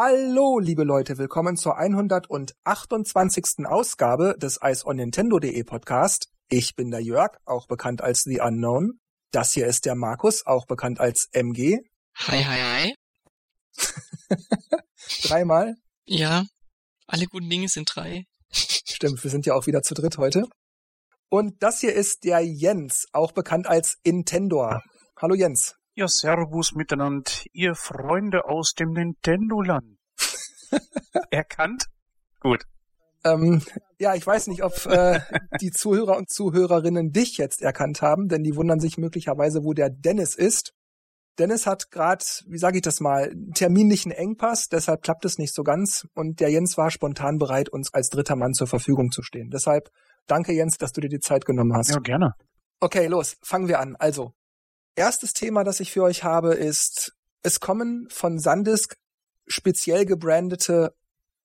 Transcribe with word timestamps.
Hallo, 0.00 0.60
liebe 0.60 0.84
Leute, 0.84 1.18
willkommen 1.18 1.56
zur 1.56 1.76
128. 1.76 3.66
Ausgabe 3.66 4.36
des 4.38 4.60
iceonnintendo.de 4.62 5.64
Podcast. 5.64 6.28
Ich 6.48 6.76
bin 6.76 6.92
der 6.92 7.00
Jörg, 7.00 7.36
auch 7.44 7.66
bekannt 7.66 8.00
als 8.00 8.22
The 8.22 8.38
Unknown. 8.38 9.00
Das 9.32 9.54
hier 9.54 9.66
ist 9.66 9.86
der 9.86 9.96
Markus, 9.96 10.46
auch 10.46 10.66
bekannt 10.66 11.00
als 11.00 11.28
MG. 11.32 11.78
Hi, 12.16 12.44
hi, 12.44 12.60
hi. 12.60 12.94
Dreimal? 15.24 15.74
Ja, 16.04 16.44
alle 17.08 17.26
guten 17.26 17.50
Dinge 17.50 17.66
sind 17.66 17.90
drei. 17.92 18.22
Stimmt, 18.52 19.24
wir 19.24 19.32
sind 19.32 19.46
ja 19.46 19.54
auch 19.54 19.66
wieder 19.66 19.82
zu 19.82 19.94
dritt 19.94 20.16
heute. 20.16 20.44
Und 21.28 21.60
das 21.60 21.80
hier 21.80 21.92
ist 21.92 22.22
der 22.22 22.38
Jens, 22.38 23.06
auch 23.12 23.32
bekannt 23.32 23.66
als 23.66 23.96
Intendor. 24.04 24.80
Hallo 25.20 25.34
Jens. 25.34 25.74
Ja, 25.96 26.06
Servus 26.06 26.76
miteinander, 26.76 27.28
ihr 27.52 27.74
Freunde 27.74 28.44
aus 28.44 28.74
dem 28.74 28.92
Nintendo-Land. 28.92 29.97
Erkannt? 31.30 31.86
Gut. 32.40 32.64
Ähm, 33.24 33.62
ja, 33.98 34.14
ich 34.14 34.26
weiß 34.26 34.46
nicht, 34.46 34.62
ob 34.62 34.86
äh, 34.86 35.20
die 35.60 35.70
Zuhörer 35.70 36.16
und 36.16 36.30
Zuhörerinnen 36.30 37.10
dich 37.10 37.36
jetzt 37.36 37.62
erkannt 37.62 38.00
haben, 38.00 38.28
denn 38.28 38.42
die 38.42 38.54
wundern 38.54 38.80
sich 38.80 38.96
möglicherweise, 38.96 39.64
wo 39.64 39.72
der 39.72 39.90
Dennis 39.90 40.34
ist. 40.34 40.72
Dennis 41.38 41.66
hat 41.66 41.90
gerade, 41.90 42.24
wie 42.46 42.58
sage 42.58 42.78
ich 42.78 42.82
das 42.82 43.00
mal, 43.00 43.32
terminlichen 43.54 44.10
Engpass, 44.10 44.68
deshalb 44.68 45.02
klappt 45.02 45.24
es 45.24 45.38
nicht 45.38 45.54
so 45.54 45.62
ganz 45.62 46.06
und 46.14 46.40
der 46.40 46.50
Jens 46.50 46.76
war 46.76 46.90
spontan 46.90 47.38
bereit, 47.38 47.68
uns 47.68 47.94
als 47.94 48.08
dritter 48.08 48.36
Mann 48.36 48.54
zur 48.54 48.66
Verfügung 48.66 49.12
zu 49.12 49.22
stehen. 49.22 49.50
Deshalb 49.50 49.90
danke 50.26 50.52
Jens, 50.52 50.78
dass 50.78 50.92
du 50.92 51.00
dir 51.00 51.08
die 51.08 51.20
Zeit 51.20 51.44
genommen 51.44 51.74
hast. 51.76 51.90
Ja, 51.90 52.00
gerne. 52.00 52.34
Okay, 52.80 53.06
los, 53.06 53.36
fangen 53.42 53.68
wir 53.68 53.80
an. 53.80 53.96
Also, 53.96 54.32
erstes 54.94 55.32
Thema, 55.32 55.64
das 55.64 55.80
ich 55.80 55.92
für 55.92 56.02
euch 56.02 56.24
habe, 56.24 56.54
ist, 56.54 57.12
es 57.42 57.60
kommen 57.60 58.08
von 58.10 58.38
Sandisk 58.38 58.96
speziell 59.48 60.04
gebrandete 60.06 60.94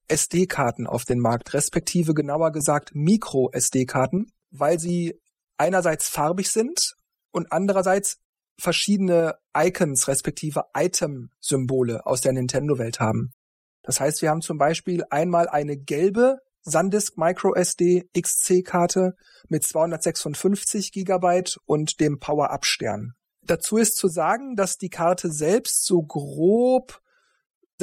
SD-Karten 0.07 0.87
auf 0.87 1.05
den 1.05 1.19
Markt, 1.19 1.53
respektive 1.53 2.13
genauer 2.13 2.51
gesagt 2.51 2.91
Micro-SD-Karten, 2.93 4.31
weil 4.51 4.79
sie 4.79 5.19
einerseits 5.57 6.09
farbig 6.09 6.49
sind 6.49 6.95
und 7.31 7.51
andererseits 7.51 8.19
verschiedene 8.59 9.35
Icons, 9.55 10.07
respektive 10.07 10.65
Item-Symbole 10.75 12.05
aus 12.05 12.21
der 12.21 12.33
Nintendo-Welt 12.33 12.99
haben. 12.99 13.33
Das 13.81 13.99
heißt, 13.99 14.21
wir 14.21 14.29
haben 14.29 14.41
zum 14.41 14.57
Beispiel 14.57 15.03
einmal 15.09 15.49
eine 15.49 15.77
gelbe 15.77 16.37
SanDisk 16.63 17.17
MicroSD 17.17 18.09
XC-Karte 18.17 19.15
mit 19.49 19.63
256 19.63 20.91
Gigabyte 20.91 21.57
und 21.65 21.99
dem 21.99 22.19
Power-Up-Stern. 22.19 23.13
Dazu 23.45 23.77
ist 23.77 23.97
zu 23.97 24.07
sagen, 24.07 24.55
dass 24.55 24.77
die 24.77 24.89
Karte 24.89 25.29
selbst 25.29 25.85
so 25.85 26.01
grob 26.01 27.01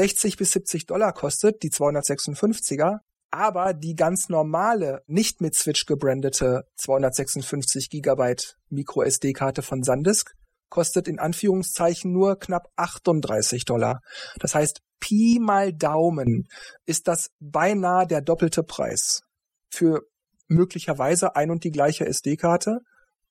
60 0.01 0.39
bis 0.39 0.53
70 0.53 0.87
Dollar 0.87 1.13
kostet, 1.13 1.63
die 1.63 1.69
256er, 1.69 3.01
aber 3.31 3.75
die 3.75 3.95
ganz 3.95 4.31
normale, 4.31 5.03
nicht 5.07 5.43
mit 5.43 5.55
Switch 5.55 5.85
gebrandete 5.85 6.65
256 6.77 7.91
Gigabyte 7.91 8.57
Micro 8.71 9.03
SD-Karte 9.03 9.61
von 9.61 9.83
SanDisk 9.83 10.33
kostet 10.71 11.07
in 11.07 11.19
Anführungszeichen 11.19 12.13
nur 12.13 12.39
knapp 12.39 12.69
38 12.77 13.67
Dollar. 13.67 14.01
Das 14.39 14.55
heißt, 14.55 14.81
Pi 15.01 15.39
mal 15.39 15.75
Daumen 15.75 16.49
ist 16.87 17.07
das 17.07 17.29
beinahe 17.39 18.07
der 18.07 18.23
doppelte 18.23 18.63
Preis 18.63 19.21
für 19.69 20.01
möglicherweise 20.47 21.37
ein 21.37 21.51
und 21.51 21.63
die 21.63 21.73
gleiche 21.73 22.07
SD-Karte, 22.07 22.79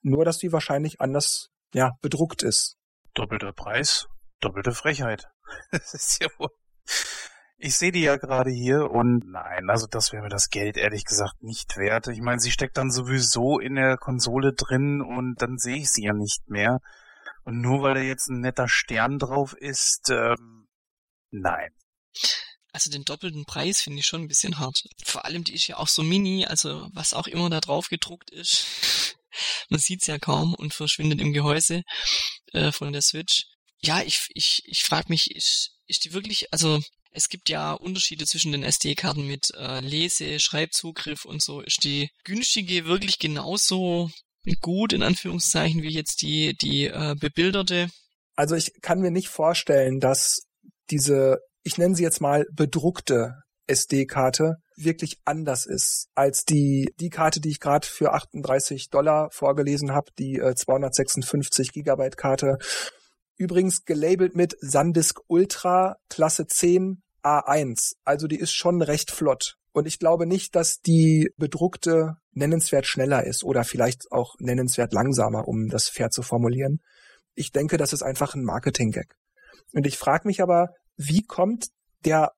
nur 0.03 0.23
dass 0.23 0.37
die 0.37 0.51
wahrscheinlich 0.51 1.01
anders 1.01 1.49
ja, 1.73 1.93
bedruckt 2.03 2.43
ist. 2.43 2.75
Doppelter 3.15 3.53
Preis, 3.53 4.07
doppelte 4.39 4.73
Frechheit. 4.73 5.27
das 5.71 5.93
ist 5.93 6.21
ja 6.21 6.27
wohl. 6.37 6.51
Ich 7.61 7.75
sehe 7.75 7.91
die 7.91 8.01
ja 8.01 8.15
gerade 8.15 8.51
hier 8.51 8.89
und 8.89 9.29
nein, 9.29 9.69
also 9.69 9.85
das 9.85 10.13
wäre 10.13 10.23
mir 10.23 10.29
das 10.29 10.49
Geld 10.49 10.77
ehrlich 10.77 11.03
gesagt 11.03 11.43
nicht 11.43 11.75
wert. 11.75 12.07
Ich 12.07 12.21
meine, 12.21 12.39
sie 12.39 12.51
steckt 12.51 12.77
dann 12.77 12.89
sowieso 12.89 13.59
in 13.59 13.75
der 13.75 13.97
Konsole 13.97 14.53
drin 14.53 15.01
und 15.01 15.41
dann 15.41 15.57
sehe 15.57 15.75
ich 15.75 15.91
sie 15.91 16.05
ja 16.05 16.13
nicht 16.13 16.47
mehr. 16.47 16.79
Und 17.43 17.59
nur 17.59 17.81
weil 17.81 17.95
da 17.95 17.99
jetzt 17.99 18.29
ein 18.29 18.39
netter 18.39 18.69
Stern 18.69 19.19
drauf 19.19 19.53
ist, 19.53 20.09
ähm, 20.09 20.69
nein. 21.31 21.71
Also 22.71 22.89
den 22.91 23.03
doppelten 23.03 23.45
Preis 23.45 23.81
finde 23.81 23.99
ich 23.99 24.05
schon 24.05 24.21
ein 24.21 24.27
bisschen 24.27 24.59
hart. 24.59 24.83
Vor 25.03 25.25
allem 25.25 25.43
die 25.43 25.55
ist 25.55 25.67
ja 25.67 25.77
auch 25.77 25.87
so 25.87 26.01
mini, 26.01 26.45
also 26.45 26.87
was 26.93 27.13
auch 27.13 27.27
immer 27.27 27.49
da 27.49 27.59
drauf 27.59 27.89
gedruckt 27.89 28.29
ist. 28.29 29.17
Man 29.69 29.79
sieht's 29.79 30.07
ja 30.07 30.17
kaum 30.17 30.53
und 30.53 30.73
verschwindet 30.73 31.19
im 31.19 31.33
Gehäuse 31.33 31.83
äh, 32.53 32.71
von 32.71 32.93
der 32.93 33.01
Switch. 33.01 33.47
Ja, 33.81 34.01
ich, 34.01 34.27
ich, 34.33 34.61
ich 34.65 34.83
frage 34.83 35.07
mich, 35.09 35.35
ist, 35.35 35.71
ist 35.87 36.05
die 36.05 36.13
wirklich, 36.13 36.51
also 36.51 36.79
es 37.11 37.29
gibt 37.29 37.49
ja 37.49 37.73
Unterschiede 37.73 38.25
zwischen 38.25 38.51
den 38.51 38.63
SD-Karten 38.63 39.25
mit 39.25 39.51
äh, 39.57 39.79
Lese, 39.79 40.39
Schreibzugriff 40.39 41.25
und 41.25 41.41
so. 41.41 41.61
Ist 41.61 41.83
die 41.83 42.09
günstige 42.23 42.85
wirklich 42.85 43.19
genauso 43.19 44.09
gut 44.61 44.93
in 44.93 45.03
Anführungszeichen 45.03 45.81
wie 45.81 45.93
jetzt 45.93 46.21
die 46.21 46.55
die 46.61 46.85
äh, 46.85 47.15
bebilderte? 47.19 47.89
Also 48.35 48.55
ich 48.55 48.71
kann 48.81 48.99
mir 48.99 49.11
nicht 49.11 49.27
vorstellen, 49.27 49.99
dass 49.99 50.43
diese 50.89 51.39
ich 51.63 51.77
nenne 51.77 51.95
sie 51.95 52.03
jetzt 52.03 52.21
mal 52.21 52.45
bedruckte 52.53 53.35
SD-Karte 53.67 54.55
wirklich 54.75 55.17
anders 55.25 55.65
ist 55.65 56.07
als 56.15 56.45
die 56.45 56.93
die 56.99 57.09
Karte, 57.09 57.41
die 57.41 57.49
ich 57.49 57.59
gerade 57.59 57.85
für 57.85 58.13
38 58.13 58.89
Dollar 58.89 59.29
vorgelesen 59.31 59.91
habe, 59.91 60.11
die 60.17 60.35
äh, 60.35 60.55
256 60.55 61.71
Gigabyte 61.73 62.17
Karte. 62.17 62.57
Übrigens 63.39 63.85
gelabelt 63.85 64.35
mit 64.35 64.57
SanDisk 64.59 65.21
Ultra 65.27 65.95
Klasse 66.09 66.45
10 66.45 67.01
A1. 67.23 67.93
Also 68.03 68.27
die 68.27 68.37
ist 68.37 68.51
schon 68.51 68.81
recht 68.81 69.11
flott. 69.11 69.55
Und 69.71 69.87
ich 69.87 69.97
glaube 69.97 70.25
nicht, 70.25 70.55
dass 70.55 70.81
die 70.81 71.31
bedruckte 71.37 72.17
nennenswert 72.33 72.85
schneller 72.85 73.25
ist 73.25 73.45
oder 73.45 73.63
vielleicht 73.63 74.11
auch 74.11 74.35
nennenswert 74.39 74.91
langsamer, 74.91 75.47
um 75.47 75.69
das 75.69 75.87
fair 75.87 76.09
zu 76.09 76.21
formulieren. 76.21 76.81
Ich 77.33 77.53
denke, 77.53 77.77
das 77.77 77.93
ist 77.93 78.03
einfach 78.03 78.35
ein 78.35 78.43
Marketing-Gag. 78.43 79.15
Und 79.71 79.87
ich 79.87 79.97
frage 79.97 80.27
mich 80.27 80.41
aber, 80.41 80.73
wie 80.97 81.23
kommt 81.23 81.67
der 82.03 82.33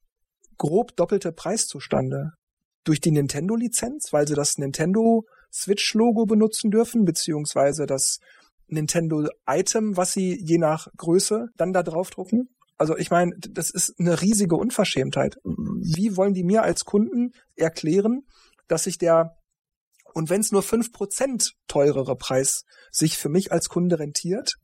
grob 0.59 0.95
doppelte 0.95 1.31
Preis 1.31 1.65
zustande? 1.65 2.33
Durch 2.83 3.01
die 3.01 3.11
Nintendo-Lizenz, 3.11 4.13
weil 4.13 4.27
sie 4.27 4.35
das 4.35 4.59
Nintendo 4.59 5.25
Switch-Logo 5.51 6.27
benutzen 6.27 6.69
dürfen, 6.69 7.05
beziehungsweise 7.05 7.87
das 7.87 8.19
Nintendo-Item, 8.71 9.97
was 9.97 10.13
sie 10.13 10.39
je 10.41 10.57
nach 10.57 10.87
Größe 10.97 11.47
dann 11.57 11.73
da 11.73 11.83
draufdrucken? 11.83 12.49
Also 12.77 12.97
ich 12.97 13.11
meine, 13.11 13.35
das 13.37 13.69
ist 13.69 13.93
eine 13.99 14.21
riesige 14.21 14.55
Unverschämtheit. 14.55 15.35
Wie 15.43 16.17
wollen 16.17 16.33
die 16.33 16.43
mir 16.43 16.63
als 16.63 16.83
Kunden 16.83 17.31
erklären, 17.55 18.21
dass 18.67 18.85
sich 18.85 18.97
der, 18.97 19.35
und 20.13 20.29
wenn 20.29 20.41
es 20.41 20.51
nur 20.51 20.63
fünf 20.63 20.91
Prozent 20.91 21.53
teurere 21.67 22.15
Preis 22.15 22.63
sich 22.89 23.17
für 23.17 23.29
mich 23.29 23.51
als 23.51 23.69
Kunde 23.69 23.99
rentiert, 23.99 24.55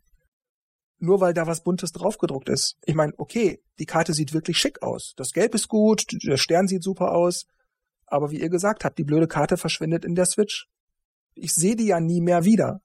nur 0.99 1.21
weil 1.21 1.33
da 1.33 1.45
was 1.45 1.63
Buntes 1.63 1.91
draufgedruckt 1.91 2.49
ist. 2.49 2.75
Ich 2.85 2.95
meine, 2.95 3.13
okay, 3.17 3.61
die 3.77 3.85
Karte 3.85 4.13
sieht 4.13 4.33
wirklich 4.33 4.57
schick 4.57 4.81
aus. 4.81 5.13
Das 5.15 5.31
Gelb 5.31 5.53
ist 5.53 5.67
gut, 5.67 6.05
der 6.25 6.37
Stern 6.37 6.67
sieht 6.67 6.83
super 6.83 7.11
aus. 7.11 7.45
Aber 8.07 8.31
wie 8.31 8.39
ihr 8.39 8.49
gesagt 8.49 8.83
habt, 8.83 8.97
die 8.97 9.03
blöde 9.03 9.27
Karte 9.27 9.57
verschwindet 9.57 10.05
in 10.05 10.15
der 10.15 10.25
Switch. 10.25 10.67
Ich 11.35 11.53
sehe 11.53 11.75
die 11.75 11.87
ja 11.87 11.99
nie 11.99 12.21
mehr 12.21 12.45
wieder. 12.45 12.81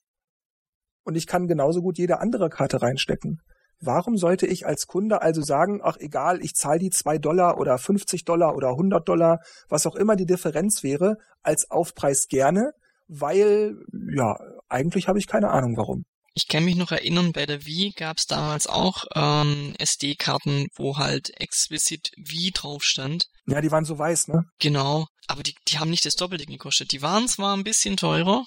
Und 1.04 1.16
ich 1.16 1.26
kann 1.26 1.48
genauso 1.48 1.80
gut 1.80 1.98
jede 1.98 2.20
andere 2.20 2.48
Karte 2.48 2.80
reinstecken. 2.80 3.40
Warum 3.84 4.16
sollte 4.16 4.46
ich 4.46 4.64
als 4.64 4.86
Kunde 4.86 5.22
also 5.22 5.42
sagen, 5.42 5.80
ach 5.82 5.96
egal, 5.98 6.40
ich 6.40 6.54
zahle 6.54 6.78
die 6.78 6.90
zwei 6.90 7.18
Dollar 7.18 7.58
oder 7.58 7.78
50 7.78 8.24
Dollar 8.24 8.54
oder 8.54 8.70
100 8.70 9.08
Dollar, 9.08 9.40
was 9.68 9.86
auch 9.86 9.96
immer 9.96 10.14
die 10.14 10.24
Differenz 10.24 10.84
wäre, 10.84 11.16
als 11.42 11.68
Aufpreis 11.68 12.28
gerne, 12.28 12.70
weil, 13.08 13.74
ja, 14.14 14.36
eigentlich 14.68 15.08
habe 15.08 15.18
ich 15.18 15.26
keine 15.26 15.50
Ahnung 15.50 15.76
warum. 15.76 16.04
Ich 16.34 16.46
kann 16.46 16.64
mich 16.64 16.76
noch 16.76 16.92
erinnern, 16.92 17.32
bei 17.32 17.44
der 17.44 17.66
Wii 17.66 17.92
gab 17.96 18.18
es 18.18 18.26
damals 18.26 18.68
auch 18.68 19.04
ähm, 19.16 19.74
SD-Karten, 19.78 20.68
wo 20.76 20.96
halt 20.96 21.32
explizit 21.40 22.12
Wii 22.16 22.52
drauf 22.52 22.84
stand. 22.84 23.26
Ja, 23.46 23.60
die 23.60 23.72
waren 23.72 23.84
so 23.84 23.98
weiß, 23.98 24.28
ne? 24.28 24.44
Genau, 24.60 25.08
aber 25.26 25.42
die, 25.42 25.56
die 25.68 25.78
haben 25.78 25.90
nicht 25.90 26.06
das 26.06 26.14
Doppelte 26.14 26.46
gekostet. 26.46 26.92
Die 26.92 27.02
waren 27.02 27.26
zwar 27.26 27.54
ein 27.56 27.64
bisschen 27.64 27.96
teurer, 27.96 28.46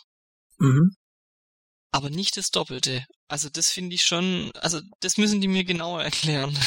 mhm 0.58 0.96
aber 1.96 2.10
nicht 2.10 2.36
das 2.36 2.50
Doppelte. 2.52 3.06
Also 3.30 3.48
das 3.50 3.70
finde 3.70 3.96
ich 3.96 4.04
schon, 4.04 4.52
also 4.56 4.82
das 5.00 5.18
müssen 5.18 5.40
die 5.40 5.48
mir 5.48 5.64
genauer 5.64 6.04
erklären. 6.10 6.58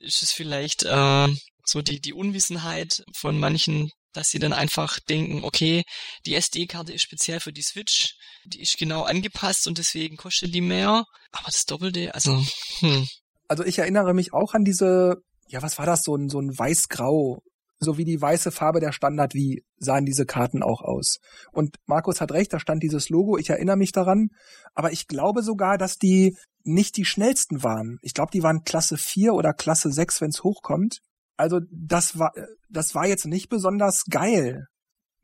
ist 0.00 0.22
es 0.24 0.32
vielleicht 0.32 0.82
äh, 0.82 1.28
so 1.64 1.82
die, 1.82 2.00
die 2.00 2.12
Unwissenheit 2.12 3.04
von 3.14 3.38
manchen, 3.38 3.90
dass 4.12 4.30
sie 4.30 4.40
dann 4.40 4.52
einfach 4.52 4.98
denken, 4.98 5.44
okay, 5.44 5.84
die 6.26 6.34
SD-Karte 6.34 6.92
ist 6.92 7.02
speziell 7.02 7.38
für 7.38 7.52
die 7.52 7.62
Switch, 7.62 8.16
die 8.44 8.60
ist 8.60 8.76
genau 8.76 9.04
angepasst 9.04 9.68
und 9.68 9.78
deswegen 9.78 10.16
kostet 10.16 10.52
die 10.52 10.62
mehr. 10.62 11.04
Aber 11.30 11.46
das 11.46 11.64
Doppelte, 11.64 12.12
also, 12.14 12.44
hm. 12.80 13.06
Also 13.46 13.64
ich 13.64 13.78
erinnere 13.78 14.14
mich 14.14 14.32
auch 14.32 14.52
an 14.52 14.64
diese, 14.64 15.16
ja, 15.46 15.62
was 15.62 15.78
war 15.78 15.86
das, 15.86 16.02
so 16.02 16.16
ein, 16.16 16.28
so 16.28 16.40
ein 16.40 16.58
weiß-grau 16.58 17.40
so 17.80 17.96
wie 17.96 18.04
die 18.04 18.20
weiße 18.20 18.50
Farbe 18.50 18.80
der 18.80 18.92
Standard 18.92 19.34
wie 19.34 19.64
sahen 19.78 20.04
diese 20.04 20.26
Karten 20.26 20.62
auch 20.62 20.82
aus. 20.82 21.18
Und 21.52 21.76
Markus 21.86 22.20
hat 22.20 22.32
recht, 22.32 22.52
da 22.52 22.58
stand 22.58 22.82
dieses 22.82 23.08
Logo, 23.08 23.38
ich 23.38 23.50
erinnere 23.50 23.76
mich 23.76 23.92
daran, 23.92 24.30
aber 24.74 24.92
ich 24.92 25.06
glaube 25.06 25.42
sogar, 25.42 25.78
dass 25.78 25.98
die 25.98 26.36
nicht 26.64 26.96
die 26.96 27.04
schnellsten 27.04 27.62
waren. 27.62 27.98
Ich 28.02 28.14
glaube, 28.14 28.30
die 28.32 28.42
waren 28.42 28.64
Klasse 28.64 28.96
4 28.96 29.34
oder 29.34 29.52
Klasse 29.52 29.90
6, 29.90 30.20
wenn 30.20 30.30
es 30.30 30.42
hochkommt. 30.42 30.98
Also 31.36 31.60
das 31.70 32.18
war, 32.18 32.32
das 32.68 32.94
war 32.94 33.06
jetzt 33.06 33.26
nicht 33.26 33.48
besonders 33.48 34.04
geil. 34.10 34.66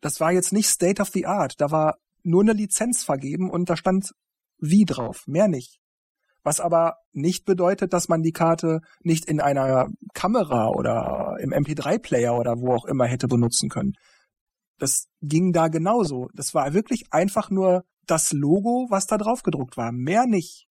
Das 0.01 0.21
war 0.21 0.33
jetzt 0.33 0.53
nicht 0.53 0.69
State 0.69 1.03
of 1.03 1.09
the 1.09 1.27
Art. 1.27 1.55
Da 1.61 1.71
war 1.71 1.97
nur 2.23 2.43
eine 2.43 2.53
Lizenz 2.53 3.03
vergeben 3.03 3.51
und 3.51 3.69
da 3.69 3.77
stand 3.77 4.13
wie 4.59 4.85
drauf, 4.85 5.25
mehr 5.27 5.49
nicht. 5.49 5.79
Was 6.45 6.61
aber 6.61 6.99
nicht 7.13 7.47
bedeutet, 7.47 7.93
dass 7.93 8.09
man 8.09 8.23
die 8.23 8.33
Karte 8.33 8.81
nicht 9.03 9.25
in 9.25 9.41
einer 9.41 9.89
Kamera 10.13 10.69
oder 10.69 11.37
im 11.41 11.53
MP3-Player 11.53 12.39
oder 12.39 12.61
wo 12.61 12.75
auch 12.75 12.85
immer 12.85 13.07
hätte 13.07 13.27
benutzen 13.27 13.69
können. 13.71 13.95
Das 14.79 15.07
ging 15.23 15.53
da 15.53 15.69
genauso. 15.69 16.29
Das 16.35 16.55
war 16.55 16.75
wirklich 16.75 17.07
einfach 17.11 17.51
nur 17.51 17.85
das 18.07 18.33
Logo, 18.33 18.87
was 18.91 19.07
da 19.07 19.17
drauf 19.17 19.43
gedruckt 19.43 19.77
war. 19.77 19.91
Mehr 19.91 20.27
nicht. 20.27 20.67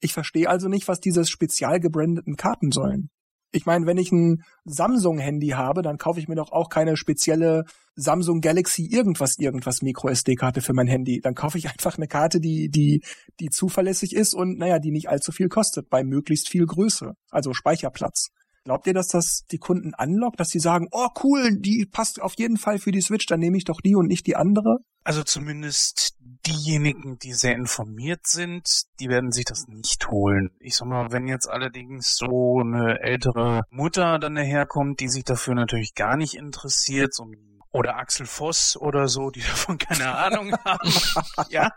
Ich 0.00 0.12
verstehe 0.12 0.48
also 0.48 0.68
nicht, 0.68 0.86
was 0.86 1.00
diese 1.00 1.24
spezial 1.26 1.80
gebrandeten 1.80 2.36
Karten 2.36 2.70
sollen. 2.70 3.10
Ich 3.52 3.66
meine, 3.66 3.86
wenn 3.86 3.96
ich 3.96 4.12
ein 4.12 4.42
Samsung-Handy 4.64 5.48
habe, 5.50 5.82
dann 5.82 5.98
kaufe 5.98 6.20
ich 6.20 6.28
mir 6.28 6.34
doch 6.34 6.52
auch 6.52 6.68
keine 6.68 6.96
spezielle 6.96 7.64
Samsung 7.94 8.40
Galaxy 8.40 8.86
irgendwas 8.86 9.38
irgendwas 9.38 9.82
Micro 9.82 10.08
SD-Karte 10.08 10.60
für 10.60 10.74
mein 10.74 10.86
Handy. 10.86 11.20
Dann 11.20 11.34
kaufe 11.34 11.56
ich 11.58 11.68
einfach 11.68 11.96
eine 11.96 12.08
Karte, 12.08 12.40
die 12.40 12.68
die 12.68 13.02
die 13.40 13.48
zuverlässig 13.48 14.14
ist 14.14 14.34
und 14.34 14.58
naja, 14.58 14.78
die 14.78 14.90
nicht 14.90 15.08
allzu 15.08 15.32
viel 15.32 15.48
kostet 15.48 15.88
bei 15.88 16.04
möglichst 16.04 16.48
viel 16.48 16.66
Größe, 16.66 17.14
also 17.30 17.54
Speicherplatz. 17.54 18.28
Glaubt 18.66 18.88
ihr, 18.88 18.94
dass 18.94 19.06
das 19.06 19.44
die 19.52 19.58
Kunden 19.58 19.94
anlockt, 19.94 20.40
dass 20.40 20.48
sie 20.48 20.58
sagen, 20.58 20.88
oh 20.90 21.06
cool, 21.22 21.56
die 21.56 21.86
passt 21.88 22.20
auf 22.20 22.34
jeden 22.36 22.56
Fall 22.56 22.80
für 22.80 22.90
die 22.90 23.00
Switch, 23.00 23.24
dann 23.26 23.38
nehme 23.38 23.56
ich 23.56 23.64
doch 23.64 23.80
die 23.80 23.94
und 23.94 24.08
nicht 24.08 24.26
die 24.26 24.34
andere? 24.34 24.78
Also 25.04 25.22
zumindest 25.22 26.16
diejenigen, 26.18 27.16
die 27.20 27.32
sehr 27.32 27.54
informiert 27.54 28.26
sind, 28.26 28.68
die 28.98 29.08
werden 29.08 29.30
sich 29.30 29.44
das 29.44 29.68
nicht 29.68 30.08
holen. 30.08 30.50
Ich 30.58 30.74
sag 30.74 30.88
mal, 30.88 31.12
wenn 31.12 31.28
jetzt 31.28 31.48
allerdings 31.48 32.16
so 32.16 32.58
eine 32.58 32.98
ältere 33.02 33.62
Mutter 33.70 34.18
dann 34.18 34.34
daherkommt, 34.34 34.98
die 34.98 35.10
sich 35.10 35.22
dafür 35.22 35.54
natürlich 35.54 35.94
gar 35.94 36.16
nicht 36.16 36.34
interessiert, 36.34 37.14
so 37.14 37.22
ein 37.22 37.55
oder 37.76 37.96
Axel 37.98 38.24
Voss 38.24 38.76
oder 38.76 39.06
so, 39.06 39.30
die 39.30 39.40
davon 39.42 39.76
keine 39.76 40.16
Ahnung 40.16 40.54
haben, 40.64 40.92
ja, 41.50 41.70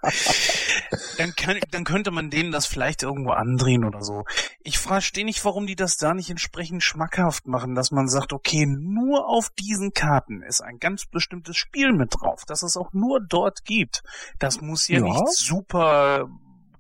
dann, 1.18 1.36
kann, 1.36 1.60
dann 1.72 1.84
könnte 1.84 2.12
man 2.12 2.30
denen 2.30 2.52
das 2.52 2.66
vielleicht 2.66 3.04
irgendwo 3.04 3.32
andrehen 3.32 3.84
oder 3.84 4.02
so. 4.02 4.24
Ich 4.62 4.80
verstehe 4.80 5.26
nicht, 5.26 5.44
warum 5.44 5.68
die 5.68 5.76
das 5.76 5.98
da 5.98 6.14
nicht 6.14 6.30
entsprechend 6.30 6.84
schmackhaft 6.84 7.48
machen, 7.48 7.76
dass 7.76 7.92
man 7.92 8.08
sagt, 8.08 8.32
okay, 8.32 8.66
nur 8.66 9.28
auf 9.28 9.50
diesen 9.60 9.92
Karten 9.92 10.42
ist 10.42 10.62
ein 10.62 10.80
ganz 10.80 11.06
bestimmtes 11.06 11.58
Spiel 11.58 11.92
mit 11.92 12.16
drauf, 12.16 12.46
dass 12.46 12.64
es 12.64 12.78
auch 12.78 12.94
nur 12.94 13.20
dort 13.20 13.66
gibt. 13.66 14.02
Das 14.40 14.62
muss 14.62 14.88
ja, 14.88 15.00
ja. 15.00 15.04
nicht 15.04 15.28
super 15.34 16.30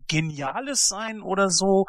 geniales 0.08 0.88
sein 0.88 1.22
oder 1.22 1.50
so. 1.50 1.88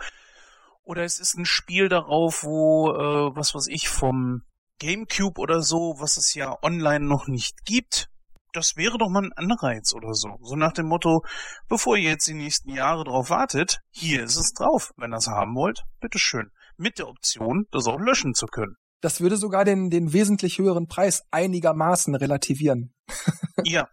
Oder 0.82 1.04
es 1.04 1.20
ist 1.20 1.36
ein 1.36 1.44
Spiel 1.44 1.88
darauf, 1.88 2.42
wo, 2.42 2.90
äh, 2.90 3.36
was 3.36 3.54
weiß 3.54 3.68
ich, 3.68 3.88
vom 3.88 4.42
GameCube 4.80 5.38
oder 5.38 5.62
so, 5.62 5.94
was 5.98 6.16
es 6.16 6.34
ja 6.34 6.56
online 6.62 7.04
noch 7.04 7.28
nicht 7.28 7.64
gibt. 7.64 8.08
Das 8.52 8.74
wäre 8.74 8.98
doch 8.98 9.08
mal 9.08 9.22
ein 9.22 9.32
Anreiz 9.34 9.94
oder 9.94 10.14
so. 10.14 10.36
So 10.40 10.56
nach 10.56 10.72
dem 10.72 10.86
Motto, 10.86 11.22
bevor 11.68 11.96
ihr 11.96 12.10
jetzt 12.10 12.26
die 12.26 12.34
nächsten 12.34 12.70
Jahre 12.70 13.04
drauf 13.04 13.30
wartet, 13.30 13.78
hier 13.90 14.24
ist 14.24 14.36
es 14.36 14.52
drauf. 14.52 14.90
Wenn 14.96 15.12
ihr 15.12 15.18
es 15.18 15.28
haben 15.28 15.54
wollt, 15.54 15.84
bitteschön. 16.00 16.50
Mit 16.76 16.98
der 16.98 17.08
Option, 17.08 17.66
das 17.70 17.86
auch 17.86 18.00
löschen 18.00 18.34
zu 18.34 18.46
können. 18.46 18.74
Das 19.00 19.20
würde 19.20 19.36
sogar 19.36 19.64
den, 19.64 19.90
den 19.90 20.12
wesentlich 20.12 20.58
höheren 20.58 20.88
Preis 20.88 21.22
einigermaßen 21.30 22.14
relativieren. 22.14 22.92
ja. 23.64 23.88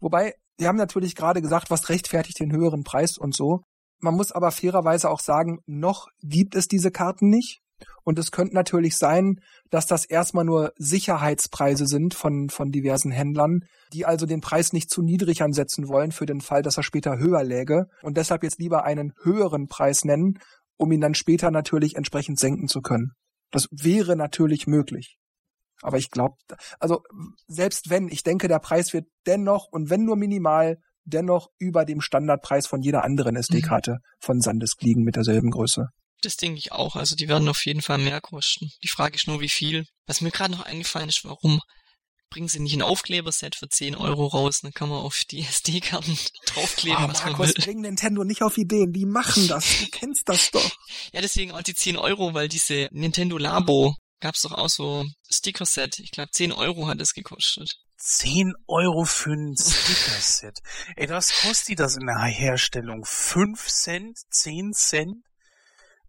Wobei, 0.00 0.34
die 0.58 0.66
haben 0.66 0.76
natürlich 0.78 1.14
gerade 1.14 1.42
gesagt, 1.42 1.70
was 1.70 1.88
rechtfertigt 1.88 2.40
den 2.40 2.52
höheren 2.52 2.84
Preis 2.84 3.18
und 3.18 3.34
so. 3.34 3.64
Man 3.98 4.14
muss 4.14 4.32
aber 4.32 4.50
fairerweise 4.50 5.10
auch 5.10 5.20
sagen, 5.20 5.58
noch 5.66 6.06
gibt 6.22 6.54
es 6.54 6.68
diese 6.68 6.90
Karten 6.90 7.28
nicht. 7.28 7.59
Und 8.04 8.18
es 8.18 8.30
könnte 8.30 8.54
natürlich 8.54 8.96
sein, 8.96 9.40
dass 9.70 9.86
das 9.86 10.04
erstmal 10.04 10.44
nur 10.44 10.72
Sicherheitspreise 10.76 11.86
sind 11.86 12.14
von, 12.14 12.48
von 12.48 12.70
diversen 12.70 13.10
Händlern, 13.10 13.64
die 13.92 14.06
also 14.06 14.26
den 14.26 14.40
Preis 14.40 14.72
nicht 14.72 14.90
zu 14.90 15.02
niedrig 15.02 15.42
ansetzen 15.42 15.88
wollen 15.88 16.12
für 16.12 16.26
den 16.26 16.40
Fall, 16.40 16.62
dass 16.62 16.76
er 16.76 16.82
später 16.82 17.18
höher 17.18 17.44
läge 17.44 17.88
und 18.02 18.16
deshalb 18.16 18.42
jetzt 18.42 18.58
lieber 18.58 18.84
einen 18.84 19.12
höheren 19.22 19.68
Preis 19.68 20.04
nennen, 20.04 20.38
um 20.76 20.92
ihn 20.92 21.00
dann 21.00 21.14
später 21.14 21.50
natürlich 21.50 21.96
entsprechend 21.96 22.38
senken 22.38 22.68
zu 22.68 22.80
können. 22.80 23.12
Das 23.50 23.68
wäre 23.70 24.16
natürlich 24.16 24.66
möglich. 24.66 25.18
Aber 25.82 25.98
ich 25.98 26.10
glaube, 26.10 26.36
also 26.78 27.02
selbst 27.48 27.90
wenn, 27.90 28.08
ich 28.08 28.22
denke, 28.22 28.48
der 28.48 28.58
Preis 28.58 28.92
wird 28.92 29.06
dennoch 29.26 29.68
und 29.70 29.90
wenn 29.90 30.04
nur 30.04 30.16
minimal 30.16 30.78
dennoch 31.04 31.48
über 31.58 31.84
dem 31.84 32.00
Standardpreis 32.00 32.66
von 32.66 32.82
jeder 32.82 33.04
anderen 33.04 33.36
SD-Karte 33.36 33.92
mhm. 33.92 33.98
von 34.20 34.40
Sandisk 34.40 34.82
liegen 34.82 35.02
mit 35.02 35.16
derselben 35.16 35.50
Größe. 35.50 35.88
Das 36.22 36.36
denke 36.36 36.58
ich 36.58 36.72
auch. 36.72 36.96
Also 36.96 37.14
die 37.16 37.28
werden 37.28 37.48
auf 37.48 37.64
jeden 37.64 37.82
Fall 37.82 37.98
mehr 37.98 38.20
kosten. 38.20 38.70
Die 38.82 38.88
Frage 38.88 39.16
ist 39.16 39.26
nur, 39.26 39.40
wie 39.40 39.48
viel. 39.48 39.84
Was 40.06 40.20
mir 40.20 40.30
gerade 40.30 40.52
noch 40.52 40.62
eingefallen 40.62 41.08
ist, 41.08 41.24
warum 41.24 41.60
bringen 42.30 42.48
sie 42.48 42.60
nicht 42.60 42.74
ein 42.74 42.82
Aufkleberset 42.82 43.56
für 43.56 43.68
10 43.68 43.96
Euro 43.96 44.26
raus, 44.28 44.60
dann 44.62 44.72
kann 44.72 44.88
man 44.88 44.98
auf 44.98 45.22
die 45.30 45.40
SD-Karten 45.40 46.16
draufkleben, 46.46 47.04
oh, 47.04 47.08
was 47.08 47.24
Markus, 47.24 47.38
man 47.38 47.48
will. 47.48 47.64
bring 47.64 47.80
Nintendo 47.80 48.24
nicht 48.24 48.42
auf 48.42 48.56
Ideen, 48.56 48.92
die 48.92 49.04
machen 49.04 49.48
das, 49.48 49.80
du 49.80 49.86
kennst 49.90 50.28
das 50.28 50.50
doch. 50.52 50.70
ja, 51.12 51.20
deswegen 51.20 51.52
auch 51.52 51.62
die 51.62 51.74
10 51.74 51.96
Euro, 51.96 52.32
weil 52.32 52.48
diese 52.48 52.88
Nintendo 52.92 53.36
Labo 53.36 53.96
gab's 54.20 54.42
doch 54.42 54.52
auch 54.52 54.68
so 54.68 55.06
Sticker-Set. 55.30 55.98
Ich 55.98 56.12
glaube, 56.12 56.30
10 56.30 56.52
Euro 56.52 56.86
hat 56.86 57.00
es 57.00 57.14
gekostet. 57.14 57.74
10 57.96 58.52
Euro 58.66 59.04
für 59.04 59.32
ein 59.32 59.54
Sticker-Set. 59.56 60.58
Ey, 60.96 61.08
was 61.08 61.32
kostet 61.42 61.80
das 61.80 61.96
in 61.96 62.06
der 62.06 62.18
Herstellung? 62.22 63.04
5 63.04 63.66
Cent? 63.66 64.18
10 64.30 64.72
Cent? 64.72 65.16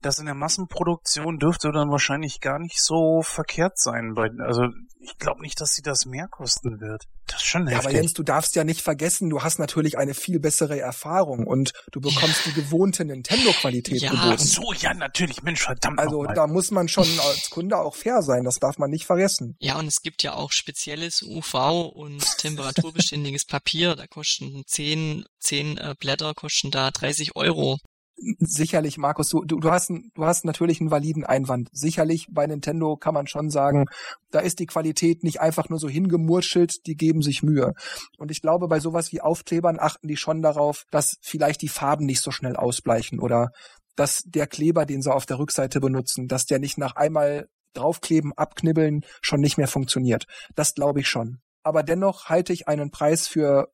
Das 0.01 0.19
in 0.19 0.25
der 0.25 0.35
Massenproduktion 0.35 1.37
dürfte 1.37 1.71
dann 1.71 1.91
wahrscheinlich 1.91 2.39
gar 2.39 2.59
nicht 2.59 2.81
so 2.81 3.21
verkehrt 3.21 3.77
sein. 3.77 4.15
also 4.39 4.67
ich 5.03 5.17
glaube 5.17 5.41
nicht, 5.41 5.59
dass 5.59 5.73
sie 5.73 5.81
das 5.81 6.05
mehr 6.05 6.27
kosten 6.27 6.79
wird. 6.79 7.05
Das 7.25 7.41
ist 7.41 7.47
schon 7.47 7.67
heftig. 7.67 7.83
Ja, 7.83 7.89
aber 7.89 7.97
Jens, 7.97 8.13
du 8.13 8.23
darfst 8.23 8.55
ja 8.55 8.63
nicht 8.63 8.81
vergessen, 8.81 9.29
du 9.29 9.41
hast 9.41 9.57
natürlich 9.57 9.97
eine 9.97 10.13
viel 10.13 10.39
bessere 10.39 10.79
Erfahrung 10.79 11.47
und 11.47 11.73
du 11.91 12.01
bekommst 12.01 12.45
ja. 12.45 12.51
die 12.51 12.61
gewohnte 12.61 13.03
Nintendo-Qualität 13.05 14.01
ja, 14.01 14.11
geboten. 14.11 14.43
so, 14.43 14.73
ja, 14.73 14.93
natürlich, 14.93 15.41
Mensch, 15.41 15.61
verdammt 15.61 15.99
Also 15.99 16.23
da 16.25 16.45
muss 16.45 16.71
man 16.71 16.87
schon 16.87 17.07
als 17.19 17.49
Kunde 17.49 17.77
auch 17.77 17.95
fair 17.95 18.21
sein, 18.21 18.43
das 18.43 18.59
darf 18.59 18.77
man 18.77 18.91
nicht 18.91 19.05
vergessen. 19.05 19.55
Ja, 19.59 19.79
und 19.79 19.87
es 19.87 20.01
gibt 20.01 20.23
ja 20.23 20.33
auch 20.33 20.51
spezielles 20.51 21.23
UV- 21.23 21.89
und 21.89 22.37
temperaturbeständiges 22.37 23.45
Papier, 23.45 23.95
da 23.95 24.05
kosten 24.07 24.63
zehn, 24.67 25.25
zehn 25.39 25.77
äh, 25.77 25.95
Blätter 25.99 26.33
kosten 26.33 26.69
da 26.69 26.91
30 26.91 27.35
Euro 27.35 27.79
sicherlich, 28.15 28.97
Markus, 28.97 29.29
du, 29.29 29.43
du, 29.43 29.59
du, 29.59 29.71
hast, 29.71 29.89
du 29.89 30.25
hast 30.25 30.45
natürlich 30.45 30.79
einen 30.79 30.91
validen 30.91 31.23
Einwand. 31.23 31.69
Sicherlich 31.71 32.27
bei 32.29 32.45
Nintendo 32.45 32.97
kann 32.97 33.13
man 33.13 33.27
schon 33.27 33.49
sagen, 33.49 33.85
da 34.31 34.39
ist 34.39 34.59
die 34.59 34.65
Qualität 34.65 35.23
nicht 35.23 35.41
einfach 35.41 35.69
nur 35.69 35.79
so 35.79 35.89
hingemurschelt, 35.89 36.85
die 36.85 36.95
geben 36.95 37.21
sich 37.21 37.43
Mühe. 37.43 37.73
Und 38.17 38.31
ich 38.31 38.41
glaube, 38.41 38.67
bei 38.67 38.79
sowas 38.79 39.11
wie 39.11 39.21
Aufklebern 39.21 39.79
achten 39.79 40.07
die 40.07 40.17
schon 40.17 40.41
darauf, 40.41 40.85
dass 40.91 41.17
vielleicht 41.21 41.61
die 41.61 41.69
Farben 41.69 42.05
nicht 42.05 42.21
so 42.21 42.31
schnell 42.31 42.55
ausbleichen 42.55 43.19
oder 43.19 43.51
dass 43.95 44.23
der 44.25 44.47
Kleber, 44.47 44.85
den 44.85 45.01
sie 45.01 45.13
auf 45.13 45.25
der 45.25 45.39
Rückseite 45.39 45.79
benutzen, 45.79 46.27
dass 46.27 46.45
der 46.45 46.59
nicht 46.59 46.77
nach 46.77 46.95
einmal 46.95 47.49
draufkleben, 47.73 48.33
abknibbeln 48.35 49.01
schon 49.21 49.41
nicht 49.41 49.57
mehr 49.57 49.67
funktioniert. 49.67 50.25
Das 50.55 50.73
glaube 50.73 51.01
ich 51.01 51.07
schon. 51.07 51.39
Aber 51.63 51.83
dennoch 51.83 52.25
halte 52.25 52.53
ich 52.53 52.67
einen 52.67 52.91
Preis 52.91 53.27
für 53.27 53.71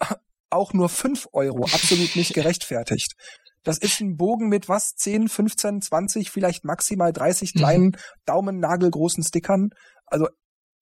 auch 0.50 0.72
nur 0.72 0.88
fünf 0.88 1.28
Euro 1.32 1.64
absolut 1.64 2.16
nicht 2.16 2.34
gerechtfertigt. 2.34 3.14
Das 3.62 3.78
ist 3.78 4.00
ein 4.00 4.16
Bogen 4.16 4.48
mit 4.48 4.68
was? 4.68 4.94
10, 4.94 5.28
15, 5.28 5.82
20, 5.82 6.30
vielleicht 6.30 6.64
maximal 6.64 7.12
30 7.12 7.54
mhm. 7.54 7.58
kleinen 7.58 7.84
mhm. 7.86 7.96
Daumennagelgroßen 8.26 9.24
Stickern. 9.24 9.70
Also, 10.06 10.28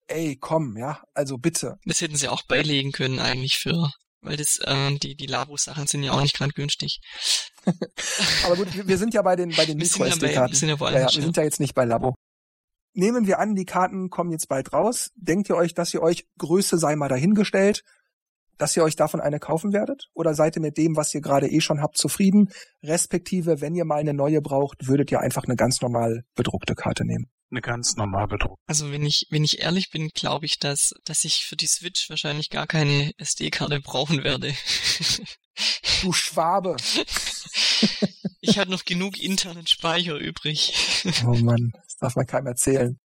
ey, 0.07 0.37
komm, 0.39 0.77
ja, 0.77 1.01
also 1.13 1.37
bitte. 1.37 1.75
Das 1.85 2.01
hätten 2.01 2.15
sie 2.15 2.29
auch 2.29 2.43
beilegen 2.47 2.91
können 2.91 3.19
eigentlich 3.19 3.57
für, 3.57 3.91
weil 4.21 4.37
das, 4.37 4.59
äh, 4.63 4.97
die, 4.97 5.15
die 5.15 5.27
Labo-Sachen 5.27 5.87
sind 5.87 6.03
ja 6.03 6.13
auch 6.13 6.21
nicht 6.21 6.35
gerade 6.35 6.53
günstig. 6.53 6.99
Aber 8.45 8.55
gut, 8.55 8.87
wir 8.87 8.97
sind 8.97 9.13
ja 9.13 9.21
bei 9.21 9.35
den, 9.35 9.53
bei 9.55 9.65
den 9.65 9.77
Micro-SD-Karten. 9.77 10.55
Ja, 10.55 10.75
ja, 10.75 10.99
ja, 10.99 11.15
wir 11.15 11.21
sind 11.21 11.37
ja 11.37 11.43
jetzt 11.43 11.59
nicht 11.59 11.75
bei 11.75 11.85
Labo. 11.85 12.15
Nehmen 12.93 13.27
wir 13.27 13.39
an, 13.39 13.55
die 13.55 13.65
Karten 13.65 14.09
kommen 14.09 14.31
jetzt 14.31 14.47
bald 14.47 14.73
raus. 14.73 15.11
Denkt 15.15 15.49
ihr 15.49 15.55
euch, 15.55 15.73
dass 15.73 15.93
ihr 15.93 16.01
euch 16.01 16.25
Größe 16.39 16.77
sei 16.77 16.95
mal 16.95 17.07
dahingestellt? 17.07 17.83
Dass 18.59 18.77
ihr 18.77 18.83
euch 18.83 18.95
davon 18.95 19.21
eine 19.21 19.39
kaufen 19.39 19.73
werdet? 19.73 20.05
Oder 20.13 20.35
seid 20.35 20.55
ihr 20.55 20.61
mit 20.61 20.77
dem, 20.77 20.95
was 20.95 21.13
ihr 21.15 21.21
gerade 21.21 21.49
eh 21.49 21.61
schon 21.61 21.81
habt, 21.81 21.97
zufrieden? 21.97 22.49
Respektive, 22.83 23.61
wenn 23.61 23.73
ihr 23.73 23.85
mal 23.85 23.99
eine 23.99 24.13
neue 24.13 24.41
braucht, 24.41 24.87
würdet 24.87 25.11
ihr 25.11 25.21
einfach 25.21 25.45
eine 25.45 25.55
ganz 25.55 25.81
normal 25.81 26.23
bedruckte 26.35 26.75
Karte 26.75 27.05
nehmen? 27.05 27.31
Eine 27.51 27.61
ganz 27.61 27.95
normal 27.95 28.27
bedruckte. 28.27 28.61
Also 28.67 28.91
wenn 28.91 29.03
ich, 29.03 29.25
wenn 29.31 29.43
ich 29.43 29.59
ehrlich 29.59 29.89
bin, 29.89 30.09
glaube 30.09 30.45
ich, 30.45 30.59
dass, 30.59 30.91
dass 31.03 31.23
ich 31.23 31.45
für 31.45 31.55
die 31.55 31.65
Switch 31.65 32.07
wahrscheinlich 32.09 32.49
gar 32.49 32.67
keine 32.67 33.11
SD-Karte 33.17 33.79
brauchen 33.83 34.23
werde. 34.23 34.53
Du 36.03 36.13
Schwabe. 36.13 36.75
ich 38.39 38.59
habe 38.59 38.69
noch 38.69 38.85
genug 38.85 39.19
internen 39.19 39.65
Speicher 39.65 40.15
übrig. 40.15 40.73
Oh 41.25 41.33
Mann, 41.33 41.71
das 41.73 41.95
darf 41.97 42.15
man 42.15 42.27
keinem 42.27 42.47
erzählen. 42.47 42.99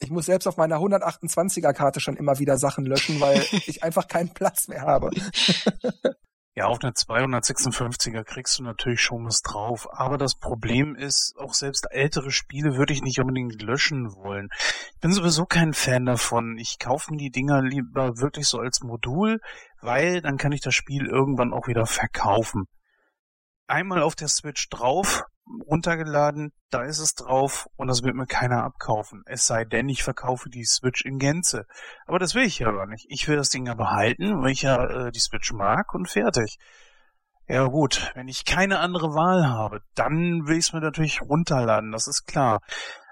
Ich 0.00 0.10
muss 0.10 0.26
selbst 0.26 0.46
auf 0.46 0.56
meiner 0.56 0.76
128er 0.76 1.72
Karte 1.72 2.00
schon 2.00 2.16
immer 2.16 2.38
wieder 2.38 2.56
Sachen 2.56 2.86
löschen, 2.86 3.20
weil 3.20 3.44
ich 3.66 3.82
einfach 3.82 4.08
keinen 4.08 4.32
Platz 4.32 4.68
mehr 4.68 4.82
habe. 4.82 5.10
Ja, 6.58 6.64
auf 6.64 6.82
eine 6.82 6.90
256er 6.90 8.24
kriegst 8.24 8.58
du 8.58 8.64
natürlich 8.64 9.00
schon 9.00 9.24
was 9.24 9.42
drauf. 9.42 9.86
Aber 9.92 10.18
das 10.18 10.36
Problem 10.36 10.96
ist, 10.96 11.34
auch 11.38 11.54
selbst 11.54 11.86
ältere 11.88 12.32
Spiele 12.32 12.74
würde 12.76 12.92
ich 12.92 13.00
nicht 13.00 13.20
unbedingt 13.20 13.62
löschen 13.62 14.12
wollen. 14.16 14.48
Ich 14.92 15.00
bin 15.00 15.12
sowieso 15.12 15.44
kein 15.44 15.72
Fan 15.72 16.04
davon. 16.04 16.58
Ich 16.58 16.80
kaufe 16.80 17.12
mir 17.12 17.18
die 17.18 17.30
Dinger 17.30 17.62
lieber 17.62 18.18
wirklich 18.18 18.48
so 18.48 18.58
als 18.58 18.80
Modul, 18.80 19.38
weil 19.82 20.20
dann 20.20 20.36
kann 20.36 20.50
ich 20.50 20.60
das 20.60 20.74
Spiel 20.74 21.06
irgendwann 21.06 21.52
auch 21.52 21.68
wieder 21.68 21.86
verkaufen. 21.86 22.64
Einmal 23.68 24.02
auf 24.02 24.16
der 24.16 24.26
Switch 24.26 24.68
drauf, 24.68 25.22
runtergeladen, 25.66 26.52
da 26.70 26.82
ist 26.82 26.98
es 26.98 27.14
drauf 27.14 27.68
und 27.76 27.88
das 27.88 28.02
wird 28.02 28.14
mir 28.14 28.26
keiner 28.26 28.64
abkaufen. 28.64 29.22
Es 29.26 29.46
sei 29.46 29.64
denn, 29.64 29.88
ich 29.88 30.02
verkaufe 30.02 30.50
die 30.50 30.64
Switch 30.64 31.04
in 31.04 31.18
Gänze. 31.18 31.66
Aber 32.06 32.18
das 32.18 32.34
will 32.34 32.44
ich 32.44 32.58
ja 32.58 32.70
gar 32.70 32.86
nicht. 32.86 33.06
Ich 33.08 33.26
will 33.28 33.36
das 33.36 33.48
Ding 33.48 33.66
ja 33.66 33.74
behalten, 33.74 34.42
weil 34.42 34.52
ich 34.52 34.62
ja 34.62 34.84
äh, 34.84 35.12
die 35.12 35.20
Switch 35.20 35.52
mag 35.52 35.94
und 35.94 36.08
fertig. 36.08 36.58
Ja 37.46 37.64
gut, 37.64 38.12
wenn 38.14 38.28
ich 38.28 38.44
keine 38.44 38.78
andere 38.80 39.14
Wahl 39.14 39.48
habe, 39.48 39.80
dann 39.94 40.46
will 40.46 40.58
ich 40.58 40.66
es 40.66 40.72
mir 40.74 40.80
natürlich 40.80 41.22
runterladen, 41.22 41.92
das 41.92 42.06
ist 42.06 42.26
klar. 42.26 42.60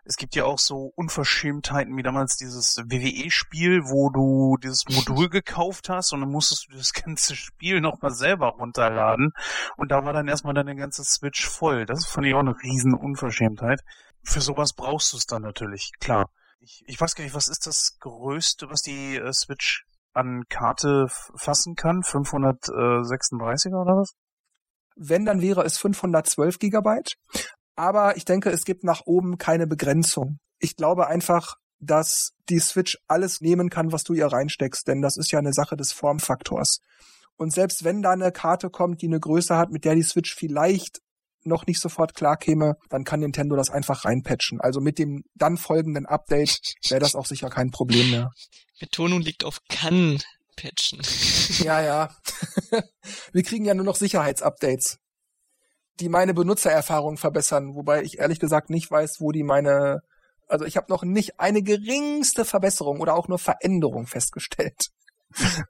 Es 0.09 0.17
gibt 0.17 0.37
ja 0.37 0.45
auch 0.45 0.61
so 0.61 0.93
Unverschämtheiten 0.95 1.97
wie 1.97 2.03
damals 2.03 2.37
dieses 2.37 2.77
WWE-Spiel, 2.77 3.83
wo 3.85 4.11
du 4.11 4.57
dieses 4.63 4.85
Modul 4.89 5.29
gekauft 5.29 5.89
hast 5.89 6.13
und 6.13 6.21
dann 6.21 6.31
musstest 6.31 6.69
du 6.71 6.77
das 6.77 6.93
ganze 7.05 7.35
Spiel 7.35 7.81
nochmal 7.81 8.13
selber 8.13 8.51
runterladen 8.51 9.33
und 9.77 9.91
da 9.91 10.05
war 10.05 10.13
dann 10.13 10.29
erstmal 10.29 10.55
deine 10.55 10.77
ganze 10.77 11.03
Switch 11.05 11.49
voll. 11.49 11.87
Das 11.87 12.07
fand 12.07 12.27
ich 12.27 12.35
auch 12.35 12.41
eine 12.41 12.55
riesen 12.63 12.95
Unverschämtheit. 12.95 13.81
Für 14.23 14.41
sowas 14.41 14.75
brauchst 14.75 15.13
du 15.13 15.17
es 15.17 15.27
dann 15.27 15.43
natürlich, 15.43 15.91
klar. 15.99 16.31
Ich, 16.61 16.83
ich 16.87 17.01
weiß 17.01 17.15
gar 17.15 17.25
nicht, 17.25 17.35
was 17.35 17.49
ist 17.49 17.67
das 17.67 17.97
Größte, 18.01 18.71
was 18.71 18.83
die 18.83 19.17
äh, 19.17 19.33
Switch 19.33 19.85
an 20.13 20.45
Karte 20.49 21.09
fassen 21.37 21.75
kann? 21.75 22.03
536er 22.03 23.81
oder 23.81 23.97
was? 23.97 24.15
Wenn, 24.97 25.27
dann 25.27 25.43
wäre 25.43 25.63
es 25.65 25.79
512 25.79 26.59
Gigabyte. 26.59 27.17
Aber 27.77 28.17
ich 28.17 28.25
denke, 28.25 28.51
es 28.51 28.65
gibt 28.65 28.85
nach 28.85 29.03
oben 29.05 29.39
keine 29.39 29.67
Begrenzung. 29.67 30.39
Ich 30.59 30.77
glaube 30.77 31.07
einfach, 31.07 31.57
dass 31.79 32.33
die 32.49 32.59
Switch 32.59 32.99
alles 33.07 33.41
nehmen 33.41 33.69
kann, 33.69 33.93
was 33.93 34.03
du 34.03 34.15
ihr 34.15 34.27
reinsteckst, 34.27 34.89
denn 34.89 35.03
das 35.03 35.17
ist 35.19 35.31
ja 35.31 35.39
eine 35.39 35.53
Sache 35.53 35.77
des 35.77 35.93
Formfaktors. 35.93 36.81
Und 37.37 37.53
selbst 37.53 37.85
wenn 37.85 38.03
da 38.03 38.13
eine 38.13 38.33
Karte 38.33 38.71
kommt, 38.71 39.03
die 39.03 39.07
eine 39.07 39.21
Größe 39.21 39.57
hat, 39.57 39.71
mit 39.71 39.85
der 39.85 39.95
die 39.95 40.03
Switch 40.03 40.35
vielleicht 40.35 41.01
noch 41.45 41.67
nicht 41.67 41.81
sofort 41.81 42.15
klar 42.15 42.39
käme, 42.39 42.77
dann 42.89 43.05
kann 43.05 43.21
Nintendo 43.21 43.57
das 43.57 43.71
einfach 43.71 44.05
reinpatchen. 44.05 44.61
Also 44.61 44.81
mit 44.81 44.99
dem 44.99 45.23
dann 45.35 45.59
folgenden 45.59 46.07
Update 46.07 46.61
wäre 46.89 47.01
das 47.01 47.15
auch 47.15 47.27
sicher 47.27 47.51
kein 47.51 47.71
Problem 47.71 48.11
mehr. 48.11 48.31
Betonung 48.81 49.21
liegt 49.21 49.45
auf 49.45 49.61
kann 49.69 50.19
patchen. 50.57 51.01
Ja, 51.63 51.81
ja. 51.83 52.17
Wir 53.33 53.43
kriegen 53.43 53.67
ja 53.67 53.75
nur 53.75 53.85
noch 53.85 53.97
Sicherheitsupdates 53.97 54.99
die 56.01 56.09
meine 56.09 56.35
Benutzererfahrung 56.35 57.17
verbessern, 57.17 57.75
wobei 57.75 58.03
ich 58.03 58.19
ehrlich 58.19 58.41
gesagt 58.41 58.71
nicht 58.71 58.91
weiß, 58.91 59.21
wo 59.21 59.33
die 59.33 59.43
meine, 59.43 60.01
also 60.47 60.65
ich 60.65 60.77
habe 60.77 60.87
noch 60.91 61.03
nicht 61.03 61.41
eine 61.41 61.63
geringste 61.63 62.45
Verbesserung 62.45 63.01
oder 63.01 63.15
auch 63.15 63.29
nur 63.29 63.39
Veränderung 63.39 64.07
festgestellt. 64.07 64.89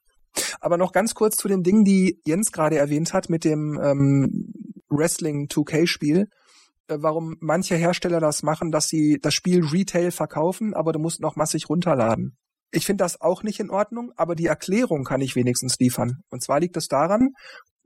Aber 0.60 0.76
noch 0.76 0.92
ganz 0.92 1.14
kurz 1.14 1.36
zu 1.36 1.48
den 1.48 1.62
Dingen, 1.62 1.84
die 1.84 2.20
Jens 2.24 2.52
gerade 2.52 2.76
erwähnt 2.76 3.14
hat 3.14 3.30
mit 3.30 3.44
dem 3.44 3.80
ähm, 3.82 4.52
Wrestling 4.90 5.46
2K-Spiel. 5.46 6.28
Äh, 6.88 6.98
warum 7.00 7.36
manche 7.40 7.76
Hersteller 7.76 8.20
das 8.20 8.42
machen, 8.42 8.70
dass 8.70 8.88
sie 8.88 9.18
das 9.20 9.34
Spiel 9.34 9.64
Retail 9.64 10.10
verkaufen, 10.10 10.74
aber 10.74 10.92
du 10.92 10.98
musst 10.98 11.20
noch 11.20 11.36
massig 11.36 11.68
runterladen. 11.68 12.36
Ich 12.72 12.84
finde 12.84 13.04
das 13.04 13.20
auch 13.20 13.42
nicht 13.42 13.60
in 13.60 13.70
Ordnung, 13.70 14.12
aber 14.16 14.34
die 14.34 14.46
Erklärung 14.46 15.04
kann 15.04 15.20
ich 15.20 15.36
wenigstens 15.36 15.78
liefern. 15.78 16.22
Und 16.30 16.42
zwar 16.42 16.60
liegt 16.60 16.76
es 16.76 16.88
daran, 16.88 17.30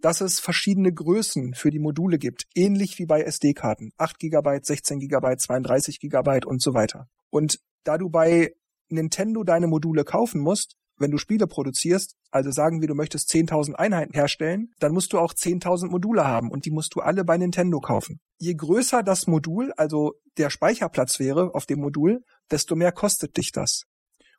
dass 0.01 0.21
es 0.21 0.41
verschiedene 0.41 0.93
Größen 0.93 1.55
für 1.55 1.71
die 1.71 1.79
Module 1.79 2.19
gibt, 2.19 2.47
ähnlich 2.55 2.99
wie 2.99 3.07
bei 3.07 3.23
SD-Karten. 3.23 3.93
8 3.97 4.19
GB, 4.19 4.61
16 4.63 4.99
GB, 5.01 5.37
32 5.37 6.01
GB 6.01 6.41
und 6.47 6.63
so 6.63 6.75
weiter. 6.75 7.09
Und 7.31 7.61
da 7.85 7.99
du 7.99 8.11
bei 8.11 8.55
Nintendo 8.89 9.45
deine 9.45 9.67
Module 9.67 10.05
kaufen 10.05 10.41
musst, 10.41 10.77
wenn 11.01 11.11
du 11.11 11.17
Spiele 11.19 11.47
produzierst, 11.47 12.15
also 12.31 12.51
sagen 12.51 12.83
wir, 12.83 12.89
du 12.89 12.95
möchtest 12.95 13.31
10.000 13.31 13.73
Einheiten 13.75 14.13
herstellen, 14.13 14.73
dann 14.81 14.93
musst 14.93 15.13
du 15.13 15.19
auch 15.19 15.33
10.000 15.33 15.89
Module 15.89 16.27
haben 16.27 16.51
und 16.51 16.67
die 16.67 16.71
musst 16.71 16.95
du 16.95 17.01
alle 17.01 17.25
bei 17.25 17.39
Nintendo 17.39 17.81
kaufen. 17.81 18.21
Je 18.39 18.55
größer 18.55 19.03
das 19.03 19.27
Modul, 19.27 19.73
also 19.79 20.13
der 20.37 20.51
Speicherplatz 20.51 21.19
wäre 21.19 21.55
auf 21.55 21.65
dem 21.65 21.81
Modul, 21.81 22.23
desto 22.51 22.77
mehr 22.77 22.93
kostet 22.93 23.39
dich 23.39 23.51
das. 23.51 23.87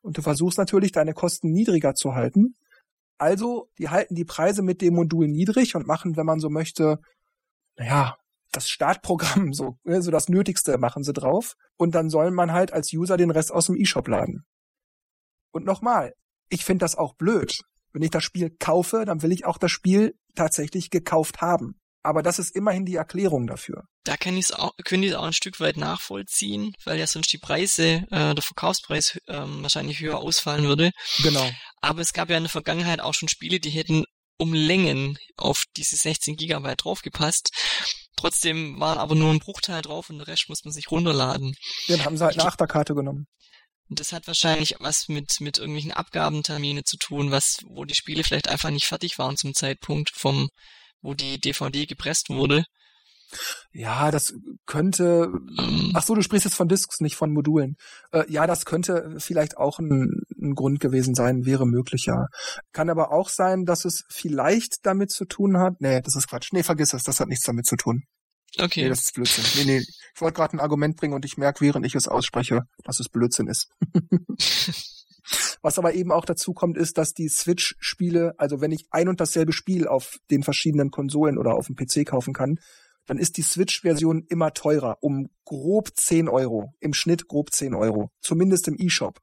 Und 0.01 0.17
du 0.17 0.21
versuchst 0.21 0.59
natürlich, 0.59 0.91
deine 0.91 1.13
Kosten 1.13 1.51
niedriger 1.51 1.95
zu 1.95 2.13
halten, 2.13 2.55
also, 3.21 3.69
die 3.77 3.89
halten 3.89 4.15
die 4.15 4.25
Preise 4.25 4.63
mit 4.63 4.81
dem 4.81 4.95
Modul 4.95 5.27
niedrig 5.27 5.75
und 5.75 5.85
machen, 5.85 6.17
wenn 6.17 6.25
man 6.25 6.39
so 6.39 6.49
möchte, 6.49 6.99
naja, 7.77 8.17
das 8.51 8.67
Startprogramm, 8.67 9.53
so, 9.53 9.77
ne, 9.83 10.01
so 10.01 10.09
das 10.09 10.27
Nötigste 10.27 10.77
machen 10.79 11.03
sie 11.03 11.13
drauf. 11.13 11.55
Und 11.77 11.93
dann 11.93 12.09
soll 12.09 12.31
man 12.31 12.51
halt 12.51 12.73
als 12.73 12.91
User 12.91 13.17
den 13.17 13.31
Rest 13.31 13.51
aus 13.51 13.67
dem 13.67 13.75
E-Shop 13.75 14.07
laden. 14.07 14.43
Und 15.51 15.65
nochmal, 15.65 16.13
ich 16.49 16.65
finde 16.65 16.83
das 16.83 16.95
auch 16.95 17.15
blöd. 17.15 17.61
Wenn 17.93 18.01
ich 18.01 18.09
das 18.09 18.23
Spiel 18.23 18.49
kaufe, 18.49 19.05
dann 19.05 19.21
will 19.21 19.31
ich 19.31 19.45
auch 19.45 19.57
das 19.57 19.71
Spiel 19.71 20.15
tatsächlich 20.35 20.89
gekauft 20.89 21.41
haben. 21.41 21.79
Aber 22.03 22.23
das 22.23 22.39
ist 22.39 22.55
immerhin 22.55 22.85
die 22.85 22.95
Erklärung 22.95 23.45
dafür. 23.45 23.83
Da 24.03 24.17
kann 24.17 24.35
ich's 24.35 24.51
auch, 24.51 24.71
können 24.83 25.03
die 25.03 25.09
es 25.09 25.15
auch 25.15 25.25
ein 25.25 25.33
Stück 25.33 25.59
weit 25.59 25.77
nachvollziehen, 25.77 26.73
weil 26.83 26.97
ja 26.97 27.05
sonst 27.05 27.31
die 27.31 27.37
Preise, 27.37 28.05
äh, 28.09 28.33
der 28.33 28.41
Verkaufspreis 28.41 29.19
ähm, 29.27 29.61
wahrscheinlich 29.61 29.99
höher 29.99 30.17
ausfallen 30.17 30.65
würde. 30.65 30.91
Genau. 31.21 31.47
Aber 31.81 32.01
es 32.01 32.13
gab 32.13 32.29
ja 32.29 32.37
in 32.37 32.43
der 32.43 32.49
Vergangenheit 32.49 33.01
auch 33.01 33.13
schon 33.13 33.29
Spiele, 33.29 33.59
die 33.59 33.69
hätten 33.69 34.05
um 34.37 34.53
Längen 34.53 35.19
auf 35.37 35.65
diese 35.77 35.95
16 35.95 36.35
Gigabyte 36.35 36.83
draufgepasst. 36.83 37.51
Trotzdem 38.15 38.79
war 38.79 38.97
aber 38.97 39.13
nur 39.13 39.31
ein 39.31 39.39
Bruchteil 39.39 39.83
drauf 39.83 40.09
und 40.09 40.17
der 40.17 40.27
Rest 40.27 40.49
muss 40.49 40.63
man 40.63 40.71
sich 40.71 40.89
runterladen. 40.89 41.55
Dann 41.87 42.03
haben 42.03 42.17
sie 42.17 42.25
halt 42.25 42.39
eine 42.39 42.47
Achterkarte 42.47 42.95
genommen. 42.95 43.27
Und 43.89 43.99
das 43.99 44.13
hat 44.13 44.25
wahrscheinlich 44.25 44.75
was 44.79 45.09
mit, 45.09 45.41
mit 45.41 45.57
irgendwelchen 45.57 45.91
Abgabentermine 45.91 46.83
zu 46.83 46.97
tun, 46.97 47.29
was, 47.29 47.59
wo 47.65 47.83
die 47.83 47.93
Spiele 47.93 48.23
vielleicht 48.23 48.47
einfach 48.47 48.69
nicht 48.69 48.85
fertig 48.85 49.19
waren 49.19 49.37
zum 49.37 49.53
Zeitpunkt 49.53 50.11
vom, 50.15 50.49
wo 51.01 51.13
die 51.13 51.39
DVD 51.39 51.85
gepresst 51.85 52.29
wurde. 52.29 52.65
Ja, 53.71 54.11
das 54.11 54.33
könnte. 54.65 55.29
Ähm. 55.57 55.91
Ach 55.93 56.03
so, 56.03 56.15
du 56.15 56.21
sprichst 56.21 56.45
jetzt 56.45 56.55
von 56.55 56.67
Discs, 56.67 56.99
nicht 56.99 57.15
von 57.15 57.31
Modulen. 57.31 57.75
Äh, 58.11 58.29
ja, 58.29 58.45
das 58.47 58.65
könnte 58.65 59.15
vielleicht 59.19 59.57
auch 59.57 59.79
ein, 59.79 60.23
ein, 60.41 60.53
Grund 60.53 60.79
gewesen 60.79 61.15
sein, 61.15 61.45
wäre 61.45 61.65
möglich, 61.65 62.05
ja. 62.07 62.25
Kann 62.73 62.89
aber 62.89 63.11
auch 63.11 63.29
sein, 63.29 63.65
dass 63.65 63.85
es 63.85 64.03
vielleicht 64.09 64.85
damit 64.85 65.11
zu 65.11 65.25
tun 65.25 65.57
hat. 65.57 65.79
Nee, 65.79 66.01
das 66.01 66.15
ist 66.15 66.27
Quatsch. 66.27 66.49
Nee, 66.51 66.63
vergiss 66.63 66.93
es, 66.93 67.03
das 67.03 67.19
hat 67.19 67.29
nichts 67.29 67.45
damit 67.45 67.65
zu 67.65 67.77
tun. 67.77 68.03
Okay. 68.59 68.83
Nee, 68.83 68.89
das 68.89 68.99
ist 68.99 69.13
Blödsinn. 69.13 69.45
Nee, 69.55 69.63
nee. 69.63 69.77
Ich 69.77 70.21
wollte 70.21 70.35
gerade 70.35 70.57
ein 70.57 70.59
Argument 70.59 70.97
bringen 70.97 71.13
und 71.13 71.23
ich 71.23 71.37
merke, 71.37 71.61
während 71.61 71.85
ich 71.85 71.95
es 71.95 72.09
ausspreche, 72.09 72.63
dass 72.83 72.99
es 72.99 73.07
Blödsinn 73.07 73.47
ist. 73.47 73.69
Was 75.61 75.77
aber 75.77 75.93
eben 75.93 76.11
auch 76.11 76.25
dazu 76.25 76.53
kommt, 76.53 76.77
ist, 76.77 76.97
dass 76.97 77.13
die 77.13 77.29
Switch-Spiele, 77.29 78.33
also 78.37 78.61
wenn 78.61 78.71
ich 78.71 78.87
ein 78.89 79.07
und 79.07 79.21
dasselbe 79.21 79.53
Spiel 79.53 79.87
auf 79.87 80.17
den 80.31 80.43
verschiedenen 80.43 80.89
Konsolen 80.89 81.37
oder 81.37 81.53
auf 81.53 81.67
dem 81.67 81.75
PC 81.75 82.05
kaufen 82.05 82.33
kann, 82.33 82.57
dann 83.05 83.17
ist 83.17 83.37
die 83.37 83.43
Switch-Version 83.43 84.25
immer 84.29 84.53
teurer, 84.53 84.97
um 85.01 85.29
grob 85.45 85.89
10 85.95 86.29
Euro, 86.29 86.73
im 86.79 86.93
Schnitt 86.93 87.27
grob 87.27 87.51
10 87.51 87.75
Euro, 87.75 88.09
zumindest 88.21 88.67
im 88.67 88.75
E-Shop. 88.77 89.19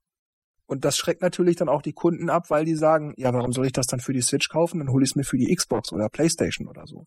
Und 0.67 0.85
das 0.85 0.99
schreckt 0.99 1.23
natürlich 1.23 1.57
dann 1.57 1.69
auch 1.69 1.83
die 1.83 1.95
Kunden 1.95 2.29
ab, 2.29 2.51
weil 2.51 2.67
die 2.67 2.75
sagen, 2.75 3.15
ja, 3.17 3.33
warum 3.33 3.53
soll 3.53 3.67
ich 3.67 3.73
das 3.73 3.87
dann 3.87 4.01
für 4.01 4.13
die 4.13 4.21
Switch 4.21 4.49
kaufen? 4.49 4.79
Dann 4.79 4.91
hole 4.91 5.03
ich 5.03 5.13
es 5.13 5.17
mir 5.17 5.25
für 5.25 5.39
die 5.39 5.53
Xbox 5.55 5.93
oder 5.93 6.09
Playstation 6.11 6.69
oder 6.69 6.87
so. 6.87 7.05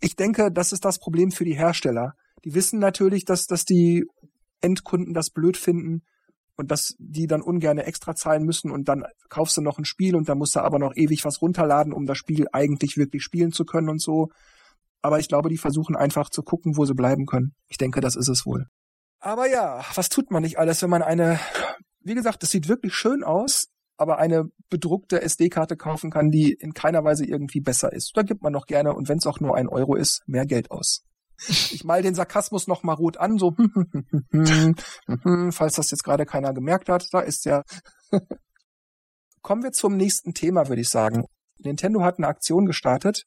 Ich 0.00 0.14
denke, 0.14 0.52
das 0.52 0.72
ist 0.72 0.84
das 0.84 0.98
Problem 0.98 1.30
für 1.30 1.44
die 1.44 1.56
Hersteller. 1.56 2.12
Die 2.44 2.54
wissen 2.54 2.78
natürlich, 2.78 3.24
dass, 3.24 3.46
dass 3.46 3.64
die 3.64 4.04
Endkunden 4.60 5.14
das 5.14 5.30
blöd 5.30 5.56
finden, 5.56 6.02
und 6.58 6.70
dass 6.72 6.96
die 6.98 7.26
dann 7.26 7.40
ungern 7.40 7.78
extra 7.78 8.14
zahlen 8.14 8.44
müssen 8.44 8.70
und 8.70 8.88
dann 8.88 9.04
kaufst 9.28 9.56
du 9.56 9.62
noch 9.62 9.78
ein 9.78 9.84
Spiel 9.84 10.16
und 10.16 10.28
dann 10.28 10.38
musst 10.38 10.56
du 10.56 10.60
aber 10.60 10.78
noch 10.78 10.94
ewig 10.96 11.24
was 11.24 11.40
runterladen, 11.40 11.92
um 11.92 12.04
das 12.04 12.18
Spiel 12.18 12.46
eigentlich 12.52 12.96
wirklich 12.96 13.22
spielen 13.22 13.52
zu 13.52 13.64
können 13.64 13.88
und 13.88 14.02
so. 14.02 14.28
Aber 15.00 15.20
ich 15.20 15.28
glaube, 15.28 15.48
die 15.48 15.56
versuchen 15.56 15.94
einfach 15.94 16.28
zu 16.30 16.42
gucken, 16.42 16.76
wo 16.76 16.84
sie 16.84 16.94
bleiben 16.94 17.26
können. 17.26 17.54
Ich 17.68 17.78
denke, 17.78 18.00
das 18.00 18.16
ist 18.16 18.28
es 18.28 18.44
wohl. 18.44 18.66
Aber 19.20 19.48
ja, 19.48 19.84
was 19.94 20.08
tut 20.08 20.32
man 20.32 20.42
nicht 20.42 20.58
alles, 20.58 20.82
wenn 20.82 20.90
man 20.90 21.02
eine, 21.02 21.38
wie 22.00 22.14
gesagt, 22.14 22.42
es 22.42 22.50
sieht 22.50 22.68
wirklich 22.68 22.94
schön 22.94 23.22
aus, 23.22 23.68
aber 23.96 24.18
eine 24.18 24.46
bedruckte 24.68 25.22
SD-Karte 25.22 25.76
kaufen 25.76 26.10
kann, 26.10 26.30
die 26.30 26.52
in 26.52 26.74
keiner 26.74 27.04
Weise 27.04 27.24
irgendwie 27.24 27.60
besser 27.60 27.92
ist. 27.92 28.12
Da 28.16 28.22
gibt 28.22 28.42
man 28.42 28.52
noch 28.52 28.66
gerne, 28.66 28.94
und 28.94 29.08
wenn 29.08 29.18
es 29.18 29.26
auch 29.26 29.38
nur 29.38 29.56
ein 29.56 29.68
Euro 29.68 29.94
ist, 29.94 30.22
mehr 30.26 30.46
Geld 30.46 30.72
aus. 30.72 31.04
Ich 31.46 31.84
mal 31.84 32.02
den 32.02 32.14
Sarkasmus 32.14 32.66
noch 32.66 32.82
mal 32.82 32.94
rot 32.94 33.16
an, 33.16 33.38
so, 33.38 33.54
falls 35.52 35.74
das 35.74 35.90
jetzt 35.90 36.02
gerade 36.02 36.26
keiner 36.26 36.52
gemerkt 36.52 36.88
hat, 36.88 37.08
da 37.12 37.20
ist 37.20 37.44
ja. 37.44 37.62
Kommen 39.42 39.62
wir 39.62 39.72
zum 39.72 39.96
nächsten 39.96 40.34
Thema, 40.34 40.68
würde 40.68 40.82
ich 40.82 40.88
sagen. 40.88 41.24
Nintendo 41.58 42.02
hat 42.02 42.18
eine 42.18 42.26
Aktion 42.26 42.66
gestartet 42.66 43.24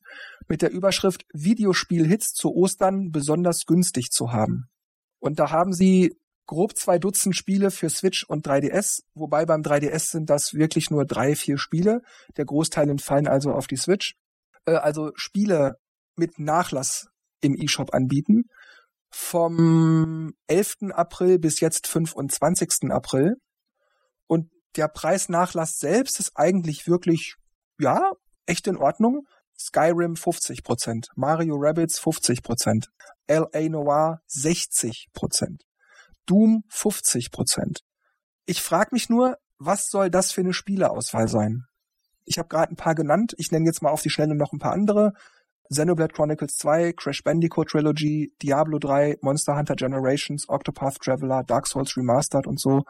mit 0.47 0.61
der 0.61 0.71
Überschrift 0.71 1.25
Videospiel-Hits 1.33 2.33
zu 2.33 2.53
Ostern 2.53 3.11
besonders 3.11 3.65
günstig 3.65 4.09
zu 4.11 4.31
haben. 4.31 4.69
Und 5.19 5.39
da 5.39 5.51
haben 5.51 5.73
sie 5.73 6.15
grob 6.47 6.75
zwei 6.75 6.97
Dutzend 6.97 7.35
Spiele 7.35 7.71
für 7.71 7.89
Switch 7.89 8.23
und 8.23 8.45
3DS, 8.45 9.03
wobei 9.13 9.45
beim 9.45 9.61
3DS 9.61 10.11
sind 10.11 10.29
das 10.29 10.53
wirklich 10.53 10.91
nur 10.91 11.05
drei, 11.05 11.35
vier 11.35 11.57
Spiele. 11.57 12.01
Der 12.37 12.45
Großteil 12.45 12.89
entfallen 12.89 13.27
also 13.27 13.53
auf 13.53 13.67
die 13.67 13.77
Switch 13.77 14.15
äh, 14.65 14.73
also 14.73 15.11
Spiele 15.15 15.77
mit 16.15 16.39
Nachlass 16.39 17.07
im 17.41 17.55
eShop 17.55 17.93
anbieten. 17.93 18.43
Vom 19.09 20.33
11. 20.47 20.91
April 20.93 21.39
bis 21.39 21.59
jetzt 21.59 21.87
25. 21.87 22.91
April. 22.91 23.35
Und 24.27 24.49
der 24.77 24.87
Preisnachlass 24.87 25.77
selbst 25.77 26.19
ist 26.19 26.31
eigentlich 26.35 26.87
wirklich, 26.87 27.35
ja, 27.77 28.13
echt 28.45 28.67
in 28.67 28.77
Ordnung. 28.77 29.25
Skyrim 29.59 30.13
50%, 30.13 31.07
Mario 31.15 31.55
Rabbits 31.55 32.01
50%, 32.01 32.85
LA 33.27 33.69
Noir 33.69 34.21
60%, 34.27 35.05
Doom 36.25 36.63
50%. 36.71 37.79
Ich 38.45 38.61
frage 38.61 38.89
mich 38.91 39.09
nur, 39.09 39.37
was 39.59 39.89
soll 39.89 40.09
das 40.09 40.31
für 40.31 40.41
eine 40.41 40.53
Spieleauswahl 40.53 41.27
sein? 41.27 41.65
Ich 42.25 42.39
habe 42.39 42.49
gerade 42.49 42.73
ein 42.73 42.77
paar 42.77 42.95
genannt, 42.95 43.33
ich 43.37 43.51
nenne 43.51 43.65
jetzt 43.65 43.81
mal 43.81 43.91
auf 43.91 44.01
die 44.01 44.09
Schnelle 44.09 44.35
noch 44.35 44.51
ein 44.51 44.59
paar 44.59 44.73
andere. 44.73 45.13
Xenoblade 45.71 46.13
Chronicles 46.13 46.57
2, 46.57 46.93
Crash 46.93 47.23
Bandicoot 47.23 47.69
Trilogy, 47.69 48.33
Diablo 48.41 48.77
3, 48.77 49.19
Monster 49.21 49.55
Hunter 49.55 49.75
Generations, 49.75 50.49
Octopath 50.49 50.99
Traveler, 50.99 51.43
Dark 51.43 51.65
Souls 51.65 51.95
Remastered 51.95 52.45
und 52.45 52.59
so. 52.59 52.83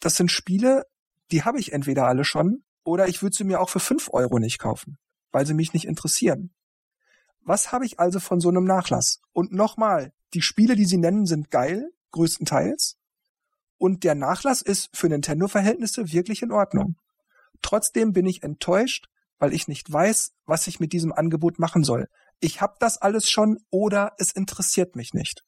Das 0.00 0.16
sind 0.16 0.32
Spiele, 0.32 0.84
die 1.30 1.44
habe 1.44 1.60
ich 1.60 1.72
entweder 1.72 2.06
alle 2.06 2.24
schon 2.24 2.64
oder 2.82 3.08
ich 3.08 3.22
würde 3.22 3.36
sie 3.36 3.44
mir 3.44 3.60
auch 3.60 3.70
für 3.70 3.80
fünf 3.80 4.10
Euro 4.12 4.38
nicht 4.38 4.58
kaufen, 4.58 4.98
weil 5.30 5.46
sie 5.46 5.54
mich 5.54 5.72
nicht 5.72 5.86
interessieren. 5.86 6.52
Was 7.40 7.72
habe 7.72 7.86
ich 7.86 8.00
also 8.00 8.18
von 8.20 8.40
so 8.40 8.48
einem 8.48 8.64
Nachlass? 8.64 9.20
Und 9.32 9.52
nochmal, 9.52 10.12
die 10.32 10.42
Spiele, 10.42 10.74
die 10.74 10.86
sie 10.86 10.96
nennen, 10.96 11.26
sind 11.26 11.50
geil, 11.50 11.90
größtenteils. 12.10 12.96
Und 13.78 14.02
der 14.02 14.14
Nachlass 14.14 14.62
ist 14.62 14.88
für 14.96 15.08
Nintendo-Verhältnisse 15.08 16.12
wirklich 16.12 16.42
in 16.42 16.50
Ordnung. 16.50 16.96
Trotzdem 17.62 18.12
bin 18.12 18.26
ich 18.26 18.42
enttäuscht, 18.42 19.08
weil 19.38 19.52
ich 19.52 19.68
nicht 19.68 19.92
weiß, 19.92 20.32
was 20.46 20.66
ich 20.66 20.80
mit 20.80 20.92
diesem 20.92 21.12
Angebot 21.12 21.58
machen 21.58 21.84
soll. 21.84 22.08
Ich 22.40 22.60
habe 22.60 22.74
das 22.80 22.98
alles 22.98 23.28
schon 23.28 23.58
oder 23.70 24.12
es 24.18 24.32
interessiert 24.32 24.96
mich 24.96 25.12
nicht. 25.12 25.42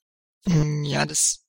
Hm, 0.45 0.83
ja, 0.83 1.05
das 1.05 1.47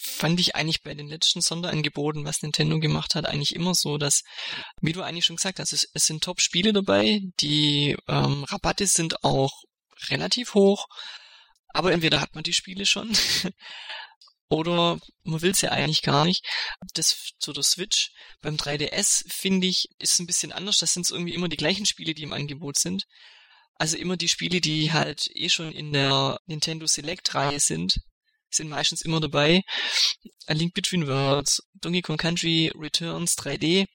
fand 0.00 0.40
ich 0.40 0.54
eigentlich 0.54 0.82
bei 0.82 0.94
den 0.94 1.08
letzten 1.08 1.40
Sonderangeboten, 1.40 2.24
was 2.24 2.42
Nintendo 2.42 2.78
gemacht 2.80 3.14
hat, 3.14 3.26
eigentlich 3.26 3.54
immer 3.54 3.74
so, 3.74 3.98
dass, 3.98 4.22
wie 4.80 4.92
du 4.92 5.02
eigentlich 5.02 5.26
schon 5.26 5.36
gesagt 5.36 5.58
hast, 5.58 5.72
es, 5.72 5.88
es 5.92 6.06
sind 6.06 6.24
Top-Spiele 6.24 6.72
dabei, 6.72 7.20
die 7.40 7.96
ähm, 8.08 8.44
Rabatte 8.44 8.86
sind 8.86 9.22
auch 9.24 9.62
relativ 10.08 10.54
hoch, 10.54 10.86
aber 11.68 11.92
entweder 11.92 12.20
hat 12.20 12.34
man 12.34 12.44
die 12.44 12.54
Spiele 12.54 12.86
schon 12.86 13.12
oder 14.50 14.98
man 15.22 15.40
will 15.42 15.52
es 15.52 15.60
ja 15.62 15.70
eigentlich 15.70 16.02
gar 16.02 16.24
nicht. 16.24 16.44
Das 16.94 17.30
zu 17.38 17.52
der 17.52 17.62
Switch. 17.62 18.10
Beim 18.42 18.56
3DS 18.56 19.24
finde 19.28 19.68
ich, 19.68 19.86
ist 19.98 20.18
ein 20.18 20.26
bisschen 20.26 20.52
anders. 20.52 20.78
Das 20.78 20.92
sind 20.92 21.08
irgendwie 21.10 21.34
immer 21.34 21.48
die 21.48 21.56
gleichen 21.56 21.86
Spiele, 21.86 22.14
die 22.14 22.24
im 22.24 22.32
Angebot 22.32 22.76
sind. 22.76 23.04
Also 23.76 23.96
immer 23.96 24.16
die 24.16 24.28
Spiele, 24.28 24.60
die 24.60 24.92
halt 24.92 25.28
eh 25.34 25.48
schon 25.48 25.72
in 25.72 25.92
der 25.92 26.38
Nintendo 26.46 26.86
Select 26.86 27.34
Reihe 27.34 27.60
sind, 27.60 27.94
sind 28.50 28.68
meistens 28.68 29.02
immer 29.02 29.20
dabei. 29.20 29.62
A 30.46 30.52
Link 30.52 30.74
Between 30.74 31.06
Worlds, 31.06 31.62
Donkey 31.74 32.02
Kong 32.02 32.16
Country, 32.16 32.72
Returns, 32.74 33.36
3D. 33.38 33.86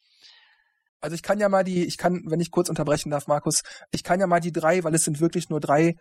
Also 1.02 1.16
ich 1.16 1.22
kann 1.22 1.40
ja 1.40 1.50
mal 1.50 1.64
die, 1.64 1.86
ich 1.86 1.98
kann, 1.98 2.24
wenn 2.28 2.40
ich 2.40 2.50
kurz 2.50 2.70
unterbrechen 2.70 3.12
darf, 3.12 3.28
Markus, 3.28 3.62
ich 3.92 4.04
kann 4.04 4.20
ja 4.20 4.26
mal 4.26 4.40
die 4.40 4.54
drei, 4.54 4.84
weil 4.84 4.96
es 4.96 5.04
sind 5.04 5.20
wirklich 5.20 5.50
nur 5.50 5.60
drei 5.60 5.96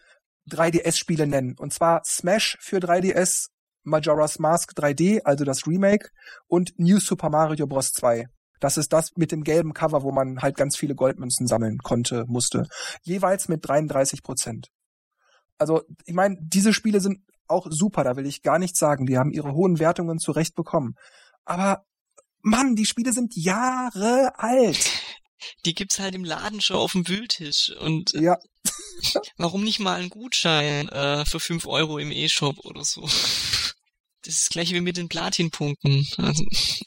3DS-Spiele 0.50 1.26
nennen. 1.26 1.56
Und 1.58 1.73
zwar 1.75 2.02
Smash 2.04 2.56
für 2.61 2.78
3DS, 2.78 3.49
Majora's 3.85 4.38
Mask 4.38 4.73
3D, 4.76 5.23
also 5.25 5.45
das 5.45 5.67
Remake, 5.67 6.09
und 6.47 6.73
New 6.79 6.99
Super 6.99 7.31
Mario 7.31 7.67
Bros. 7.67 7.93
2. 7.93 8.26
Das 8.61 8.79
ist 8.79 8.93
das 8.93 9.11
mit 9.17 9.31
dem 9.31 9.45
gelben 9.45 9.75
Cover, 9.75 10.03
wo 10.03 10.11
man 10.11 10.40
halt 10.40 10.57
ganz 10.57 10.77
viele 10.77 10.94
Goldmünzen 10.94 11.47
sammeln 11.47 11.79
konnte, 11.79 12.25
musste. 12.27 12.66
Jeweils 13.03 13.49
mit 13.49 13.66
33 13.68 14.23
Prozent. 14.23 14.68
Also, 15.59 15.83
ich 16.07 16.14
meine, 16.14 16.37
diese 16.40 16.73
Spiele 16.73 17.01
sind 17.01 17.20
auch 17.47 17.66
super, 17.68 18.05
da 18.05 18.16
will 18.16 18.27
ich 18.27 18.42
gar 18.42 18.59
nichts 18.59 18.79
sagen. 18.79 19.07
Die 19.07 19.18
haben 19.18 19.31
ihre 19.31 19.53
hohen 19.53 19.79
Wertungen 19.79 20.18
zurecht 20.18 20.55
bekommen. 20.55 20.94
Aber, 21.44 21.85
Mann, 22.42 22.75
die 22.75 22.87
Spiele 22.87 23.12
sind 23.12 23.37
Jahre 23.37 24.33
alt. 24.37 24.90
Die 25.66 25.75
gibt's 25.75 25.99
halt 25.99 26.14
im 26.14 26.25
Laden 26.25 26.61
schon 26.61 26.77
auf 26.77 26.92
dem 26.92 27.07
Wühltisch. 27.07 27.70
Und 27.81 28.12
ja. 28.14 28.38
warum 29.37 29.62
nicht 29.64 29.81
mal 29.81 30.01
einen 30.01 30.11
Gutschein 30.11 30.88
äh, 30.88 31.25
für 31.27 31.40
fünf 31.40 31.66
Euro 31.66 31.99
im 31.99 32.11
E-Shop 32.11 32.64
oder 32.64 32.85
so? 32.85 33.07
Das 34.24 34.38
ist 34.38 34.50
gleich 34.50 34.72
wie 34.72 34.80
mit 34.80 34.96
den 34.96 35.08
Platinpunkten. 35.08 36.06
Also, 36.16 36.44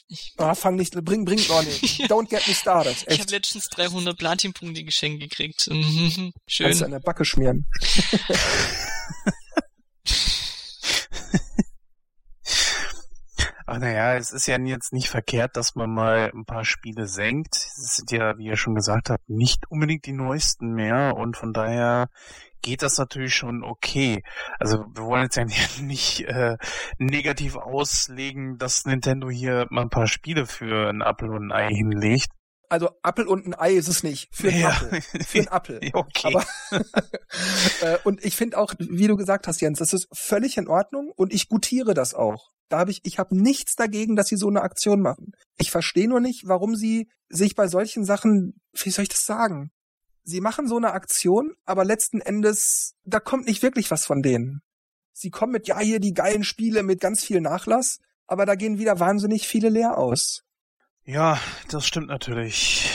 ich, 0.08 0.34
ah, 0.38 0.56
fang 0.56 0.74
nicht, 0.74 0.92
bring, 1.04 1.24
bring, 1.24 1.38
oh 1.50 1.62
nee. 1.64 2.06
Don't 2.06 2.28
get 2.28 2.46
me 2.48 2.54
started. 2.54 2.96
Echt. 3.06 3.12
Ich 3.12 3.20
habe 3.20 3.30
letztens 3.30 3.68
300 3.68 4.18
Platinpunkte 4.18 4.82
geschenkt 4.82 5.20
gekriegt. 5.20 5.62
Schön. 5.62 6.32
Kannst 6.58 6.80
du 6.80 6.84
an 6.84 6.90
der 6.90 7.00
Backe 7.00 7.24
schmieren. 7.24 7.66
Ach 13.70 13.78
naja, 13.78 14.16
es 14.16 14.32
ist 14.32 14.46
ja 14.46 14.58
jetzt 14.58 14.94
nicht 14.94 15.08
verkehrt, 15.08 15.54
dass 15.54 15.74
man 15.74 15.90
mal 15.92 16.32
ein 16.34 16.46
paar 16.46 16.64
Spiele 16.64 17.06
senkt. 17.06 17.54
Es 17.54 17.96
sind 17.96 18.10
ja, 18.10 18.38
wie 18.38 18.46
ihr 18.46 18.56
schon 18.56 18.74
gesagt 18.74 19.10
habt, 19.10 19.28
nicht 19.28 19.70
unbedingt 19.70 20.06
die 20.06 20.14
neuesten 20.14 20.72
mehr 20.72 21.14
und 21.14 21.36
von 21.36 21.52
daher 21.52 22.08
geht 22.62 22.82
das 22.82 22.98
natürlich 22.98 23.34
schon 23.34 23.62
okay. 23.64 24.22
Also 24.58 24.78
wir 24.78 25.04
wollen 25.04 25.24
jetzt 25.24 25.36
ja 25.36 25.44
nicht 25.82 26.20
äh, 26.22 26.56
negativ 26.98 27.56
auslegen, 27.56 28.58
dass 28.58 28.84
Nintendo 28.84 29.30
hier 29.30 29.66
mal 29.70 29.82
ein 29.82 29.90
paar 29.90 30.06
Spiele 30.06 30.46
für 30.46 30.88
ein 30.88 31.00
Apple 31.00 31.30
und 31.30 31.50
ein 31.50 31.52
Ei 31.52 31.68
hinlegt. 31.68 32.28
Also 32.70 32.90
Apfel 33.02 33.26
und 33.26 33.46
ein 33.46 33.54
Ei 33.58 33.72
ist 33.72 33.88
es 33.88 34.02
nicht. 34.02 34.28
Für 34.30 34.48
einen 34.48 34.60
ja. 34.60 34.68
Apfel. 34.68 35.00
Für 35.00 35.38
einen 35.38 35.48
Apfel. 35.48 35.80
okay. 35.92 36.34
Aber, 36.34 36.46
äh, 37.80 37.98
und 38.04 38.24
ich 38.24 38.36
finde 38.36 38.58
auch, 38.58 38.74
wie 38.78 39.06
du 39.06 39.16
gesagt 39.16 39.46
hast, 39.46 39.60
Jens, 39.60 39.78
das 39.78 39.92
ist 39.92 40.08
völlig 40.12 40.58
in 40.58 40.68
Ordnung 40.68 41.10
und 41.16 41.32
ich 41.32 41.48
gutiere 41.48 41.94
das 41.94 42.14
auch. 42.14 42.50
Da 42.68 42.78
habe 42.78 42.90
ich, 42.90 43.00
ich 43.04 43.18
habe 43.18 43.34
nichts 43.34 43.74
dagegen, 43.76 44.16
dass 44.16 44.28
sie 44.28 44.36
so 44.36 44.48
eine 44.48 44.60
Aktion 44.60 45.00
machen. 45.00 45.32
Ich 45.56 45.70
verstehe 45.70 46.08
nur 46.08 46.20
nicht, 46.20 46.46
warum 46.46 46.76
sie 46.76 47.08
sich 47.30 47.54
bei 47.54 47.68
solchen 47.68 48.04
Sachen, 48.04 48.60
wie 48.74 48.90
soll 48.90 49.04
ich 49.04 49.08
das 49.08 49.24
sagen? 49.24 49.70
Sie 50.28 50.42
machen 50.42 50.68
so 50.68 50.76
eine 50.76 50.92
Aktion, 50.92 51.56
aber 51.64 51.86
letzten 51.86 52.20
Endes, 52.20 52.94
da 53.04 53.18
kommt 53.18 53.46
nicht 53.46 53.62
wirklich 53.62 53.90
was 53.90 54.04
von 54.04 54.20
denen. 54.20 54.60
Sie 55.14 55.30
kommen 55.30 55.52
mit, 55.52 55.66
ja, 55.68 55.78
hier 55.78 56.00
die 56.00 56.12
geilen 56.12 56.44
Spiele 56.44 56.82
mit 56.82 57.00
ganz 57.00 57.24
viel 57.24 57.40
Nachlass, 57.40 57.98
aber 58.26 58.44
da 58.44 58.54
gehen 58.54 58.78
wieder 58.78 59.00
wahnsinnig 59.00 59.48
viele 59.48 59.70
leer 59.70 59.96
aus. 59.96 60.42
Ja, 61.04 61.40
das 61.70 61.86
stimmt 61.86 62.08
natürlich. 62.08 62.90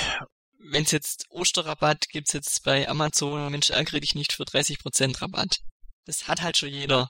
Wenn's 0.60 0.92
jetzt 0.92 1.26
Osterrabatt 1.32 2.08
gibt's 2.10 2.34
jetzt 2.34 2.64
bei 2.66 2.88
Amazon, 2.88 3.52
Mensch, 3.52 3.72
ärgere 3.72 4.00
dich 4.00 4.14
nicht 4.14 4.34
für 4.34 4.44
30% 4.44 5.20
Rabatt. 5.20 5.62
Das 6.06 6.28
hat 6.28 6.42
halt 6.42 6.58
schon 6.58 6.70
jeder 6.70 7.08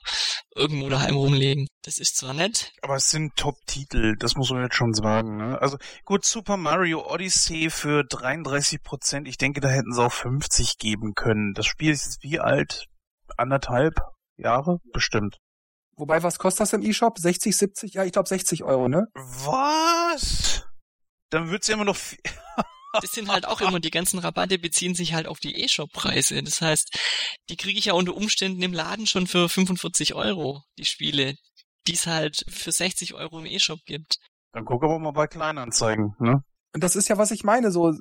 irgendwo 0.54 0.88
daheim 0.88 1.16
rumlegen. 1.16 1.66
Das 1.82 1.98
ist 1.98 2.16
zwar 2.16 2.32
nett. 2.32 2.72
Aber 2.82 2.94
es 2.94 3.10
sind 3.10 3.34
Top-Titel, 3.36 4.14
das 4.18 4.36
muss 4.36 4.50
man 4.50 4.62
jetzt 4.62 4.76
schon 4.76 4.94
sagen. 4.94 5.36
Ne? 5.36 5.60
Also 5.60 5.78
gut, 6.04 6.24
Super 6.24 6.56
Mario 6.56 7.04
Odyssey 7.12 7.70
für 7.70 8.04
33 8.04 8.82
Prozent. 8.82 9.26
Ich 9.26 9.36
denke, 9.36 9.60
da 9.60 9.68
hätten 9.68 9.92
sie 9.92 10.02
auch 10.02 10.12
50 10.12 10.78
geben 10.78 11.14
können. 11.14 11.54
Das 11.54 11.66
Spiel 11.66 11.90
ist 11.90 12.04
jetzt 12.04 12.22
wie 12.22 12.38
alt? 12.38 12.86
Anderthalb 13.36 13.94
Jahre? 14.36 14.78
Bestimmt. 14.92 15.38
Wobei, 15.96 16.22
was 16.22 16.38
kostet 16.38 16.62
das 16.62 16.72
im 16.72 16.82
E-Shop? 16.82 17.18
60, 17.18 17.56
70? 17.56 17.94
Ja, 17.94 18.04
ich 18.04 18.12
glaube 18.12 18.28
60 18.28 18.64
Euro, 18.64 18.88
ne? 18.88 19.06
Was? 19.14 20.64
Dann 21.30 21.50
wird's 21.50 21.66
ja 21.66 21.74
immer 21.74 21.84
noch 21.84 21.96
viel 21.96 22.18
das 23.00 23.12
sind 23.12 23.28
halt 23.30 23.46
auch 23.46 23.60
immer, 23.60 23.80
die 23.80 23.90
ganzen 23.90 24.18
Rabatte 24.18 24.58
beziehen 24.58 24.94
sich 24.94 25.14
halt 25.14 25.26
auf 25.26 25.38
die 25.38 25.54
E-Shop-Preise. 25.62 26.42
Das 26.42 26.60
heißt, 26.60 26.96
die 27.50 27.56
kriege 27.56 27.78
ich 27.78 27.86
ja 27.86 27.94
unter 27.94 28.14
Umständen 28.14 28.62
im 28.62 28.72
Laden 28.72 29.06
schon 29.06 29.26
für 29.26 29.48
45 29.48 30.14
Euro, 30.14 30.62
die 30.78 30.84
Spiele, 30.84 31.34
die 31.86 31.94
es 31.94 32.06
halt 32.06 32.44
für 32.48 32.72
60 32.72 33.14
Euro 33.14 33.38
im 33.40 33.46
E-Shop 33.46 33.80
gibt. 33.86 34.18
Dann 34.52 34.64
guck 34.64 34.84
aber 34.84 34.98
mal 34.98 35.12
bei 35.12 35.26
Kleinanzeigen, 35.26 36.14
ne? 36.18 36.42
Und 36.72 36.82
das 36.82 36.96
ist 36.96 37.08
ja, 37.08 37.18
was 37.18 37.30
ich 37.30 37.44
meine, 37.44 37.70
so 37.70 37.92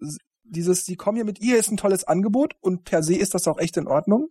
dieses, 0.44 0.84
sie 0.86 0.96
kommen 0.96 1.16
hier 1.16 1.26
mit 1.26 1.40
ihr 1.40 1.58
ist 1.58 1.72
ein 1.72 1.78
tolles 1.78 2.04
Angebot 2.04 2.56
und 2.60 2.84
per 2.84 3.04
se 3.04 3.16
ist 3.16 3.34
das 3.34 3.48
auch 3.48 3.60
echt 3.60 3.78
in 3.78 3.88
Ordnung. 3.88 4.30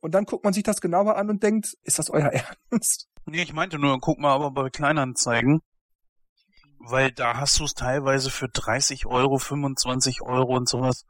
Und 0.00 0.14
dann 0.14 0.24
guckt 0.24 0.44
man 0.44 0.52
sich 0.52 0.62
das 0.62 0.80
genauer 0.80 1.16
an 1.16 1.28
und 1.28 1.42
denkt, 1.42 1.74
ist 1.82 1.98
das 1.98 2.10
euer 2.10 2.30
Ernst? 2.70 3.08
Nee, 3.26 3.42
ich 3.42 3.52
meinte 3.52 3.78
nur, 3.78 3.98
guck 4.00 4.18
mal 4.18 4.34
aber 4.34 4.50
bei 4.50 4.70
Kleinanzeigen, 4.70 5.60
weil 6.80 7.12
da 7.12 7.36
hast 7.36 7.58
du 7.60 7.64
es 7.64 7.74
teilweise 7.74 8.30
für 8.30 8.48
30 8.48 9.06
Euro, 9.06 9.38
25 9.38 10.22
Euro 10.22 10.56
und 10.56 10.68
sowas, 10.68 11.04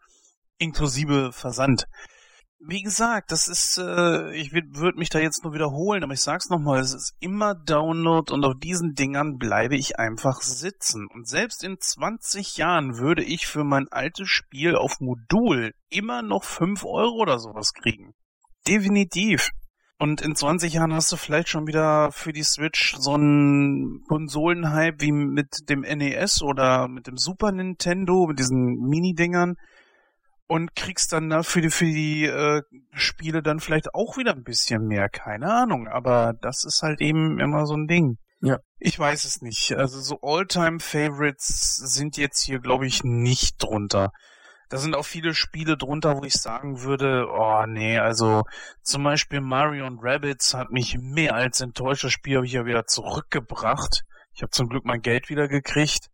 inklusive 0.59 1.33
Versand. 1.33 1.87
Wie 2.63 2.83
gesagt, 2.83 3.33
das 3.33 3.49
ist, 3.49 3.79
äh, 3.79 4.35
ich 4.35 4.53
würde 4.53 4.99
mich 4.99 5.09
da 5.09 5.19
jetzt 5.19 5.45
nur 5.45 5.55
wiederholen, 5.55 6.05
aber 6.05 6.13
ich 6.13 6.21
sag's 6.21 6.51
nochmal, 6.51 6.81
es 6.81 6.93
ist 6.93 7.15
immer 7.19 7.55
Download 7.55 8.31
und 8.35 8.45
auf 8.45 8.53
diesen 8.59 8.93
Dingern 8.93 9.39
bleibe 9.39 9.77
ich 9.77 9.99
einfach 9.99 10.43
sitzen. 10.43 11.07
Und 11.15 11.27
selbst 11.27 11.65
in 11.65 11.79
20 11.81 12.59
Jahren 12.59 12.99
würde 12.99 13.25
ich 13.25 13.47
für 13.47 13.65
mein 13.65 13.89
altes 13.91 14.29
Spiel 14.29 14.77
auf 14.77 15.01
Modul 15.01 15.73
immer 15.89 16.21
noch 16.21 16.45
5 16.45 16.85
Euro 16.85 17.15
oder 17.23 17.39
sowas 17.39 17.73
kriegen. 17.73 18.13
Definitiv. 18.67 19.51
Und 20.01 20.23
in 20.23 20.35
20 20.35 20.73
Jahren 20.73 20.95
hast 20.95 21.13
du 21.13 21.19
vielleicht 21.19 21.51
schon 21.51 21.67
wieder 21.67 22.11
für 22.11 22.33
die 22.33 22.43
Switch 22.43 22.97
so 22.99 23.13
einen 23.13 24.03
Konsolenhype 24.09 25.03
wie 25.03 25.13
mit 25.13 25.69
dem 25.69 25.83
NES 25.83 26.41
oder 26.41 26.89
mit 26.89 27.07
dem 27.07 27.19
Super 27.19 27.53
Nintendo, 27.53 28.27
mit 28.27 28.39
diesen 28.39 28.79
Mini-Dingern. 28.79 29.57
und 30.47 30.75
kriegst 30.75 31.13
dann 31.13 31.29
da 31.29 31.43
für 31.43 31.61
die, 31.61 31.69
für 31.69 31.85
die 31.85 32.25
äh, 32.25 32.63
Spiele 32.93 33.43
dann 33.43 33.61
vielleicht 33.61 33.95
auch 33.95 34.17
wieder 34.17 34.33
ein 34.33 34.43
bisschen 34.43 34.87
mehr, 34.87 35.11
keine 35.11 35.53
Ahnung. 35.53 35.87
Aber 35.87 36.33
das 36.41 36.65
ist 36.65 36.81
halt 36.83 37.03
eben 37.03 37.39
immer 37.39 37.67
so 37.67 37.75
ein 37.75 37.87
Ding. 37.87 38.17
Ja. 38.41 38.57
Ich 38.79 38.99
weiß 38.99 39.25
es 39.27 39.43
nicht. 39.43 39.77
Also 39.77 40.01
so 40.01 40.19
All-Time-Favorites 40.23 41.77
sind 41.77 42.17
jetzt 42.17 42.43
hier, 42.43 42.59
glaube 42.61 42.87
ich, 42.87 43.05
nicht 43.05 43.63
drunter. 43.63 44.13
Da 44.71 44.79
sind 44.79 44.95
auch 44.95 45.05
viele 45.05 45.35
Spiele 45.35 45.77
drunter, 45.77 46.17
wo 46.17 46.23
ich 46.23 46.35
sagen 46.35 46.83
würde, 46.83 47.27
oh 47.29 47.67
nee, 47.67 47.99
also 47.99 48.45
zum 48.83 49.03
Beispiel 49.03 49.41
Mario 49.41 49.85
und 49.85 49.99
Rabbits 50.01 50.55
hat 50.55 50.71
mich 50.71 50.97
mehr 50.97 51.35
als 51.35 51.61
enttäuscht. 51.61 52.05
Das 52.05 52.13
Spiel 52.13 52.37
habe 52.37 52.47
ich 52.47 52.53
ja 52.53 52.65
wieder 52.65 52.87
zurückgebracht. 52.87 54.05
Ich 54.33 54.43
habe 54.43 54.51
zum 54.51 54.69
Glück 54.69 54.85
mein 54.85 55.03
Geld 55.03 55.29
wieder 55.29 55.49
gekriegt. 55.49 56.09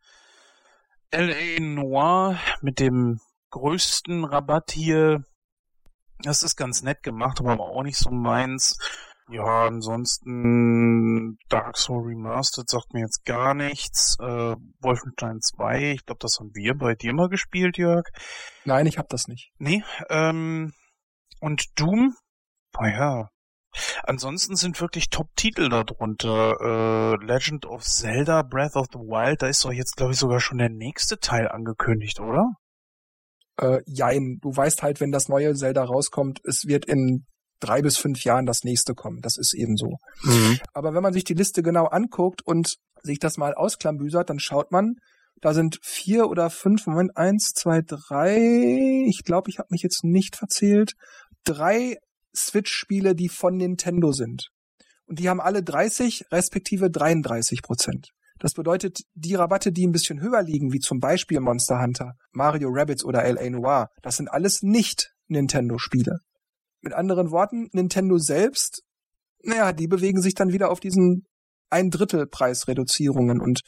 L.A. 1.10 1.60
Noir 1.60 2.38
mit 2.62 2.80
dem 2.80 3.20
größten 3.50 4.24
Rabatt 4.24 4.70
hier. 4.72 5.22
Das 6.20 6.42
ist 6.42 6.56
ganz 6.56 6.82
nett 6.82 7.02
gemacht, 7.02 7.40
aber 7.40 7.60
auch 7.60 7.82
nicht 7.82 7.98
so 7.98 8.10
meins. 8.10 8.78
Ja, 9.28 9.66
ansonsten 9.66 11.36
Dark 11.48 11.76
Soul 11.76 12.06
Remastered 12.06 12.68
sagt 12.68 12.94
mir 12.94 13.00
jetzt 13.00 13.24
gar 13.24 13.54
nichts. 13.54 14.16
Äh, 14.20 14.54
Wolfenstein 14.80 15.40
2, 15.40 15.92
ich 15.92 16.06
glaube, 16.06 16.20
das 16.20 16.38
haben 16.38 16.54
wir 16.54 16.74
bei 16.74 16.94
dir 16.94 17.12
mal 17.12 17.28
gespielt, 17.28 17.76
Jörg. 17.76 18.04
Nein, 18.64 18.86
ich 18.86 18.98
habe 18.98 19.08
das 19.10 19.26
nicht. 19.26 19.50
Nee, 19.58 19.82
ähm, 20.10 20.72
und 21.40 21.64
Doom? 21.76 22.14
Naja. 22.78 23.30
Ansonsten 24.04 24.56
sind 24.56 24.80
wirklich 24.80 25.10
Top-Titel 25.10 25.68
darunter. 25.68 26.54
Äh, 26.60 27.24
Legend 27.24 27.66
of 27.66 27.82
Zelda, 27.82 28.42
Breath 28.42 28.76
of 28.76 28.86
the 28.92 28.98
Wild, 28.98 29.42
da 29.42 29.48
ist 29.48 29.64
doch 29.64 29.72
jetzt, 29.72 29.96
glaube 29.96 30.12
ich, 30.12 30.18
sogar 30.18 30.40
schon 30.40 30.58
der 30.58 30.70
nächste 30.70 31.18
Teil 31.18 31.48
angekündigt, 31.48 32.20
oder? 32.20 32.52
Äh, 33.58 33.80
jein, 33.86 34.38
du 34.40 34.54
weißt 34.54 34.82
halt, 34.82 35.00
wenn 35.00 35.10
das 35.10 35.28
neue 35.28 35.54
Zelda 35.54 35.84
rauskommt, 35.84 36.40
es 36.44 36.64
wird 36.66 36.86
in 36.86 37.26
drei 37.60 37.82
bis 37.82 37.96
fünf 37.96 38.24
Jahren 38.24 38.46
das 38.46 38.64
nächste 38.64 38.94
kommen. 38.94 39.20
Das 39.22 39.36
ist 39.38 39.54
eben 39.54 39.76
so. 39.76 39.96
Mhm. 40.22 40.58
Aber 40.72 40.94
wenn 40.94 41.02
man 41.02 41.12
sich 41.12 41.24
die 41.24 41.34
Liste 41.34 41.62
genau 41.62 41.86
anguckt 41.86 42.42
und 42.42 42.76
sich 43.02 43.18
das 43.18 43.36
mal 43.36 43.54
ausklambüsert, 43.54 44.30
dann 44.30 44.38
schaut 44.38 44.72
man, 44.72 44.96
da 45.40 45.52
sind 45.52 45.78
vier 45.82 46.28
oder 46.28 46.50
fünf, 46.50 46.86
Moment, 46.86 47.16
eins, 47.16 47.52
zwei, 47.52 47.82
drei, 47.82 49.04
ich 49.06 49.22
glaube, 49.24 49.50
ich 49.50 49.58
habe 49.58 49.68
mich 49.70 49.82
jetzt 49.82 50.02
nicht 50.02 50.36
verzählt, 50.36 50.92
drei 51.44 51.98
Switch-Spiele, 52.34 53.14
die 53.14 53.28
von 53.28 53.56
Nintendo 53.56 54.12
sind. 54.12 54.48
Und 55.06 55.18
die 55.18 55.28
haben 55.28 55.40
alle 55.40 55.62
30 55.62 56.24
respektive 56.32 56.90
33 56.90 57.62
Prozent. 57.62 58.08
Das 58.38 58.52
bedeutet, 58.52 59.00
die 59.14 59.34
Rabatte, 59.34 59.72
die 59.72 59.86
ein 59.86 59.92
bisschen 59.92 60.20
höher 60.20 60.42
liegen, 60.42 60.72
wie 60.72 60.80
zum 60.80 61.00
Beispiel 61.00 61.40
Monster 61.40 61.80
Hunter, 61.80 62.14
Mario 62.32 62.68
Rabbits 62.70 63.04
oder 63.04 63.24
L.A. 63.24 63.48
Noir, 63.48 63.88
das 64.02 64.16
sind 64.16 64.28
alles 64.28 64.62
nicht 64.62 65.12
Nintendo-Spiele. 65.28 66.18
Mit 66.80 66.92
anderen 66.92 67.30
Worten, 67.30 67.68
Nintendo 67.72 68.18
selbst, 68.18 68.82
naja, 69.42 69.72
die 69.72 69.88
bewegen 69.88 70.20
sich 70.20 70.34
dann 70.34 70.52
wieder 70.52 70.70
auf 70.70 70.80
diesen 70.80 71.26
ein 71.70 71.90
Drittel 71.90 72.26
Preisreduzierungen 72.26 73.40
und 73.40 73.60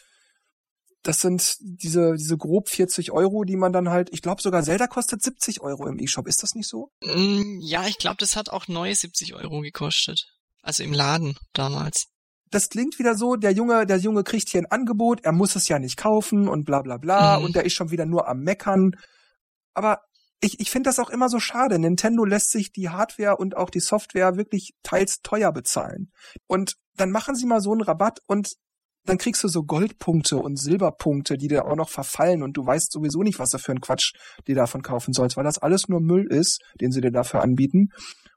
das 1.02 1.20
sind 1.20 1.56
diese, 1.60 2.14
diese 2.14 2.36
grob 2.36 2.68
40 2.68 3.12
Euro, 3.12 3.44
die 3.44 3.56
man 3.56 3.72
dann 3.72 3.88
halt, 3.88 4.10
ich 4.12 4.20
glaube 4.20 4.42
sogar 4.42 4.62
Zelda 4.62 4.86
kostet 4.86 5.22
70 5.22 5.60
Euro 5.60 5.86
im 5.86 5.98
E-Shop, 5.98 6.26
ist 6.26 6.42
das 6.42 6.54
nicht 6.54 6.68
so? 6.68 6.90
Mm, 7.02 7.60
ja, 7.60 7.86
ich 7.86 7.98
glaube, 7.98 8.16
das 8.18 8.36
hat 8.36 8.50
auch 8.50 8.68
neu 8.68 8.94
70 8.94 9.34
Euro 9.34 9.60
gekostet. 9.60 10.26
Also 10.62 10.82
im 10.82 10.92
Laden 10.92 11.36
damals. 11.52 12.08
Das 12.50 12.68
klingt 12.68 12.98
wieder 12.98 13.14
so, 13.14 13.36
der 13.36 13.52
Junge, 13.52 13.86
der 13.86 13.98
Junge 13.98 14.24
kriegt 14.24 14.48
hier 14.48 14.60
ein 14.60 14.70
Angebot, 14.70 15.20
er 15.22 15.32
muss 15.32 15.54
es 15.54 15.68
ja 15.68 15.78
nicht 15.78 15.96
kaufen 15.96 16.48
und 16.48 16.64
bla 16.64 16.82
bla 16.82 16.96
bla 16.96 17.38
mhm. 17.38 17.44
und 17.44 17.56
der 17.56 17.64
ist 17.64 17.74
schon 17.74 17.90
wieder 17.90 18.06
nur 18.06 18.28
am 18.28 18.40
Meckern. 18.40 18.92
Aber 19.74 20.00
ich, 20.40 20.60
ich 20.60 20.70
finde 20.70 20.88
das 20.88 20.98
auch 20.98 21.10
immer 21.10 21.28
so 21.28 21.40
schade. 21.40 21.78
Nintendo 21.78 22.24
lässt 22.24 22.50
sich 22.50 22.72
die 22.72 22.88
Hardware 22.88 23.36
und 23.36 23.56
auch 23.56 23.70
die 23.70 23.80
Software 23.80 24.36
wirklich 24.36 24.74
teils 24.82 25.20
teuer 25.22 25.52
bezahlen. 25.52 26.12
Und 26.46 26.74
dann 26.96 27.10
machen 27.10 27.34
sie 27.34 27.46
mal 27.46 27.60
so 27.60 27.72
einen 27.72 27.82
Rabatt 27.82 28.20
und 28.26 28.54
dann 29.04 29.18
kriegst 29.18 29.42
du 29.42 29.48
so 29.48 29.62
Goldpunkte 29.62 30.36
und 30.36 30.58
Silberpunkte, 30.58 31.38
die 31.38 31.48
dir 31.48 31.64
auch 31.64 31.76
noch 31.76 31.88
verfallen 31.88 32.42
und 32.42 32.56
du 32.56 32.66
weißt 32.66 32.92
sowieso 32.92 33.22
nicht, 33.22 33.38
was 33.38 33.50
du 33.50 33.58
für 33.58 33.72
einen 33.72 33.80
Quatsch 33.80 34.12
dir 34.46 34.54
davon 34.54 34.82
kaufen 34.82 35.14
sollst, 35.14 35.36
weil 35.36 35.44
das 35.44 35.58
alles 35.58 35.88
nur 35.88 36.00
Müll 36.00 36.26
ist, 36.30 36.62
den 36.80 36.92
sie 36.92 37.00
dir 37.00 37.10
dafür 37.10 37.42
anbieten. 37.42 37.88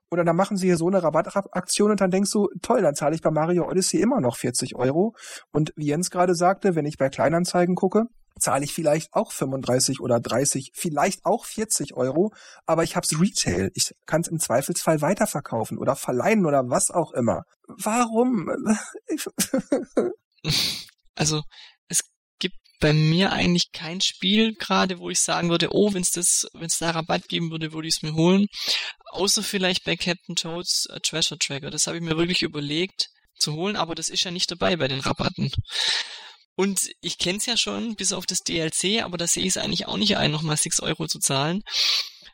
Oder 0.09 0.23
dann 0.23 0.35
machen 0.35 0.57
sie 0.57 0.67
hier 0.67 0.77
so 0.77 0.87
eine 0.87 1.03
Rabattaktion 1.03 1.91
und 1.91 2.01
dann 2.01 2.11
denkst 2.11 2.31
du, 2.31 2.49
toll, 2.61 2.81
dann 2.81 2.95
zahle 2.95 3.15
ich 3.15 3.21
bei 3.21 3.31
Mario 3.31 3.67
Odyssey 3.67 4.01
immer 4.01 4.19
noch 4.19 4.37
40 4.37 4.75
Euro. 4.75 5.15
Und 5.51 5.71
wie 5.75 5.87
Jens 5.87 6.09
gerade 6.09 6.35
sagte, 6.35 6.75
wenn 6.75 6.85
ich 6.85 6.97
bei 6.97 7.09
Kleinanzeigen 7.09 7.75
gucke, 7.75 8.05
zahle 8.39 8.65
ich 8.65 8.73
vielleicht 8.73 9.13
auch 9.13 9.31
35 9.31 9.99
oder 9.99 10.19
30, 10.19 10.71
vielleicht 10.73 11.25
auch 11.25 11.45
40 11.45 11.93
Euro, 11.95 12.33
aber 12.65 12.83
ich 12.83 12.95
hab's 12.95 13.19
Retail. 13.19 13.71
Ich 13.75 13.93
kann 14.05 14.21
es 14.21 14.27
im 14.27 14.39
Zweifelsfall 14.39 15.01
weiterverkaufen 15.01 15.77
oder 15.77 15.95
verleihen 15.95 16.45
oder 16.45 16.63
was 16.69 16.91
auch 16.91 17.11
immer. 17.11 17.43
Warum? 17.67 18.49
Also 21.13 21.43
es 21.87 22.03
gibt 22.39 22.55
bei 22.79 22.93
mir 22.93 23.31
eigentlich 23.31 23.71
kein 23.71 24.01
Spiel 24.01 24.55
gerade, 24.55 24.97
wo 24.97 25.09
ich 25.09 25.19
sagen 25.19 25.49
würde, 25.49 25.69
oh, 25.71 25.93
wenn 25.93 26.01
es 26.01 26.11
das, 26.11 26.47
es 26.59 26.79
da 26.79 26.91
Rabatt 26.91 27.27
geben 27.27 27.51
würde, 27.51 27.73
würde 27.73 27.87
ich 27.87 27.97
es 27.97 28.01
mir 28.01 28.13
holen. 28.13 28.47
Außer 29.11 29.43
vielleicht 29.43 29.83
bei 29.83 29.95
Captain 29.95 30.35
Toads 30.35 30.87
äh, 30.87 30.99
Treasure 31.01 31.37
Tracker. 31.37 31.69
Das 31.69 31.85
habe 31.85 31.97
ich 31.97 32.03
mir 32.03 32.17
wirklich 32.17 32.41
überlegt 32.41 33.09
zu 33.37 33.53
holen, 33.53 33.75
aber 33.75 33.93
das 33.93 34.09
ist 34.09 34.23
ja 34.23 34.31
nicht 34.31 34.49
dabei 34.49 34.77
bei 34.77 34.87
den 34.87 35.01
Rabatten. 35.01 35.51
Und 36.55 36.89
ich 37.01 37.17
kenne 37.17 37.37
es 37.37 37.45
ja 37.45 37.57
schon, 37.57 37.95
bis 37.95 38.13
auf 38.13 38.25
das 38.25 38.41
DLC, 38.41 39.03
aber 39.03 39.17
da 39.17 39.27
sehe 39.27 39.43
ich 39.43 39.49
es 39.49 39.57
eigentlich 39.57 39.87
auch 39.87 39.97
nicht 39.97 40.17
ein, 40.17 40.31
nochmal 40.31 40.57
6 40.57 40.81
Euro 40.81 41.07
zu 41.07 41.19
zahlen. 41.19 41.63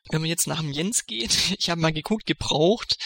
Wenn 0.09 0.21
man 0.21 0.29
jetzt 0.29 0.47
nach 0.47 0.61
dem 0.61 0.71
Jens 0.71 1.05
geht, 1.05 1.31
ich 1.59 1.69
habe 1.69 1.81
mal 1.81 1.93
geguckt, 1.93 2.25
gebraucht, 2.25 2.97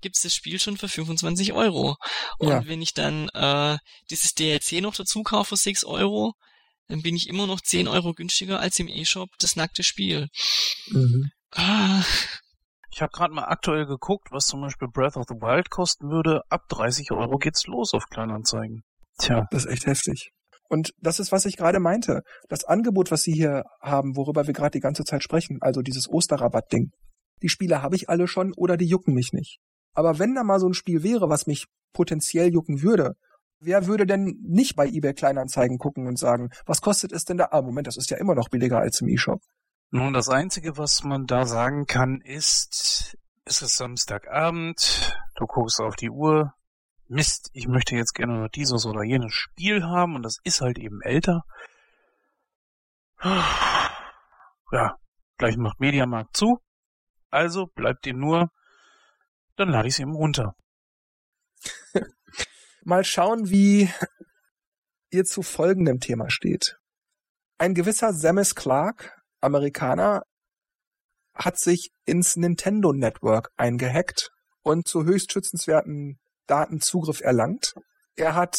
gibt's 0.00 0.22
das 0.22 0.34
Spiel 0.34 0.58
schon 0.58 0.76
für 0.76 0.88
25 0.88 1.52
Euro. 1.52 1.96
Und 2.38 2.48
ja. 2.48 2.66
wenn 2.66 2.82
ich 2.82 2.94
dann 2.94 3.28
äh, 3.30 3.78
dieses 4.10 4.34
DLC 4.34 4.80
noch 4.82 4.94
dazu 4.94 5.22
kaufe 5.22 5.50
für 5.50 5.56
6 5.56 5.84
Euro, 5.84 6.34
dann 6.88 7.02
bin 7.02 7.16
ich 7.16 7.28
immer 7.28 7.46
noch 7.46 7.60
10 7.60 7.88
Euro 7.88 8.12
günstiger 8.14 8.60
als 8.60 8.78
im 8.78 8.88
E-Shop 8.88 9.28
das 9.38 9.56
nackte 9.56 9.82
Spiel. 9.82 10.28
Mhm. 10.88 11.30
Ah. 11.52 12.02
Ich 12.90 13.02
habe 13.02 13.10
gerade 13.12 13.34
mal 13.34 13.44
aktuell 13.44 13.86
geguckt, 13.86 14.28
was 14.30 14.46
zum 14.46 14.62
Beispiel 14.62 14.88
Breath 14.88 15.16
of 15.16 15.24
the 15.28 15.34
Wild 15.34 15.68
kosten 15.70 16.08
würde. 16.10 16.42
Ab 16.48 16.62
30 16.68 17.10
Euro 17.10 17.38
geht's 17.38 17.66
los 17.66 17.92
auf 17.92 18.06
Kleinanzeigen. 18.06 18.84
Tja. 19.18 19.46
Das 19.50 19.64
ist 19.64 19.72
echt 19.72 19.86
heftig. 19.86 20.30
Und 20.68 20.92
das 21.00 21.20
ist, 21.20 21.32
was 21.32 21.44
ich 21.44 21.56
gerade 21.56 21.80
meinte. 21.80 22.22
Das 22.48 22.64
Angebot, 22.64 23.10
was 23.10 23.22
Sie 23.22 23.32
hier 23.32 23.64
haben, 23.80 24.16
worüber 24.16 24.46
wir 24.46 24.54
gerade 24.54 24.72
die 24.72 24.80
ganze 24.80 25.04
Zeit 25.04 25.22
sprechen, 25.22 25.58
also 25.60 25.82
dieses 25.82 26.08
Osterrabatt-Ding. 26.08 26.90
Die 27.42 27.48
Spiele 27.48 27.82
habe 27.82 27.96
ich 27.96 28.08
alle 28.08 28.28
schon 28.28 28.52
oder 28.56 28.76
die 28.76 28.86
jucken 28.86 29.14
mich 29.14 29.32
nicht. 29.32 29.58
Aber 29.94 30.18
wenn 30.18 30.34
da 30.34 30.44
mal 30.44 30.60
so 30.60 30.68
ein 30.68 30.74
Spiel 30.74 31.02
wäre, 31.02 31.28
was 31.28 31.46
mich 31.46 31.66
potenziell 31.92 32.52
jucken 32.52 32.82
würde, 32.82 33.14
wer 33.60 33.86
würde 33.86 34.06
denn 34.06 34.38
nicht 34.42 34.76
bei 34.76 34.86
eBay 34.86 35.14
Kleinanzeigen 35.14 35.78
gucken 35.78 36.06
und 36.06 36.18
sagen, 36.18 36.50
was 36.66 36.80
kostet 36.80 37.12
es 37.12 37.24
denn 37.24 37.38
da? 37.38 37.48
Ah, 37.50 37.62
Moment, 37.62 37.86
das 37.86 37.96
ist 37.96 38.10
ja 38.10 38.18
immer 38.18 38.34
noch 38.34 38.48
billiger 38.48 38.78
als 38.78 39.00
im 39.00 39.08
eShop. 39.08 39.40
Nun, 39.90 40.12
das 40.12 40.28
Einzige, 40.28 40.76
was 40.76 41.04
man 41.04 41.26
da 41.26 41.46
sagen 41.46 41.86
kann, 41.86 42.20
ist, 42.20 43.16
es 43.44 43.62
ist 43.62 43.76
Samstagabend, 43.76 45.16
du 45.36 45.46
guckst 45.46 45.80
auf 45.80 45.96
die 45.96 46.10
Uhr, 46.10 46.52
Mist, 47.08 47.50
ich 47.52 47.68
möchte 47.68 47.96
jetzt 47.96 48.14
gerne 48.14 48.40
noch 48.40 48.48
dieses 48.48 48.84
oder 48.86 49.02
jenes 49.02 49.32
Spiel 49.32 49.84
haben 49.84 50.16
und 50.16 50.22
das 50.22 50.38
ist 50.44 50.60
halt 50.60 50.78
eben 50.78 51.00
älter. 51.02 51.44
Ja, 54.72 54.96
gleich 55.38 55.56
macht 55.56 55.80
Mediamarkt 55.80 56.36
zu. 56.36 56.58
Also 57.30 57.66
bleibt 57.66 58.06
ihr 58.06 58.14
nur, 58.14 58.50
dann 59.56 59.68
lade 59.68 59.88
ich 59.88 59.94
es 59.94 60.00
eben 60.00 60.14
runter. 60.14 60.54
Mal 62.84 63.04
schauen, 63.04 63.50
wie 63.50 63.88
ihr 65.10 65.24
zu 65.24 65.42
folgendem 65.42 66.00
Thema 66.00 66.30
steht. 66.30 66.76
Ein 67.58 67.74
gewisser 67.74 68.12
Samus 68.12 68.54
Clark, 68.54 69.22
Amerikaner, 69.40 70.22
hat 71.34 71.58
sich 71.58 71.90
ins 72.04 72.36
Nintendo 72.36 72.92
Network 72.92 73.50
eingehackt 73.56 74.30
und 74.62 74.88
zu 74.88 75.04
höchst 75.04 75.32
schützenswerten 75.32 76.18
Datenzugriff 76.46 77.20
erlangt. 77.20 77.74
Er 78.14 78.34
hat 78.34 78.58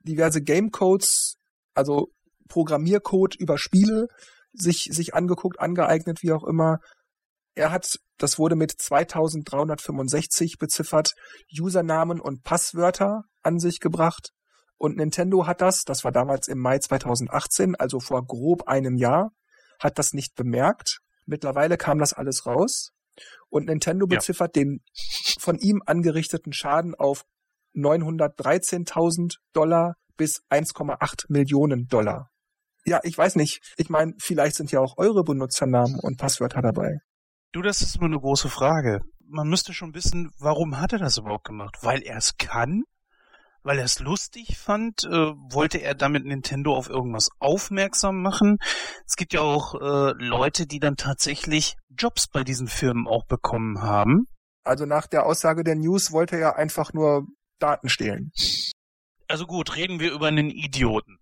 diverse 0.00 0.42
Gamecodes, 0.42 1.36
also 1.74 2.08
Programmiercode 2.48 3.34
über 3.36 3.58
Spiele 3.58 4.08
sich, 4.52 4.88
sich 4.90 5.14
angeguckt, 5.14 5.58
angeeignet, 5.58 6.22
wie 6.22 6.32
auch 6.32 6.44
immer. 6.44 6.78
Er 7.54 7.70
hat, 7.70 7.98
das 8.18 8.38
wurde 8.38 8.56
mit 8.56 8.72
2365 8.72 10.58
beziffert, 10.58 11.12
Usernamen 11.58 12.20
und 12.20 12.42
Passwörter 12.42 13.24
an 13.42 13.58
sich 13.58 13.80
gebracht. 13.80 14.30
Und 14.76 14.96
Nintendo 14.96 15.46
hat 15.46 15.60
das, 15.60 15.84
das 15.84 16.04
war 16.04 16.12
damals 16.12 16.48
im 16.48 16.58
Mai 16.58 16.78
2018, 16.78 17.76
also 17.76 18.00
vor 18.00 18.24
grob 18.26 18.66
einem 18.66 18.96
Jahr, 18.96 19.30
hat 19.78 19.98
das 19.98 20.12
nicht 20.12 20.34
bemerkt. 20.34 21.00
Mittlerweile 21.26 21.76
kam 21.76 21.98
das 21.98 22.12
alles 22.12 22.46
raus. 22.46 22.90
Und 23.48 23.66
Nintendo 23.66 24.06
beziffert 24.06 24.56
ja. 24.56 24.62
den 24.62 24.80
von 25.44 25.58
ihm 25.58 25.82
angerichteten 25.84 26.52
Schaden 26.52 26.94
auf 26.94 27.24
913.000 27.74 29.36
Dollar 29.52 29.94
bis 30.16 30.42
1,8 30.50 31.26
Millionen 31.28 31.86
Dollar. 31.86 32.30
Ja, 32.86 33.00
ich 33.02 33.16
weiß 33.16 33.36
nicht. 33.36 33.74
Ich 33.76 33.88
meine, 33.88 34.14
vielleicht 34.18 34.56
sind 34.56 34.70
ja 34.72 34.80
auch 34.80 34.96
eure 34.96 35.24
Benutzernamen 35.24 35.98
und 36.00 36.18
Passwörter 36.18 36.60
dabei. 36.60 36.98
Du, 37.52 37.62
das 37.62 37.82
ist 37.82 37.98
nur 38.00 38.08
eine 38.08 38.18
große 38.18 38.48
Frage. 38.48 39.00
Man 39.26 39.48
müsste 39.48 39.72
schon 39.72 39.94
wissen, 39.94 40.30
warum 40.38 40.80
hat 40.80 40.92
er 40.92 40.98
das 40.98 41.18
überhaupt 41.18 41.44
gemacht? 41.44 41.78
Weil 41.80 42.02
er 42.02 42.18
es 42.18 42.36
kann? 42.36 42.82
Weil 43.62 43.78
er 43.78 43.86
es 43.86 44.00
lustig 44.00 44.58
fand? 44.58 45.04
Äh, 45.04 45.32
wollte 45.50 45.78
er 45.78 45.94
damit 45.94 46.26
Nintendo 46.26 46.76
auf 46.76 46.90
irgendwas 46.90 47.30
aufmerksam 47.38 48.20
machen? 48.20 48.58
Es 49.06 49.16
gibt 49.16 49.32
ja 49.32 49.40
auch 49.40 49.74
äh, 49.74 50.12
Leute, 50.18 50.66
die 50.66 50.78
dann 50.78 50.96
tatsächlich 50.96 51.76
Jobs 51.88 52.28
bei 52.28 52.44
diesen 52.44 52.68
Firmen 52.68 53.06
auch 53.06 53.24
bekommen 53.24 53.80
haben. 53.80 54.26
Also 54.64 54.86
nach 54.86 55.06
der 55.06 55.26
Aussage 55.26 55.62
der 55.62 55.76
News 55.76 56.10
wollte 56.10 56.36
er 56.36 56.56
einfach 56.56 56.92
nur 56.92 57.26
Daten 57.58 57.88
stehlen. 57.88 58.32
Also 59.28 59.46
gut, 59.46 59.76
reden 59.76 60.00
wir 60.00 60.12
über 60.12 60.26
einen 60.26 60.50
Idioten. 60.50 61.18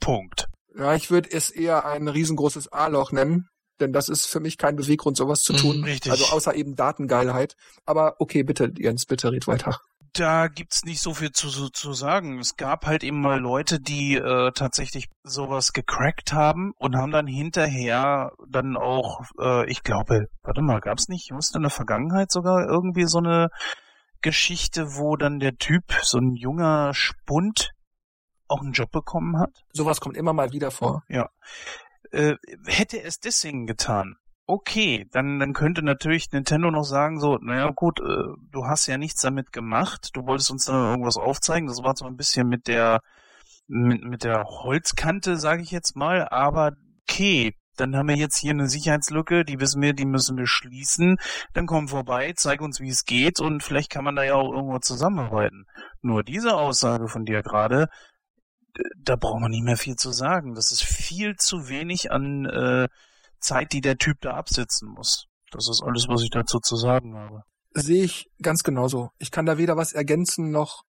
Punkt. 0.00 0.46
Ja, 0.76 0.94
ich 0.94 1.10
würde 1.10 1.30
es 1.30 1.50
eher 1.50 1.84
ein 1.84 2.08
riesengroßes 2.08 2.72
A-Loch 2.72 3.12
nennen, 3.12 3.48
denn 3.80 3.92
das 3.92 4.08
ist 4.08 4.26
für 4.26 4.40
mich 4.40 4.56
kein 4.56 4.76
Beweggrund, 4.76 5.16
sowas 5.16 5.42
zu 5.42 5.52
tun. 5.52 5.78
Mhm, 5.78 5.84
richtig. 5.84 6.10
Also 6.12 6.26
außer 6.26 6.54
eben 6.54 6.76
Datengeilheit. 6.76 7.56
Aber 7.84 8.16
okay, 8.18 8.42
bitte, 8.42 8.72
Jens, 8.76 9.06
bitte 9.06 9.30
red 9.32 9.46
weiter. 9.46 9.80
Da 10.12 10.48
gibt's 10.48 10.84
nicht 10.84 11.00
so 11.00 11.14
viel 11.14 11.30
zu, 11.30 11.68
zu, 11.68 11.92
sagen. 11.92 12.38
Es 12.38 12.56
gab 12.56 12.86
halt 12.86 13.04
eben 13.04 13.20
mal 13.20 13.38
Leute, 13.38 13.80
die 13.80 14.16
äh, 14.16 14.50
tatsächlich 14.52 15.08
sowas 15.22 15.72
gecrackt 15.72 16.32
haben 16.32 16.72
und 16.78 16.96
haben 16.96 17.12
dann 17.12 17.26
hinterher 17.26 18.32
dann 18.48 18.76
auch, 18.76 19.20
äh, 19.38 19.70
ich 19.70 19.82
glaube, 19.82 20.26
warte 20.42 20.62
mal, 20.62 20.80
gab's 20.80 21.08
nicht, 21.08 21.30
ich 21.30 21.36
wusste 21.36 21.58
in 21.58 21.62
der 21.62 21.70
Vergangenheit 21.70 22.32
sogar 22.32 22.68
irgendwie 22.68 23.06
so 23.06 23.18
eine 23.18 23.48
Geschichte, 24.22 24.96
wo 24.96 25.16
dann 25.16 25.38
der 25.38 25.56
Typ, 25.56 25.84
so 26.02 26.18
ein 26.18 26.34
junger 26.34 26.92
Spund, 26.94 27.72
auch 28.48 28.60
einen 28.60 28.72
Job 28.72 28.90
bekommen 28.90 29.38
hat? 29.38 29.64
Sowas 29.72 30.00
kommt 30.00 30.16
immer 30.16 30.32
mal 30.32 30.52
wieder 30.52 30.70
vor. 30.70 31.04
Ja. 31.08 31.30
Äh, 32.10 32.34
hätte 32.66 33.00
es 33.00 33.20
deswegen 33.20 33.66
getan, 33.66 34.16
okay, 34.50 35.06
dann, 35.12 35.38
dann 35.38 35.52
könnte 35.52 35.82
natürlich 35.82 36.30
Nintendo 36.32 36.70
noch 36.70 36.84
sagen, 36.84 37.20
so, 37.20 37.38
naja 37.38 37.70
gut, 37.74 38.00
äh, 38.00 38.24
du 38.50 38.66
hast 38.66 38.86
ja 38.86 38.98
nichts 38.98 39.22
damit 39.22 39.52
gemacht, 39.52 40.10
du 40.14 40.26
wolltest 40.26 40.50
uns 40.50 40.64
dann 40.64 40.90
irgendwas 40.90 41.16
aufzeigen, 41.16 41.68
das 41.68 41.82
war 41.82 41.94
zwar 41.94 42.10
ein 42.10 42.16
bisschen 42.16 42.48
mit 42.48 42.66
der 42.66 43.00
mit, 43.68 44.02
mit 44.02 44.24
der 44.24 44.44
Holzkante, 44.44 45.36
sage 45.36 45.62
ich 45.62 45.70
jetzt 45.70 45.94
mal, 45.94 46.28
aber 46.28 46.72
okay, 47.08 47.54
dann 47.76 47.96
haben 47.96 48.08
wir 48.08 48.16
jetzt 48.16 48.36
hier 48.36 48.50
eine 48.50 48.68
Sicherheitslücke, 48.68 49.44
die 49.44 49.60
wissen 49.60 49.80
wir, 49.80 49.94
die 49.94 50.04
müssen 50.04 50.36
wir 50.36 50.46
schließen, 50.46 51.16
dann 51.54 51.66
komm 51.66 51.88
vorbei, 51.88 52.32
zeig 52.36 52.60
uns, 52.60 52.80
wie 52.80 52.90
es 52.90 53.04
geht 53.04 53.40
und 53.40 53.62
vielleicht 53.62 53.90
kann 53.90 54.04
man 54.04 54.16
da 54.16 54.24
ja 54.24 54.34
auch 54.34 54.52
irgendwo 54.52 54.78
zusammenarbeiten. 54.80 55.64
Nur 56.02 56.24
diese 56.24 56.56
Aussage 56.56 57.08
von 57.08 57.24
dir 57.24 57.42
gerade, 57.42 57.88
da 58.98 59.16
braucht 59.16 59.40
man 59.40 59.50
nicht 59.50 59.64
mehr 59.64 59.76
viel 59.76 59.96
zu 59.96 60.12
sagen. 60.12 60.54
Das 60.54 60.70
ist 60.70 60.82
viel 60.82 61.36
zu 61.36 61.68
wenig 61.68 62.12
an 62.12 62.46
äh, 62.46 62.88
Zeit, 63.40 63.72
die 63.72 63.80
der 63.80 63.96
Typ 63.96 64.20
da 64.20 64.34
absitzen 64.34 64.88
muss. 64.88 65.26
Das 65.50 65.68
ist 65.68 65.82
alles, 65.82 66.06
was 66.08 66.22
ich 66.22 66.30
dazu 66.30 66.60
zu 66.60 66.76
sagen 66.76 67.16
habe. 67.16 67.42
Sehe 67.72 68.04
ich 68.04 68.26
ganz 68.42 68.62
genauso. 68.62 69.10
Ich 69.18 69.30
kann 69.30 69.46
da 69.46 69.58
weder 69.58 69.76
was 69.76 69.92
ergänzen 69.92 70.50
noch 70.50 70.82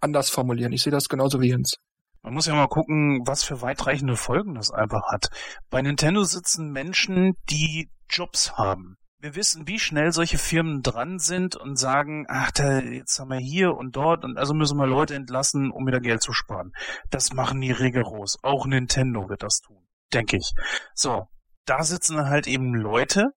anders 0.00 0.30
formulieren. 0.30 0.72
Ich 0.72 0.82
sehe 0.82 0.92
das 0.92 1.08
genauso 1.08 1.40
wie 1.40 1.48
Jens. 1.48 1.76
Man 2.22 2.34
muss 2.34 2.46
ja 2.46 2.54
mal 2.54 2.68
gucken, 2.68 3.20
was 3.26 3.44
für 3.44 3.60
weitreichende 3.60 4.16
Folgen 4.16 4.54
das 4.54 4.70
einfach 4.70 5.02
hat. 5.12 5.28
Bei 5.68 5.82
Nintendo 5.82 6.24
sitzen 6.24 6.70
Menschen, 6.70 7.34
die 7.50 7.90
Jobs 8.08 8.52
haben. 8.52 8.96
Wir 9.18 9.34
wissen, 9.34 9.66
wie 9.68 9.78
schnell 9.78 10.12
solche 10.12 10.38
Firmen 10.38 10.82
dran 10.82 11.18
sind 11.18 11.56
und 11.56 11.76
sagen, 11.76 12.26
ach, 12.28 12.50
da, 12.50 12.80
jetzt 12.80 13.18
haben 13.18 13.30
wir 13.30 13.38
hier 13.38 13.74
und 13.74 13.96
dort 13.96 14.24
und 14.24 14.38
also 14.38 14.54
müssen 14.54 14.78
wir 14.78 14.86
Leute 14.86 15.14
entlassen, 15.14 15.70
um 15.70 15.86
wieder 15.86 16.00
Geld 16.00 16.22
zu 16.22 16.32
sparen. 16.32 16.72
Das 17.10 17.32
machen 17.32 17.60
die 17.60 17.72
rigoros. 17.72 18.38
Auch 18.42 18.66
Nintendo 18.66 19.28
wird 19.28 19.42
das 19.42 19.60
tun, 19.60 19.86
denke 20.12 20.36
ich. 20.36 20.52
So, 20.94 21.26
da 21.66 21.82
sitzen 21.82 22.28
halt 22.28 22.46
eben 22.46 22.74
Leute, 22.74 23.30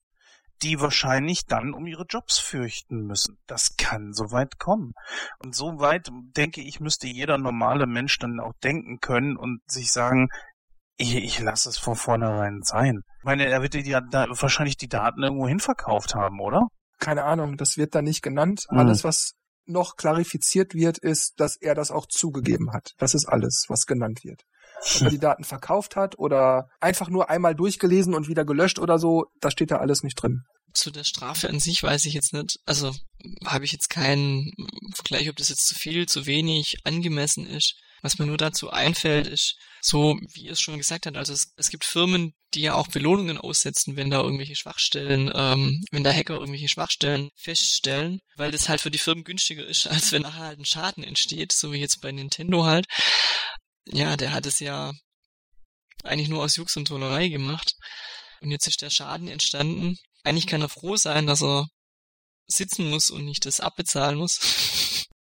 die 0.63 0.79
wahrscheinlich 0.79 1.45
dann 1.45 1.73
um 1.73 1.85
ihre 1.85 2.05
Jobs 2.09 2.39
fürchten 2.39 3.05
müssen. 3.05 3.37
Das 3.45 3.75
kann 3.77 4.13
so 4.13 4.31
weit 4.31 4.57
kommen. 4.57 4.93
Und 5.39 5.55
so 5.55 5.79
weit, 5.79 6.09
denke 6.35 6.61
ich, 6.61 6.79
müsste 6.79 7.07
jeder 7.07 7.37
normale 7.37 7.85
Mensch 7.85 8.17
dann 8.17 8.39
auch 8.39 8.53
denken 8.63 8.99
können 8.99 9.37
und 9.37 9.59
sich 9.67 9.91
sagen, 9.91 10.29
ich, 10.97 11.15
ich 11.15 11.39
lasse 11.39 11.69
es 11.69 11.77
von 11.77 11.95
vornherein 11.95 12.61
sein. 12.63 13.01
Ich 13.19 13.23
meine, 13.23 13.45
er 13.45 13.61
wird 13.61 13.75
die, 13.75 13.83
da 13.83 14.27
wahrscheinlich 14.29 14.77
die 14.77 14.87
Daten 14.87 15.21
irgendwo 15.21 15.47
hin 15.47 15.59
verkauft 15.59 16.15
haben, 16.15 16.39
oder? 16.39 16.67
Keine 16.99 17.23
Ahnung, 17.23 17.57
das 17.57 17.77
wird 17.77 17.93
da 17.93 18.01
nicht 18.01 18.23
genannt. 18.23 18.65
Mhm. 18.71 18.79
Alles, 18.79 19.03
was 19.03 19.33
noch 19.67 19.95
klarifiziert 19.95 20.73
wird, 20.73 20.97
ist, 20.97 21.39
dass 21.39 21.57
er 21.57 21.75
das 21.75 21.91
auch 21.91 22.07
zugegeben 22.07 22.71
hat. 22.73 22.93
Das 22.97 23.13
ist 23.13 23.27
alles, 23.27 23.65
was 23.67 23.85
genannt 23.85 24.23
wird. 24.23 24.41
Ob 25.01 25.09
die 25.09 25.19
Daten 25.19 25.43
verkauft 25.43 25.95
hat 25.95 26.17
oder 26.19 26.69
einfach 26.79 27.09
nur 27.09 27.29
einmal 27.29 27.55
durchgelesen 27.55 28.13
und 28.13 28.27
wieder 28.27 28.45
gelöscht 28.45 28.79
oder 28.79 28.99
so, 28.99 29.25
das 29.41 29.53
steht 29.53 29.71
da 29.71 29.77
alles 29.77 30.03
nicht 30.03 30.15
drin. 30.15 30.43
Zu 30.73 30.91
der 30.91 31.03
Strafe 31.03 31.49
an 31.49 31.59
sich 31.59 31.81
weiß 31.81 32.05
ich 32.05 32.13
jetzt 32.13 32.33
nicht. 32.33 32.59
Also 32.65 32.93
habe 33.45 33.65
ich 33.65 33.71
jetzt 33.71 33.89
keinen 33.89 34.51
Vergleich, 34.93 35.29
ob 35.29 35.35
das 35.37 35.49
jetzt 35.49 35.67
zu 35.67 35.75
viel, 35.75 36.05
zu 36.07 36.25
wenig, 36.25 36.77
angemessen 36.83 37.47
ist. 37.47 37.75
Was 38.01 38.19
mir 38.19 38.27
nur 38.27 38.37
dazu 38.37 38.69
einfällt, 38.69 39.25
ist 39.27 39.55
so, 39.81 40.19
wie 40.33 40.47
es 40.47 40.61
schon 40.61 40.77
gesagt 40.77 41.05
habt, 41.05 41.17
also 41.17 41.33
es, 41.33 41.53
es 41.57 41.69
gibt 41.69 41.83
Firmen, 41.83 42.33
die 42.53 42.61
ja 42.61 42.75
auch 42.75 42.87
Belohnungen 42.87 43.37
aussetzen, 43.37 43.95
wenn 43.95 44.09
da 44.09 44.21
irgendwelche 44.21 44.55
Schwachstellen, 44.55 45.31
ähm, 45.33 45.83
wenn 45.91 46.03
da 46.03 46.13
Hacker 46.13 46.35
irgendwelche 46.35 46.69
Schwachstellen 46.69 47.29
feststellen, 47.35 48.19
weil 48.35 48.51
das 48.51 48.69
halt 48.69 48.81
für 48.81 48.91
die 48.91 48.97
Firmen 48.99 49.23
günstiger 49.23 49.65
ist, 49.65 49.87
als 49.91 50.11
wenn 50.11 50.21
nachher 50.21 50.45
halt 50.45 50.59
ein 50.59 50.65
Schaden 50.65 51.03
entsteht, 51.03 51.51
so 51.51 51.71
wie 51.71 51.79
jetzt 51.79 52.01
bei 52.01 52.11
Nintendo 52.11 52.65
halt. 52.65 52.85
Ja, 53.91 54.17
der 54.17 54.33
hat 54.33 54.45
es 54.45 54.59
ja 54.59 54.93
eigentlich 56.03 56.29
nur 56.29 56.43
aus 56.43 56.55
Jux 56.55 56.75
und 56.77 56.87
Tollerei 56.87 57.29
gemacht. 57.29 57.73
Und 58.41 58.51
jetzt 58.51 58.67
ist 58.67 58.81
der 58.81 58.89
Schaden 58.89 59.27
entstanden. 59.27 59.97
Eigentlich 60.23 60.47
kann 60.47 60.61
er 60.61 60.69
froh 60.69 60.95
sein, 60.95 61.25
dass 61.25 61.41
er 61.41 61.67
sitzen 62.45 62.89
muss 62.89 63.09
und 63.09 63.25
nicht 63.25 63.45
das 63.45 63.59
abbezahlen 63.59 64.17
muss. 64.17 65.05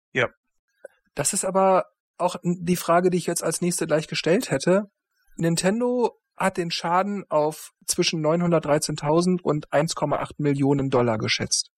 Das 1.15 1.33
ist 1.33 1.45
aber 1.45 1.85
auch 2.17 2.35
die 2.43 2.75
Frage, 2.75 3.09
die 3.09 3.17
ich 3.17 3.25
jetzt 3.25 3.43
als 3.43 3.61
nächste 3.61 3.87
gleich 3.87 4.07
gestellt 4.07 4.51
hätte. 4.51 4.85
Nintendo 5.35 6.19
hat 6.37 6.57
den 6.57 6.71
Schaden 6.71 7.25
auf 7.29 7.71
zwischen 7.85 8.25
913.000 8.25 9.41
und 9.41 9.69
1,8 9.69 10.35
Millionen 10.37 10.89
Dollar 10.89 11.17
geschätzt. 11.17 11.69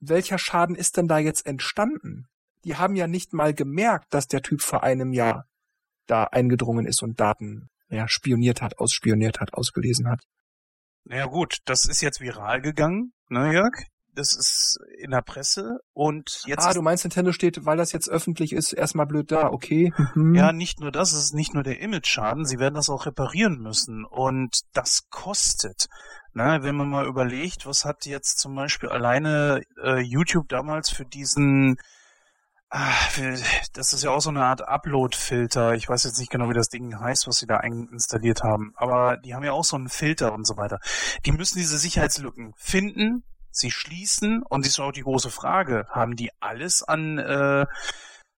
Welcher 0.00 0.38
Schaden 0.38 0.76
ist 0.76 0.96
denn 0.96 1.08
da 1.08 1.18
jetzt 1.18 1.46
entstanden? 1.46 2.28
Die 2.64 2.76
haben 2.76 2.96
ja 2.96 3.06
nicht 3.06 3.32
mal 3.32 3.54
gemerkt, 3.54 4.06
dass 4.14 4.26
der 4.28 4.42
Typ 4.42 4.62
vor 4.62 4.82
einem 4.82 5.12
Jahr 5.12 5.46
da 6.10 6.24
eingedrungen 6.24 6.86
ist 6.86 7.02
und 7.02 7.20
Daten 7.20 7.68
ja, 7.88 8.08
spioniert 8.08 8.60
hat, 8.60 8.78
ausspioniert 8.78 9.40
hat, 9.40 9.54
ausgelesen 9.54 10.08
hat. 10.08 10.20
Naja 11.04 11.26
gut, 11.26 11.58
das 11.64 11.86
ist 11.86 12.02
jetzt 12.02 12.20
viral 12.20 12.60
gegangen, 12.60 13.12
ne 13.28 13.52
Jörg? 13.52 13.72
Das 14.14 14.34
ist 14.34 14.78
in 14.98 15.12
der 15.12 15.22
Presse 15.22 15.78
und 15.92 16.42
jetzt 16.44 16.66
ah, 16.66 16.72
du 16.72 16.82
meinst, 16.82 17.04
Nintendo 17.04 17.30
steht, 17.30 17.64
weil 17.64 17.76
das 17.76 17.92
jetzt 17.92 18.10
öffentlich 18.10 18.52
ist, 18.52 18.72
erstmal 18.72 19.06
blöd 19.06 19.30
da, 19.30 19.48
okay. 19.48 19.92
Mhm. 20.14 20.34
Ja, 20.34 20.52
nicht 20.52 20.80
nur 20.80 20.90
das, 20.90 21.12
es 21.12 21.26
ist 21.26 21.34
nicht 21.34 21.54
nur 21.54 21.62
der 21.62 21.80
Image-Schaden, 21.80 22.44
sie 22.44 22.58
werden 22.58 22.74
das 22.74 22.90
auch 22.90 23.06
reparieren 23.06 23.58
müssen 23.58 24.04
und 24.04 24.60
das 24.72 25.08
kostet. 25.08 25.86
Na, 26.32 26.62
wenn 26.62 26.76
man 26.76 26.88
mal 26.88 27.06
überlegt, 27.06 27.64
was 27.64 27.84
hat 27.84 28.06
jetzt 28.06 28.38
zum 28.38 28.54
Beispiel 28.54 28.88
alleine 28.88 29.62
äh, 29.82 30.00
YouTube 30.00 30.48
damals 30.48 30.90
für 30.90 31.04
diesen, 31.04 31.76
das 32.70 33.92
ist 33.92 34.04
ja 34.04 34.10
auch 34.10 34.20
so 34.20 34.28
eine 34.28 34.44
Art 34.44 34.66
Upload-Filter, 34.66 35.74
ich 35.74 35.88
weiß 35.88 36.04
jetzt 36.04 36.18
nicht 36.18 36.30
genau, 36.30 36.50
wie 36.50 36.54
das 36.54 36.68
Ding 36.68 36.98
heißt, 37.00 37.26
was 37.26 37.36
sie 37.36 37.46
da 37.46 37.60
installiert 37.60 38.42
haben, 38.42 38.72
aber 38.76 39.16
die 39.16 39.34
haben 39.34 39.44
ja 39.44 39.52
auch 39.52 39.64
so 39.64 39.76
einen 39.76 39.88
Filter 39.88 40.32
und 40.32 40.46
so 40.46 40.56
weiter. 40.56 40.78
Die 41.24 41.32
müssen 41.32 41.58
diese 41.58 41.78
Sicherheitslücken 41.78 42.52
finden, 42.56 43.24
sie 43.50 43.70
schließen 43.70 44.42
und 44.42 44.64
das 44.64 44.72
ist 44.72 44.80
auch 44.80 44.92
die 44.92 45.02
große 45.02 45.30
Frage, 45.30 45.86
haben 45.90 46.14
die 46.14 46.30
alles 46.40 46.82
an 46.82 47.18
äh, 47.18 47.66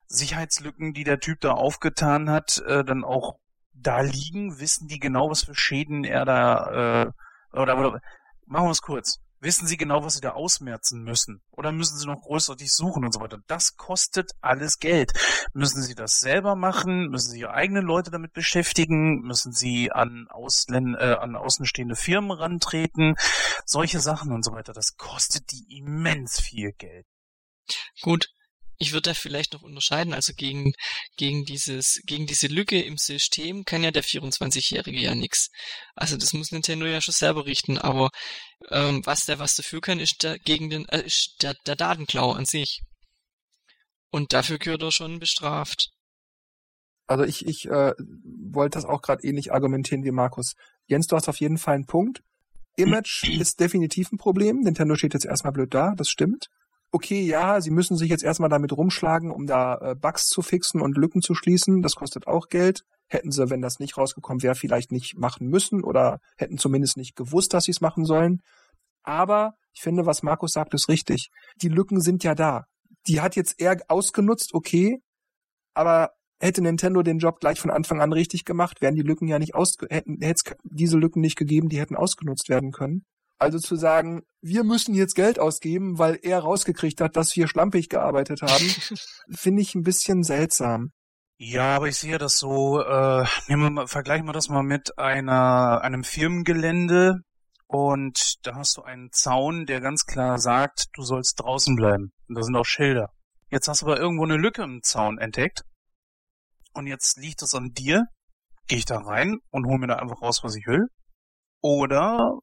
Sicherheitslücken, 0.07 0.93
die 0.93 1.05
der 1.05 1.21
Typ 1.21 1.41
da 1.41 1.53
aufgetan 1.53 2.31
hat, 2.31 2.63
äh, 2.67 2.85
dann 2.85 3.05
auch 3.05 3.37
da 3.73 4.01
liegen? 4.01 4.59
Wissen 4.59 4.89
die 4.89 4.99
genau, 4.99 5.31
was 5.31 5.45
für 5.45 5.55
Schäden 5.55 6.05
er 6.05 6.25
da 6.25 7.03
äh, 7.03 7.13
oder, 7.53 7.79
oder 7.79 8.01
machen 8.47 8.67
wir 8.67 8.73
es 8.73 8.83
kurz. 8.83 9.21
Wissen 9.43 9.67
Sie 9.67 9.79
genau, 9.79 10.05
was 10.05 10.15
Sie 10.15 10.21
da 10.21 10.33
ausmerzen 10.33 11.03
müssen? 11.03 11.41
Oder 11.51 11.73
müssen 11.73 11.97
Sie 11.97 12.07
noch 12.07 12.21
großartig 12.21 12.71
suchen 12.71 13.07
und 13.07 13.13
so 13.13 13.21
weiter? 13.21 13.39
Das 13.47 13.77
kostet 13.77 14.33
alles 14.43 14.79
Geld. 14.79 15.13
Müssen 15.55 15.83
Sie 15.83 15.95
das 15.95 16.19
selber 16.21 16.57
machen? 16.57 17.09
Müssen 17.09 17.31
Sie 17.31 17.41
Ihre 17.41 17.55
eigenen 17.55 17.87
Leute 17.87 18.11
damit 18.11 18.35
beschäftigen? 18.35 19.21
Müssen 19.23 19.53
Sie 19.53 19.91
an, 19.91 20.29
Ausländ 20.29 20.95
äh, 20.99 21.15
an 21.15 21.37
außenstehende 21.37 21.97
Firmen 21.97 22.33
rantreten? 22.33 23.15
Solche 23.65 24.01
Sachen 24.01 24.31
und 24.33 24.45
so 24.45 24.53
weiter. 24.53 24.75
Das 24.75 24.99
kostet 24.99 25.51
die 25.53 25.79
immens 25.79 26.39
viel 26.39 26.73
Geld. 26.73 27.07
Gut, 28.03 28.29
ich 28.81 28.93
würde 28.93 29.11
da 29.11 29.15
vielleicht 29.15 29.53
noch 29.53 29.63
unterscheiden, 29.63 30.15
also 30.15 30.33
gegen, 30.35 30.73
gegen 31.17 31.45
dieses, 31.45 32.01
gegen 32.07 32.27
diese 32.27 32.47
Lücke 32.47 32.81
im 32.81 32.97
System 32.97 33.65
kann 33.65 33.85
ja 33.85 33.91
der 33.91 34.03
24-Jährige 34.03 34.99
ja 34.99 35.15
nix. 35.15 35.51
Also 35.95 36.17
das 36.17 36.33
muss 36.33 36.51
Nintendo 36.51 36.87
ja 36.87 37.03
schon 37.03 37.13
selber 37.13 37.45
richten, 37.45 37.77
aber 37.77 38.09
ähm, 38.71 39.03
was 39.05 39.27
der 39.27 39.39
was 39.39 39.55
dafür 39.55 39.83
kann, 39.83 40.01
ist 40.01 40.23
der 40.23 40.39
gegen 40.39 40.71
den, 40.71 40.89
äh, 40.89 41.05
ist 41.05 41.37
der, 41.43 41.55
der 41.67 41.77
Datenklau 41.77 42.33
an 42.33 42.47
sich. 42.47 42.81
Und 44.11 44.33
dafür 44.33 44.59
gehört 44.59 44.83
er 44.83 44.93
schon 44.93 45.19
bestraft. 45.19 45.91
Also 47.07 47.25
ich, 47.25 47.45
ich 47.45 47.67
äh, 47.67 47.93
wollte 47.99 48.79
das 48.79 48.87
auch 48.87 49.03
gerade 49.03 49.27
ähnlich 49.27 49.53
argumentieren 49.53 50.05
wie 50.05 50.11
Markus. 50.11 50.55
Jens, 50.87 51.07
du 51.07 51.17
hast 51.17 51.29
auf 51.29 51.41
jeden 51.41 51.59
Fall 51.59 51.75
einen 51.75 51.87
Punkt. 51.87 52.23
Image 52.77 53.29
ist 53.41 53.61
definitiv 53.61 54.11
ein 54.11 54.17
Problem. 54.17 54.61
Nintendo 54.61 54.95
steht 54.95 55.13
jetzt 55.13 55.27
erstmal 55.27 55.53
blöd 55.53 55.75
da, 55.75 55.95
das 55.95 56.09
stimmt. 56.09 56.49
Okay, 56.93 57.23
ja, 57.23 57.61
sie 57.61 57.71
müssen 57.71 57.97
sich 57.97 58.11
jetzt 58.11 58.25
erstmal 58.25 58.49
damit 58.49 58.73
rumschlagen, 58.73 59.31
um 59.31 59.47
da 59.47 59.77
äh, 59.77 59.95
Bugs 59.95 60.27
zu 60.27 60.43
fixen 60.43 60.81
und 60.81 60.97
Lücken 60.97 61.23
zu 61.23 61.35
schließen. 61.35 61.83
Das 61.83 61.95
kostet 61.95 62.27
auch 62.27 62.49
Geld. 62.49 62.85
Hätten 63.09 63.31
sie, 63.31 63.49
wenn 63.49 63.61
das 63.61 63.79
nicht 63.79 63.97
rausgekommen 63.97 64.43
wäre, 64.43 64.57
vielleicht 64.57 64.91
nicht 64.91 65.17
machen 65.17 65.47
müssen 65.49 65.85
oder 65.85 66.19
hätten 66.37 66.59
zumindest 66.59 66.97
nicht 66.97 67.15
gewusst, 67.15 67.55
dass 67.55 67.65
sie 67.65 67.71
es 67.71 67.81
machen 67.81 68.05
sollen. 68.05 68.41
Aber 69.05 69.55
ich 69.73 69.83
finde, 69.83 70.05
was 70.05 70.23
Markus 70.23 70.53
sagt, 70.53 70.75
ist 70.75 70.89
richtig. 70.89 71.31
Die 71.63 71.69
Lücken 71.69 72.01
sind 72.01 72.25
ja 72.25 72.35
da. 72.35 72.65
Die 73.07 73.21
hat 73.21 73.37
jetzt 73.37 73.61
eher 73.61 73.77
ausgenutzt, 73.89 74.53
okay, 74.53 75.01
aber 75.75 76.11
hätte 76.41 76.63
Nintendo 76.63 77.03
den 77.03 77.19
Job 77.19 77.39
gleich 77.41 77.61
von 77.61 77.71
Anfang 77.71 78.01
an 78.01 78.13
richtig 78.13 78.45
gemacht, 78.45 78.81
wären 78.81 78.95
die 78.95 79.03
Lücken 79.03 79.29
ja 79.29 79.39
nicht 79.39 79.55
aus, 79.55 79.77
hätten, 79.89 80.21
hätte 80.21 80.43
es 80.45 80.57
diese 80.65 80.99
Lücken 80.99 81.21
nicht 81.21 81.37
gegeben, 81.37 81.69
die 81.69 81.79
hätten 81.79 81.97
ausgenutzt 81.97 82.49
werden 82.49 82.73
können. 82.73 83.05
Also 83.41 83.59
zu 83.59 83.77
sagen, 83.77 84.23
wir 84.43 84.65
müssen 84.65 84.95
jetzt 84.95 85.15
Geld 85.15 85.39
ausgeben, 85.39 85.99
weil 85.99 86.19
er 86.23 86.41
rausgekriegt 86.41 87.01
hat, 87.01 87.17
dass 87.17 87.35
wir 87.37 87.49
schlampig 87.49 87.89
gearbeitet 87.89 88.43
haben, 88.43 88.65
finde 89.31 89.63
ich 89.63 89.75
ein 89.75 89.83
bisschen 89.83 90.23
seltsam. 90.23 90.93
Ja, 91.39 91.77
aber 91.77 91.89
ich 91.89 91.97
sehe 91.97 92.19
das 92.19 92.37
so, 92.37 92.83
äh, 92.83 93.25
nehmen 93.49 93.63
wir 93.63 93.71
mal, 93.71 93.87
vergleichen 93.87 94.27
wir 94.27 94.35
das 94.35 94.51
mal 94.51 94.63
mit 94.63 94.99
einer, 94.99 95.81
einem 95.81 96.05
Firmengelände 96.05 97.21
und 97.67 98.35
da 98.47 98.57
hast 98.57 98.77
du 98.77 98.83
einen 98.83 99.11
Zaun, 99.11 99.65
der 99.65 99.81
ganz 99.81 100.05
klar 100.05 100.37
sagt, 100.37 100.89
du 100.93 101.03
sollst 101.03 101.41
draußen 101.41 101.77
bleiben. 101.77 102.13
Und 102.29 102.35
da 102.37 102.43
sind 102.43 102.57
auch 102.57 102.67
Schilder. 102.67 103.09
Jetzt 103.49 103.69
hast 103.69 103.81
du 103.81 103.87
aber 103.87 103.99
irgendwo 103.99 104.25
eine 104.25 104.37
Lücke 104.37 104.63
im 104.63 104.83
Zaun 104.83 105.17
entdeckt 105.17 105.63
und 106.75 106.87
jetzt 106.87 107.17
liegt 107.17 107.41
es 107.41 107.55
an 107.55 107.71
dir. 107.73 108.05
Gehe 108.69 108.77
ich 108.77 108.85
da 108.85 108.99
rein 108.99 109.39
und 109.49 109.67
hole 109.67 109.79
mir 109.79 109.87
da 109.87 109.97
einfach 109.97 110.21
raus, 110.21 110.41
was 110.43 110.57
ich 110.57 110.67
will? 110.67 110.89
Oder 111.63 112.39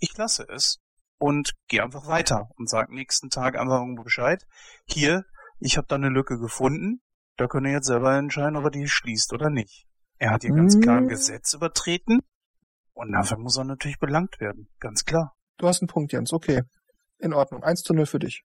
ich 0.00 0.16
lasse 0.16 0.46
es 0.48 0.78
und 1.18 1.52
gehe 1.68 1.82
einfach 1.82 2.06
weiter 2.06 2.48
und 2.56 2.68
sage 2.68 2.94
nächsten 2.94 3.30
Tag 3.30 3.56
einfach 3.56 3.78
irgendwo 3.80 4.02
Bescheid. 4.02 4.46
Hier, 4.86 5.24
ich 5.58 5.76
habe 5.76 5.86
da 5.86 5.96
eine 5.96 6.08
Lücke 6.08 6.38
gefunden. 6.38 7.02
Da 7.36 7.46
könnt 7.46 7.66
ihr 7.66 7.72
jetzt 7.72 7.86
selber 7.86 8.16
entscheiden, 8.16 8.56
ob 8.56 8.64
er 8.64 8.70
die 8.70 8.88
schließt 8.88 9.32
oder 9.32 9.50
nicht. 9.50 9.86
Er 10.18 10.30
hat 10.30 10.42
hier 10.42 10.54
ganz 10.54 10.78
klar 10.80 10.98
ein 10.98 11.06
Mm. 11.06 11.08
Gesetz 11.08 11.54
übertreten 11.54 12.20
und 12.92 13.12
dafür 13.12 13.38
muss 13.38 13.56
er 13.56 13.64
natürlich 13.64 13.98
belangt 13.98 14.40
werden. 14.40 14.68
Ganz 14.78 15.04
klar. 15.04 15.34
Du 15.56 15.66
hast 15.66 15.80
einen 15.80 15.88
Punkt, 15.88 16.12
Jens. 16.12 16.32
Okay. 16.32 16.62
In 17.18 17.32
Ordnung. 17.32 17.62
1 17.62 17.82
zu 17.82 17.94
0 17.94 18.06
für 18.06 18.18
dich. 18.18 18.42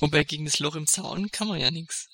Wobei 0.00 0.24
gegen 0.24 0.44
das 0.44 0.58
Loch 0.58 0.76
im 0.76 0.86
Zaun 0.86 1.30
kann 1.30 1.48
man 1.48 1.58
ja 1.58 1.70
nichts. 1.70 2.08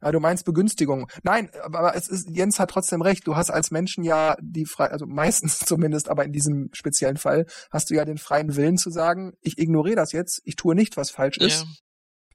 Ja, 0.00 0.12
du 0.12 0.20
meinst 0.20 0.44
Begünstigung. 0.44 1.08
Nein, 1.24 1.50
aber 1.62 1.80
aber 1.80 1.96
es 1.96 2.08
ist, 2.08 2.30
Jens 2.30 2.60
hat 2.60 2.70
trotzdem 2.70 3.02
recht. 3.02 3.26
Du 3.26 3.34
hast 3.34 3.50
als 3.50 3.70
Menschen 3.70 4.04
ja 4.04 4.36
die 4.40 4.64
frei, 4.64 4.90
also 4.90 5.06
meistens 5.06 5.58
zumindest, 5.66 6.08
aber 6.08 6.24
in 6.24 6.32
diesem 6.32 6.70
speziellen 6.72 7.16
Fall 7.16 7.46
hast 7.70 7.90
du 7.90 7.94
ja 7.94 8.04
den 8.04 8.18
freien 8.18 8.54
Willen 8.56 8.78
zu 8.78 8.90
sagen, 8.90 9.32
ich 9.40 9.58
ignoriere 9.58 9.96
das 9.96 10.12
jetzt, 10.12 10.40
ich 10.44 10.56
tue 10.56 10.74
nicht, 10.74 10.96
was 10.96 11.10
falsch 11.10 11.38
ist. 11.38 11.62
Ja. 11.62 11.68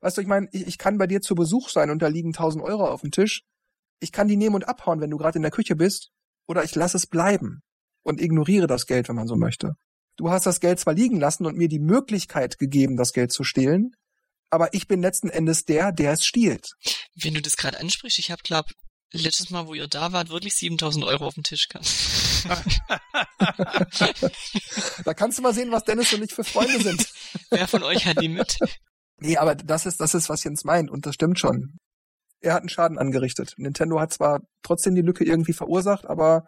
Weißt 0.01 0.17
du, 0.17 0.21
ich 0.21 0.27
meine, 0.27 0.47
ich, 0.51 0.67
ich 0.67 0.77
kann 0.77 0.97
bei 0.97 1.07
dir 1.07 1.21
zu 1.21 1.35
Besuch 1.35 1.69
sein 1.69 1.89
und 1.89 2.01
da 2.01 2.07
liegen 2.07 2.29
1000 2.29 2.63
Euro 2.63 2.85
auf 2.85 3.01
dem 3.01 3.11
Tisch. 3.11 3.43
Ich 4.01 4.11
kann 4.11 4.27
die 4.27 4.35
nehmen 4.35 4.55
und 4.55 4.67
abhauen, 4.67 4.99
wenn 4.99 5.09
du 5.09 5.17
gerade 5.17 5.37
in 5.37 5.43
der 5.43 5.51
Küche 5.51 5.77
bist. 5.77 6.09
Oder 6.45 6.65
ich 6.65 6.75
lasse 6.75 6.97
es 6.97 7.07
bleiben 7.07 7.61
und 8.03 8.19
ignoriere 8.19 8.67
das 8.67 8.85
Geld, 8.85 9.07
wenn 9.07 9.15
man 9.15 9.27
so 9.27 9.37
möchte. 9.37 9.75
Du 10.17 10.29
hast 10.29 10.45
das 10.45 10.59
Geld 10.59 10.79
zwar 10.79 10.93
liegen 10.93 11.19
lassen 11.21 11.45
und 11.45 11.57
mir 11.57 11.69
die 11.69 11.79
Möglichkeit 11.79 12.59
gegeben, 12.59 12.97
das 12.97 13.13
Geld 13.13 13.31
zu 13.31 13.45
stehlen, 13.45 13.91
aber 14.49 14.73
ich 14.73 14.87
bin 14.87 15.01
letzten 15.01 15.29
Endes 15.29 15.65
der, 15.65 15.91
der 15.91 16.13
es 16.13 16.25
stiehlt. 16.25 16.69
Wenn 17.15 17.33
du 17.33 17.41
das 17.41 17.57
gerade 17.57 17.79
ansprichst, 17.79 18.19
ich 18.19 18.31
habe 18.31 18.41
glaub 18.43 18.65
letztes 19.13 19.49
Mal, 19.49 19.67
wo 19.67 19.73
ihr 19.73 19.87
da 19.87 20.11
wart, 20.11 20.29
wirklich 20.29 20.55
7000 20.55 21.05
Euro 21.05 21.27
auf 21.27 21.35
dem 21.35 21.43
Tisch 21.43 21.69
gehabt. 21.69 21.87
Da 25.05 25.13
kannst 25.13 25.37
du 25.37 25.41
mal 25.41 25.53
sehen, 25.53 25.71
was 25.71 25.83
Dennis 25.83 26.13
und 26.13 26.23
ich 26.23 26.33
für 26.33 26.43
Freunde 26.43 26.81
sind. 26.81 27.07
Wer 27.49 27.67
von 27.67 27.83
euch 27.83 28.05
hat 28.05 28.21
die 28.21 28.27
mit? 28.27 28.57
Nee, 29.17 29.37
aber 29.37 29.55
das 29.55 29.85
ist, 29.85 29.99
das 30.01 30.13
ist, 30.13 30.29
was 30.29 30.43
Jens 30.43 30.63
meint 30.63 30.91
und 30.91 31.05
das 31.05 31.15
stimmt 31.15 31.39
schon. 31.39 31.77
Er 32.41 32.53
hat 32.53 32.61
einen 32.61 32.69
Schaden 32.69 32.97
angerichtet. 32.97 33.53
Nintendo 33.57 33.99
hat 33.99 34.11
zwar 34.13 34.41
trotzdem 34.63 34.95
die 34.95 35.01
Lücke 35.01 35.23
irgendwie 35.23 35.53
verursacht, 35.53 36.05
aber 36.05 36.43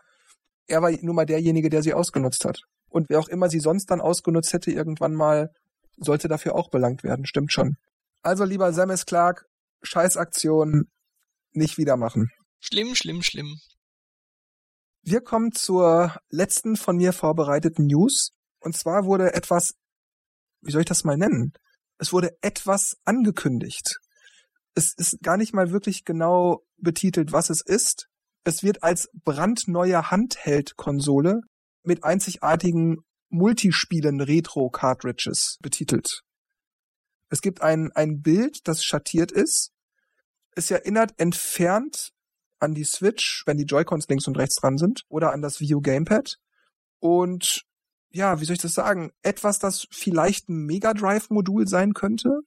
er 0.68 0.82
war 0.82 0.92
nur 0.92 1.14
mal 1.14 1.26
derjenige, 1.26 1.70
der 1.70 1.84
sie 1.84 1.94
ausgenutzt 1.94 2.44
hat. 2.44 2.60
Und 2.90 3.10
wer 3.10 3.20
auch 3.20 3.30
immer 3.30 3.50
sie 3.50 3.60
sonst 3.60 3.86
dann 3.92 4.02
ausgenutzt 4.02 4.52
hätte, 4.54 4.72
irgendwann 4.72 5.14
mal, 5.14 5.50
sollte 5.98 6.28
dafür 6.28 6.56
auch 6.56 6.70
belangt 6.70 7.04
werden. 7.04 7.26
Stimmt 7.26 7.52
schon. 7.52 7.78
Also 8.22 8.44
lieber 8.44 8.74
Samus 8.74 9.06
Clark, 9.06 9.46
Scheißaktion 9.84 10.90
nicht 11.52 11.78
wieder 11.78 11.98
machen. 11.98 12.32
Schlimm, 12.60 12.96
schlimm, 12.96 13.22
schlimm. 13.22 13.60
Wir 15.04 15.22
kommen 15.22 15.52
zur 15.52 16.16
letzten 16.30 16.76
von 16.76 16.98
mir 16.98 17.14
vorbereiteten 17.14 17.86
News. 17.86 18.32
Und 18.60 18.76
zwar 18.76 19.06
wurde 19.06 19.34
etwas, 19.36 19.76
wie 20.62 20.72
soll 20.72 20.82
ich 20.82 20.88
das 20.88 21.04
mal 21.04 21.18
nennen? 21.18 21.54
Es 22.00 22.12
wurde 22.12 22.36
etwas 22.42 22.98
angekündigt. 23.06 24.00
Es 24.74 24.94
ist 24.96 25.22
gar 25.22 25.38
nicht 25.38 25.54
mal 25.54 25.72
wirklich 25.72 26.04
genau 26.04 26.64
betitelt, 26.78 27.32
was 27.32 27.50
es 27.50 27.62
ist. 27.62 28.08
Es 28.44 28.64
wird 28.64 28.84
als 28.84 29.10
brandneue 29.14 30.10
Handheld-Konsole 30.10 31.42
mit 31.84 32.04
einzigartigen 32.04 33.05
Multispielen 33.30 34.22
Retro-Cartridges 34.22 35.58
betitelt. 35.62 36.22
Es 37.30 37.42
gibt 37.42 37.62
ein, 37.62 37.92
ein 37.94 38.22
Bild, 38.22 38.68
das 38.68 38.84
schattiert 38.84 39.32
ist. 39.32 39.72
Es 40.56 40.72
erinnert 40.72 41.14
entfernt 41.18 42.12
an 42.60 42.74
die 42.74 42.86
Switch, 42.86 43.44
wenn 43.46 43.58
die 43.58 43.66
Joy-Cons 43.66 44.08
links 44.08 44.28
und 44.28 44.38
rechts 44.38 44.56
dran 44.56 44.78
sind, 44.78 45.04
oder 45.10 45.34
an 45.34 45.42
das 45.42 45.60
Wii 45.60 45.82
Gamepad. 45.82 46.38
Und 47.00 47.64
ja, 48.12 48.40
wie 48.40 48.46
soll 48.46 48.56
ich 48.56 48.62
das 48.62 48.74
sagen? 48.74 49.12
Etwas, 49.22 49.60
das 49.60 49.88
vielleicht 49.92 50.48
ein 50.50 50.66
Mega 50.66 50.94
Drive-Modul 50.94 51.68
sein 51.68 51.94
könnte, 51.94 52.40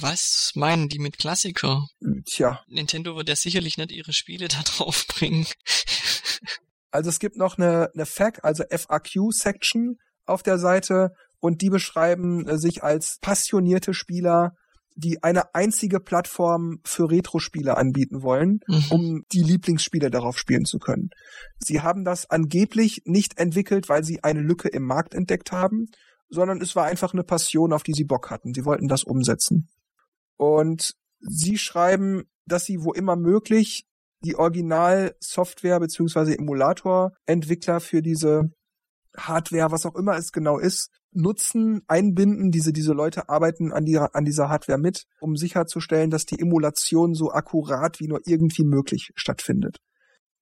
was 0.00 0.52
meinen 0.56 0.88
die 0.88 0.98
mit 0.98 1.18
Klassiker? 1.18 1.86
Tja, 2.24 2.64
Nintendo 2.66 3.14
wird 3.14 3.28
ja 3.28 3.36
sicherlich 3.36 3.78
nicht 3.78 3.92
ihre 3.92 4.12
Spiele 4.12 4.48
da 4.48 4.60
drauf 4.64 5.06
bringen. 5.06 5.46
Also 6.90 7.10
es 7.10 7.18
gibt 7.18 7.36
noch 7.36 7.58
eine, 7.58 7.90
eine 7.94 8.06
FAQ, 8.06 8.40
also 8.42 8.64
FAQ-Section 8.70 9.98
auf 10.26 10.42
der 10.42 10.58
Seite 10.58 11.12
und 11.40 11.62
die 11.62 11.70
beschreiben 11.70 12.46
äh, 12.48 12.58
sich 12.58 12.82
als 12.82 13.18
passionierte 13.20 13.94
Spieler, 13.94 14.52
die 14.96 15.22
eine 15.22 15.54
einzige 15.54 16.00
Plattform 16.00 16.80
für 16.84 17.08
Retro-Spiele 17.08 17.76
anbieten 17.76 18.22
wollen, 18.22 18.60
Mhm. 18.66 18.84
um 18.90 19.22
die 19.32 19.42
Lieblingsspiele 19.42 20.10
darauf 20.10 20.36
spielen 20.38 20.64
zu 20.64 20.78
können. 20.78 21.10
Sie 21.58 21.80
haben 21.82 22.04
das 22.04 22.28
angeblich 22.28 23.02
nicht 23.04 23.38
entwickelt, 23.38 23.88
weil 23.88 24.02
sie 24.02 24.24
eine 24.24 24.40
Lücke 24.40 24.68
im 24.68 24.82
Markt 24.82 25.14
entdeckt 25.14 25.52
haben, 25.52 25.86
sondern 26.28 26.60
es 26.60 26.74
war 26.74 26.86
einfach 26.86 27.12
eine 27.12 27.22
Passion, 27.22 27.72
auf 27.72 27.84
die 27.84 27.92
sie 27.94 28.04
Bock 28.04 28.30
hatten. 28.30 28.52
Sie 28.54 28.64
wollten 28.64 28.88
das 28.88 29.04
umsetzen. 29.04 29.68
Und 30.36 30.94
sie 31.20 31.58
schreiben, 31.58 32.24
dass 32.44 32.64
sie 32.64 32.82
wo 32.82 32.92
immer 32.92 33.16
möglich 33.16 33.86
die 34.24 34.36
Original-Software 34.36 35.80
beziehungsweise 35.80 36.36
Emulator-Entwickler 36.36 37.80
für 37.80 38.02
diese 38.02 38.50
Hardware, 39.16 39.70
was 39.70 39.86
auch 39.86 39.94
immer 39.94 40.16
es 40.16 40.32
genau 40.32 40.58
ist, 40.58 40.90
nutzen, 41.12 41.82
einbinden. 41.88 42.50
Diese, 42.50 42.72
diese 42.72 42.92
Leute 42.92 43.28
arbeiten 43.28 43.72
an, 43.72 43.84
die, 43.84 43.98
an 43.98 44.24
dieser 44.24 44.48
Hardware 44.48 44.78
mit, 44.78 45.04
um 45.20 45.36
sicherzustellen, 45.36 46.10
dass 46.10 46.26
die 46.26 46.38
Emulation 46.38 47.14
so 47.14 47.30
akkurat 47.32 48.00
wie 48.00 48.08
nur 48.08 48.20
irgendwie 48.26 48.64
möglich 48.64 49.10
stattfindet. 49.14 49.78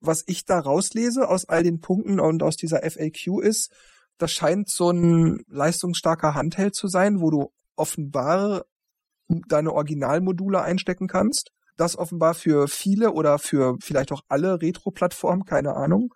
Was 0.00 0.24
ich 0.26 0.44
da 0.44 0.58
rauslese 0.58 1.28
aus 1.28 1.48
all 1.48 1.62
den 1.62 1.80
Punkten 1.80 2.20
und 2.20 2.42
aus 2.42 2.56
dieser 2.56 2.82
FAQ 2.82 3.40
ist, 3.42 3.72
Das 4.18 4.32
scheint 4.32 4.70
so 4.70 4.90
ein 4.90 5.44
leistungsstarker 5.46 6.34
Handheld 6.34 6.74
zu 6.74 6.88
sein, 6.88 7.20
wo 7.20 7.30
du 7.30 7.52
offenbar 7.76 8.64
deine 9.28 9.72
Originalmodule 9.72 10.62
einstecken 10.62 11.06
kannst. 11.06 11.50
Das 11.76 11.96
offenbar 11.96 12.34
für 12.34 12.68
viele 12.68 13.12
oder 13.12 13.38
für 13.38 13.76
vielleicht 13.80 14.12
auch 14.12 14.22
alle 14.28 14.60
Retro-Plattformen, 14.60 15.44
keine 15.44 15.74
Ahnung. 15.74 16.14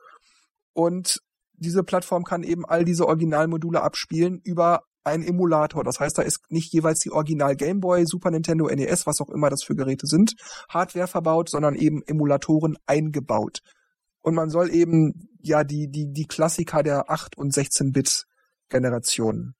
Und 0.72 1.20
diese 1.54 1.84
Plattform 1.84 2.24
kann 2.24 2.42
eben 2.42 2.64
all 2.64 2.84
diese 2.84 3.06
Originalmodule 3.06 3.82
abspielen 3.82 4.40
über 4.42 4.84
einen 5.04 5.24
Emulator. 5.24 5.84
Das 5.84 6.00
heißt, 6.00 6.18
da 6.18 6.22
ist 6.22 6.40
nicht 6.50 6.72
jeweils 6.72 7.00
die 7.00 7.10
Original 7.10 7.56
Game 7.56 7.80
Boy, 7.80 8.06
Super 8.06 8.30
Nintendo, 8.30 8.68
NES, 8.68 9.06
was 9.06 9.20
auch 9.20 9.30
immer 9.30 9.50
das 9.50 9.62
für 9.62 9.74
Geräte 9.74 10.06
sind, 10.06 10.34
Hardware 10.68 11.06
verbaut, 11.06 11.50
sondern 11.50 11.74
eben 11.74 12.02
Emulatoren 12.06 12.76
eingebaut. 12.86 13.60
Und 14.22 14.34
man 14.34 14.50
soll 14.50 14.70
eben 14.74 15.28
ja 15.40 15.64
die, 15.64 15.90
die, 15.90 16.12
die 16.12 16.26
Klassiker 16.26 16.82
der 16.82 17.10
8 17.10 17.38
und 17.38 17.54
16-Bit 17.54 18.26
Generation 18.68 19.54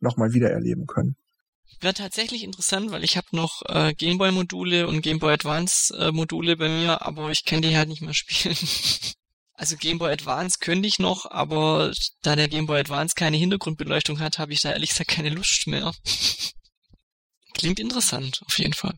nochmal 0.00 0.32
wiedererleben 0.32 0.86
können. 0.86 1.16
Wäre 1.80 1.94
tatsächlich 1.94 2.44
interessant, 2.44 2.90
weil 2.90 3.04
ich 3.04 3.16
habe 3.16 3.26
noch 3.32 3.62
äh, 3.66 3.92
Gameboy-Module 3.94 4.86
und 4.86 5.02
Gameboy 5.02 5.32
Advance-Module 5.34 6.56
bei 6.56 6.68
mir, 6.68 7.02
aber 7.02 7.30
ich 7.30 7.44
kann 7.44 7.62
die 7.62 7.76
halt 7.76 7.88
nicht 7.88 8.02
mehr 8.02 8.14
spielen. 8.14 8.56
also 9.54 9.76
Gameboy 9.76 10.12
Advance 10.12 10.58
könnte 10.60 10.88
ich 10.88 10.98
noch, 10.98 11.30
aber 11.30 11.92
da 12.22 12.36
der 12.36 12.48
Gameboy 12.48 12.80
Advance 12.80 13.14
keine 13.14 13.36
Hintergrundbeleuchtung 13.36 14.20
hat, 14.20 14.38
habe 14.38 14.52
ich 14.52 14.60
da 14.60 14.72
ehrlich 14.72 14.90
gesagt 14.90 15.10
keine 15.10 15.30
Lust 15.30 15.66
mehr. 15.66 15.92
Klingt 17.54 17.78
interessant, 17.80 18.42
auf 18.46 18.58
jeden 18.58 18.74
Fall. 18.74 18.94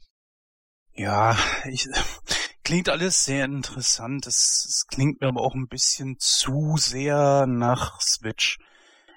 Ja, 0.94 1.36
ich, 1.68 1.86
klingt 2.64 2.88
alles 2.88 3.24
sehr 3.24 3.44
interessant. 3.44 4.26
Es, 4.26 4.64
es 4.68 4.86
klingt 4.86 5.20
mir 5.20 5.28
aber 5.28 5.42
auch 5.42 5.54
ein 5.54 5.68
bisschen 5.68 6.16
zu 6.18 6.76
sehr 6.78 7.46
nach 7.46 8.00
Switch. 8.00 8.58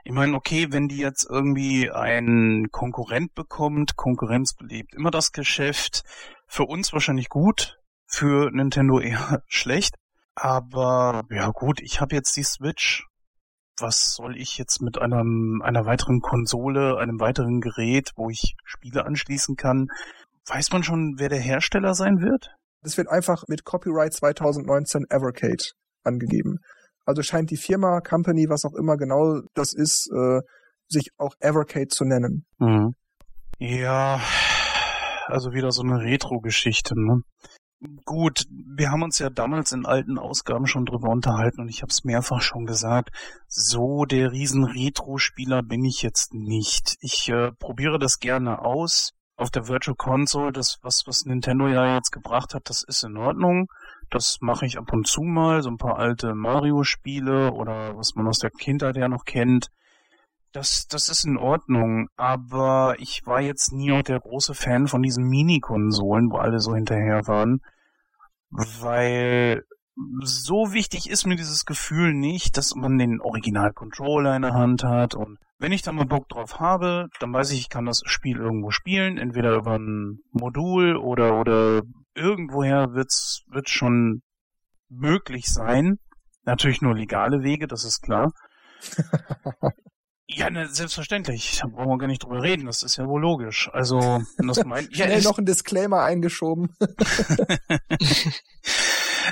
Ich 0.10 0.16
meine, 0.16 0.36
okay, 0.36 0.72
wenn 0.72 0.88
die 0.88 0.98
jetzt 0.98 1.28
irgendwie 1.30 1.92
einen 1.92 2.72
Konkurrent 2.72 3.36
bekommt, 3.36 3.96
Konkurrenz 3.96 4.56
belebt 4.56 4.96
immer 4.96 5.12
das 5.12 5.32
Geschäft. 5.32 6.02
Für 6.48 6.64
uns 6.64 6.92
wahrscheinlich 6.94 7.30
gut, 7.30 7.78
für 8.08 8.50
Nintendo 8.50 9.00
eher 9.00 9.44
schlecht. 9.46 9.94
Aber 10.34 11.26
ja 11.30 11.52
gut, 11.52 11.80
ich 11.80 12.02
habe 12.02 12.16
jetzt 12.16 12.36
die 12.36 12.44
Switch. 12.44 13.06
Was 13.80 14.16
soll 14.16 14.36
ich 14.36 14.58
jetzt 14.58 14.82
mit 14.82 14.98
einem, 14.98 15.62
einer 15.64 15.86
weiteren 15.86 16.22
Konsole, 16.22 16.98
einem 16.98 17.20
weiteren 17.20 17.62
Gerät, 17.62 18.10
wo 18.16 18.32
ich 18.32 18.56
Spiele 18.66 19.06
anschließen 19.06 19.58
kann? 19.58 19.90
Weiß 20.48 20.72
man 20.72 20.82
schon, 20.82 21.20
wer 21.20 21.30
der 21.30 21.40
Hersteller 21.40 21.94
sein 21.94 22.20
wird? 22.20 22.50
Das 22.82 22.98
wird 22.98 23.10
einfach 23.10 23.44
mit 23.48 23.64
Copyright 23.64 24.14
2019 24.14 25.06
Evercade 25.12 25.66
angegeben. 26.04 26.62
Also 27.10 27.24
scheint 27.24 27.50
die 27.50 27.58
Firma, 27.58 28.02
Company, 28.02 28.50
was 28.50 28.66
auch 28.66 28.76
immer 28.76 28.96
genau 28.96 29.42
das 29.56 29.74
ist, 29.74 30.12
äh, 30.14 30.42
sich 30.88 31.10
auch 31.18 31.34
Evercade 31.40 31.88
zu 31.88 32.06
nennen. 32.06 32.46
Mhm. 32.60 32.94
Ja, 33.58 34.22
also 35.26 35.52
wieder 35.52 35.72
so 35.72 35.82
eine 35.82 36.04
Retro-Geschichte, 36.04 36.94
ne? 36.96 37.24
Gut, 38.06 38.46
wir 38.76 38.92
haben 38.92 39.02
uns 39.02 39.18
ja 39.18 39.32
damals 39.32 39.72
in 39.72 39.88
alten 39.88 40.20
Ausgaben 40.20 40.68
schon 40.68 40.86
drüber 40.86 41.10
unterhalten 41.10 41.62
und 41.62 41.70
ich 41.70 41.82
habe 41.82 41.90
es 41.90 42.04
mehrfach 42.04 42.42
schon 42.42 42.66
gesagt, 42.66 43.10
so 43.48 44.06
der 44.06 44.32
riesen 44.32 44.64
Retro-Spieler 44.64 45.64
bin 45.64 45.86
ich 45.86 46.04
jetzt 46.04 46.36
nicht. 46.36 46.96
Ich 47.02 47.28
äh, 47.30 47.54
probiere 47.58 47.98
das 47.98 48.20
gerne 48.20 48.62
aus. 48.62 49.14
Auf 49.36 49.50
der 49.50 49.68
Virtual 49.68 49.96
Console, 49.96 50.52
das, 50.52 50.78
was, 50.84 51.08
was 51.08 51.24
Nintendo 51.26 51.68
ja 51.70 51.96
jetzt 51.96 52.12
gebracht 52.12 52.54
hat, 52.54 52.70
das 52.70 52.84
ist 52.88 53.04
in 53.04 53.18
Ordnung. 53.18 53.68
Das 54.10 54.38
mache 54.42 54.66
ich 54.66 54.78
ab 54.78 54.92
und 54.92 55.08
zu 55.08 55.22
mal, 55.22 55.62
so 55.62 55.70
ein 55.70 55.78
paar 55.78 55.98
alte 55.98 56.34
Mario-Spiele 56.34 57.52
oder 57.52 57.96
was 57.98 58.16
man 58.16 58.28
aus 58.28 58.40
der 58.40 58.52
Kindheit 58.52 58.98
ja 58.98 59.08
noch 59.08 59.26
kennt. 59.26 59.70
Das, 60.52 60.88
das 60.88 61.10
ist 61.10 61.26
in 61.26 61.38
Ordnung, 61.38 62.08
aber 62.16 62.96
ich 62.98 63.22
war 63.26 63.40
jetzt 63.40 63.72
nie 63.72 63.92
auch 63.92 64.02
der 64.02 64.20
große 64.20 64.56
Fan 64.56 64.88
von 64.88 65.04
diesen 65.04 65.26
Mini-Konsolen, 65.26 66.32
wo 66.32 66.38
alle 66.38 66.60
so 66.60 66.74
hinterher 66.74 67.28
waren, 67.28 67.62
weil 68.50 69.64
so 70.24 70.74
wichtig 70.74 71.10
ist 71.10 71.28
mir 71.28 71.36
dieses 71.36 71.66
Gefühl 71.66 72.14
nicht, 72.14 72.58
dass 72.58 72.74
man 72.74 72.98
den 72.98 73.22
Original-Controller 73.22 74.36
in 74.36 74.42
der 74.42 74.54
Hand 74.54 74.84
hat 74.84 75.14
und 75.14 75.38
wenn 75.60 75.74
ich 75.74 75.82
da 75.82 75.92
mal 75.92 76.06
Bock 76.06 76.30
drauf 76.30 76.60
habe, 76.60 77.10
dann 77.20 77.34
weiß 77.34 77.52
ich, 77.52 77.60
ich 77.60 77.70
kann 77.70 77.86
das 77.86 78.02
Spiel 78.06 78.38
irgendwo 78.38 78.72
spielen, 78.72 79.18
entweder 79.18 79.56
über 79.56 79.78
ein 79.78 80.20
Modul 80.32 80.96
oder, 80.96 81.38
oder 81.38 81.82
irgendwoher 82.16 82.94
wird's, 82.94 83.44
wird 83.48 83.70
schon 83.70 84.22
möglich 84.90 85.48
sein. 85.48 86.00
Natürlich 86.44 86.82
nur 86.82 86.96
legale 86.96 87.44
Wege, 87.44 87.68
das 87.68 87.84
ist 87.84 88.02
klar. 88.02 88.32
ja, 90.28 90.50
ne, 90.50 90.68
selbstverständlich. 90.68 91.60
Da 91.62 91.68
brauchen 91.68 91.90
wir 91.90 91.98
gar 91.98 92.08
nicht 92.08 92.24
drüber 92.24 92.42
reden. 92.42 92.66
Das 92.66 92.84
ist 92.84 92.98
ja 92.98 93.06
wohl 93.06 93.22
logisch. 93.22 93.70
Also, 93.72 94.22
das 94.38 94.64
meint, 94.66 94.90
ja, 94.96 95.06
Schnell 95.06 95.22
noch 95.22 95.38
ein 95.38 95.46
Disclaimer 95.46 96.04
eingeschoben. 96.04 96.76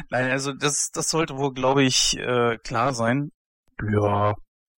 Nein, 0.10 0.30
also 0.32 0.54
das, 0.54 0.92
das 0.94 1.10
sollte 1.10 1.38
wohl, 1.38 1.54
glaube 1.54 1.84
ich, 1.84 2.18
äh, 2.18 2.58
klar 2.58 2.94
sein. 2.94 3.32
Ja, 3.82 4.36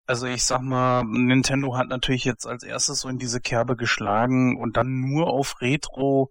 also 0.10 0.26
ich 0.26 0.44
sag 0.44 0.62
mal, 0.62 1.04
Nintendo 1.04 1.78
hat 1.78 1.88
natürlich 1.88 2.26
jetzt 2.26 2.48
als 2.48 2.64
erstes 2.64 3.02
so 3.02 3.10
in 3.10 3.20
diese 3.20 3.40
Kerbe 3.40 3.76
geschlagen 3.76 4.58
und 4.60 4.76
dann 4.76 5.02
nur 5.02 5.28
auf 5.28 5.62
Retro. 5.62 6.30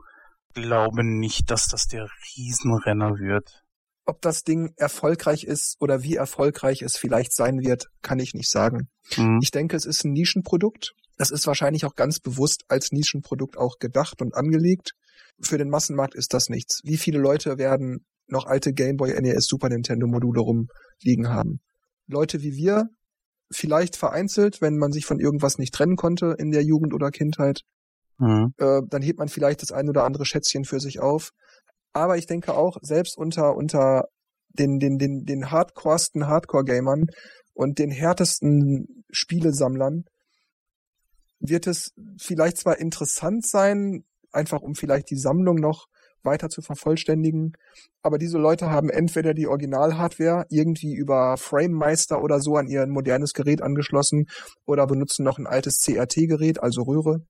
Glaube 0.55 1.05
nicht, 1.05 1.51
dass 1.51 1.67
das 1.67 1.87
der 1.87 2.09
Riesenrenner 2.37 3.19
wird. 3.19 3.63
Ob 4.07 4.23
das 4.23 4.43
Ding 4.43 4.73
erfolgreich 4.77 5.45
ist 5.45 5.77
oder 5.81 6.03
wie 6.03 6.15
erfolgreich 6.15 6.83
es 6.83 6.97
vielleicht 6.97 7.35
sein 7.35 7.61
wird, 7.61 7.89
kann 8.01 8.19
ich 8.19 8.33
nicht 8.35 8.51
sagen. 8.51 8.89
Mhm. 9.17 9.39
Ich 9.43 9.51
denke, 9.51 9.77
es 9.77 9.85
ist 9.85 10.05
ein 10.05 10.13
Nischenprodukt. 10.13 10.95
Das 11.19 11.31
ist 11.31 11.47
wahrscheinlich 11.47 11.85
auch 11.85 11.95
ganz 11.95 12.21
bewusst 12.21 12.63
als 12.69 12.91
Nischenprodukt 12.93 13.59
auch 13.59 13.79
gedacht 13.79 14.23
und 14.23 14.35
angelegt. 14.35 14.93
Für 15.41 15.59
den 15.59 15.69
Massenmarkt 15.69 16.15
ist 16.15 16.33
das 16.33 16.49
nichts. 16.49 16.81
Wie 16.85 16.97
viele 16.97 17.19
Leute 17.19 17.59
werden 17.59 18.07
noch 18.29 18.47
alte 18.47 18.73
Game 18.73 18.97
Boy, 18.97 19.13
NES, 19.21 19.47
Super 19.47 19.69
Nintendo 19.69 20.07
Module 20.07 20.41
rumliegen 20.41 21.29
haben? 21.29 21.61
Leute 22.07 22.43
wie 22.43 22.55
wir, 22.55 22.89
vielleicht 23.51 23.97
vereinzelt, 23.97 24.61
wenn 24.61 24.77
man 24.77 24.93
sich 24.93 25.07
von 25.07 25.21
irgendwas 25.21 25.59
nicht 25.59 25.75
trennen 25.75 25.97
konnte 25.97 26.35
in 26.39 26.51
der 26.51 26.63
Jugend 26.63 26.95
oder 26.95 27.11
Kindheit. 27.11 27.63
Mhm. 28.19 28.53
Äh, 28.59 28.83
dann 28.89 29.03
hebt 29.03 29.19
man 29.19 29.29
vielleicht 29.29 29.63
das 29.63 29.73
ein 29.73 29.89
oder 29.89 30.05
andere 30.05 30.27
Schätzchen 30.27 30.65
für 30.65 30.81
sich 30.81 31.01
auf. 31.01 31.31
Aber 31.93 32.17
ich 32.17 32.27
denke 32.27 32.55
auch, 32.55 32.77
selbst 32.83 33.17
unter, 33.17 33.57
unter 33.57 34.09
den, 34.49 34.79
den, 34.79 34.99
den, 34.99 35.25
den 35.25 35.51
hardcoresten 35.51 36.27
Hardcore-Gamern 36.27 37.07
und 37.55 37.79
den 37.79 37.91
härtesten 37.91 39.05
Spielesammlern 39.11 40.05
wird 41.41 41.67
es 41.67 41.93
vielleicht 42.19 42.59
zwar 42.59 42.79
interessant 42.79 43.47
sein, 43.47 44.05
einfach 44.33 44.61
um 44.61 44.75
vielleicht 44.75 45.11
die 45.11 45.17
Sammlung 45.17 45.57
noch 45.57 45.87
weiter 46.25 46.49
zu 46.49 46.63
vervollständigen. 46.63 47.53
Aber 48.03 48.19
diese 48.19 48.39
Leute 48.39 48.71
haben 48.71 48.91
entweder 48.91 49.35
die 49.35 49.47
Original-Hardware 49.47 50.47
irgendwie 50.51 50.95
über 50.95 51.37
FrameMeister 51.37 52.23
oder 52.23 52.41
so 52.41 52.57
an 52.57 52.67
ihr 52.67 52.87
modernes 52.87 53.33
Gerät 53.35 53.63
angeschlossen 53.63 54.27
oder 54.67 54.87
benutzen 54.87 55.25
noch 55.25 55.39
ein 55.39 55.47
altes 55.47 55.81
CRT-Gerät, 55.81 56.61
also 56.61 56.83
Röhre 56.83 57.23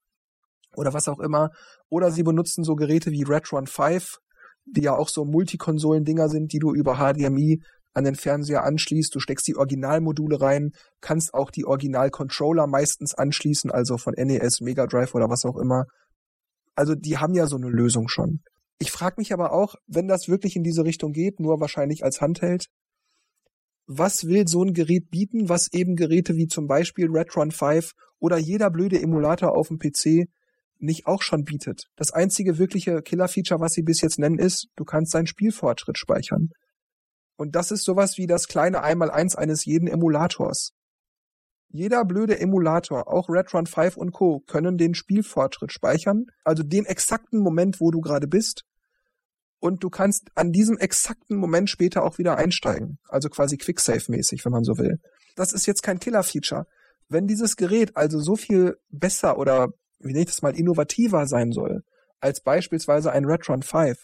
oder 0.79 0.95
was 0.95 1.09
auch 1.09 1.19
immer. 1.19 1.51
Oder 1.89 2.11
sie 2.11 2.23
benutzen 2.23 2.65
so 2.65 2.75
Geräte 2.75 3.11
wie 3.11 3.25
Retron 3.25 3.67
5, 3.67 4.19
die 4.67 4.83
ja 4.83 4.97
auch 4.97 5.09
so 5.09 5.25
Multikonsolen-Dinger 5.25 6.29
sind, 6.29 6.53
die 6.53 6.59
du 6.59 6.75
über 6.75 6.97
HDMI 6.97 7.63
an 7.95 8.05
den 8.05 8.15
Fernseher 8.15 8.65
anschließt. 8.65 9.15
Du 9.15 9.21
steckst 9.21 9.47
die 9.47 9.57
Originalmodule 9.57 10.41
rein, 10.41 10.71
kannst 11.01 11.35
auch 11.35 11.51
die 11.51 11.65
Original-Controller 11.65 12.67
meistens 12.67 13.15
anschließen, 13.15 13.71
also 13.71 13.99
von 13.99 14.15
NES, 14.17 14.61
Mega 14.61 14.87
Drive 14.87 15.15
oder 15.15 15.29
was 15.29 15.45
auch 15.45 15.57
immer. 15.57 15.85
Also 16.75 16.95
die 16.95 17.19
haben 17.19 17.35
ja 17.35 17.47
so 17.47 17.57
eine 17.57 17.69
Lösung 17.69 18.09
schon. 18.09 18.41
Ich 18.79 18.93
frage 18.93 19.17
mich 19.19 19.33
aber 19.33 19.53
auch, 19.53 19.75
wenn 19.87 20.07
das 20.07 20.29
wirklich 20.29 20.55
in 20.55 20.63
diese 20.63 20.85
Richtung 20.85 21.13
geht, 21.13 21.41
nur 21.41 21.61
wahrscheinlich 21.61 22.05
als 22.05 22.21
Handheld, 22.21 22.67
was 23.89 24.27
will 24.27 24.47
so 24.47 24.63
ein 24.63 24.75
Gerät 24.75 25.11
bieten, 25.11 25.49
was 25.49 25.73
eben 25.73 25.97
Geräte 25.97 26.37
wie 26.37 26.47
zum 26.47 26.69
Beispiel 26.69 27.09
Retron 27.11 27.51
5 27.51 27.93
oder 28.21 28.37
jeder 28.37 28.71
blöde 28.71 29.01
Emulator 29.01 29.57
auf 29.57 29.69
dem 29.69 29.79
PC 29.79 30.29
nicht 30.79 31.07
auch 31.07 31.23
schon 31.23 31.45
bietet. 31.45 31.85
Das 31.97 32.13
einzige 32.13 32.59
wirkliche 32.59 33.03
Killer-Feature, 33.03 33.61
was 33.61 33.73
sie 33.73 33.83
bis 33.83 34.01
jetzt 34.01 34.19
nennen, 34.19 34.39
ist, 34.39 34.69
du 34.77 34.85
kannst 34.85 35.15
deinen 35.15 35.27
Spielfortschritt 35.27 35.99
speichern. 35.99 36.51
Und 37.37 37.55
das 37.55 37.71
ist 37.71 37.85
sowas 37.85 38.19
wie 38.19 38.27
das 38.27 38.49
kleine 38.49 38.83
Einmaleins 38.83 39.37
eines 39.37 39.65
jeden 39.65 39.89
Emulators. 39.89 40.73
Jeder 41.71 42.05
blöde 42.05 42.41
Emulator, 42.41 43.13
auch 43.13 43.29
Retron 43.29 43.67
5 43.67 43.97
und 43.97 44.13
Co., 44.13 44.41
können 44.47 44.79
den 44.79 44.95
Spielfortschritt 44.95 45.71
speichern, 45.71 46.25
also 46.43 46.63
den 46.63 46.87
exakten 46.87 47.41
Moment, 47.41 47.81
wo 47.81 47.91
du 47.91 48.01
gerade 48.01 48.27
bist. 48.27 48.65
Und 49.61 49.85
du 49.85 49.91
kannst 49.91 50.29
an 50.35 50.53
diesem 50.53 50.79
exakten 50.79 51.37
Moment 51.37 51.69
später 51.69 52.05
auch 52.05 52.19
wieder 52.19 52.37
einsteigen. 52.37 52.99
Also 53.09 53.29
quasi 53.29 53.57
Quicksave-mäßig, 53.57 54.45
wenn 54.45 54.53
man 54.53 54.65
so 54.65 54.79
will. 54.79 54.99
Das 55.37 55.53
ist 55.53 55.67
jetzt 55.67 55.83
kein 55.83 55.99
Killer-Feature. 55.99 56.65
Wenn 57.09 57.27
dieses 57.27 57.57
Gerät 57.57 57.97
also 57.97 58.21
so 58.21 58.37
viel 58.37 58.77
besser 58.89 59.39
oder, 59.39 59.69
wie 60.01 60.25
das 60.25 60.43
mal, 60.43 60.57
innovativer 60.57 61.27
sein 61.27 61.53
soll, 61.53 61.83
als 62.21 62.41
beispielsweise 62.41 63.13
ein 63.13 63.25
Retron 63.25 63.63
5, 63.63 63.97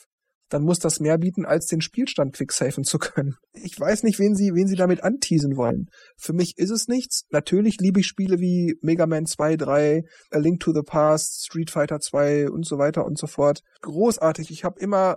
dann 0.49 0.63
muss 0.63 0.79
das 0.79 1.01
mehr 1.01 1.19
bieten, 1.19 1.47
als 1.47 1.67
den 1.67 1.81
Spielstand 1.81 2.35
quicksafen 2.35 2.85
zu 2.85 2.99
können. 2.99 3.37
Ich 3.55 3.79
weiß 3.79 4.03
nicht, 4.03 4.19
wen 4.19 4.35
sie, 4.35 4.55
wen 4.55 4.67
sie 4.67 4.77
damit 4.77 5.03
anteasen 5.03 5.57
wollen. 5.57 5.87
Für 6.17 6.33
mich 6.33 6.59
ist 6.59 6.71
es 6.71 6.87
nichts. 6.87 7.25
Natürlich 7.31 7.79
liebe 7.81 8.01
ich 8.01 8.07
Spiele 8.07 8.39
wie 8.39 8.79
Mega 8.83 9.07
Man 9.07 9.27
2, 9.27 9.57
3, 9.57 10.03
A 10.31 10.39
Link 10.39 10.61
to 10.61 10.73
the 10.73 10.83
Past, 10.83 11.47
Street 11.47 11.71
Fighter 11.71 11.99
2 11.99 12.51
und 12.51 12.67
so 12.67 12.79
weiter 12.79 13.05
und 13.05 13.19
so 13.19 13.27
fort. 13.27 13.63
Großartig. 13.81 14.51
Ich 14.51 14.65
habe 14.65 14.79
immer, 14.79 15.17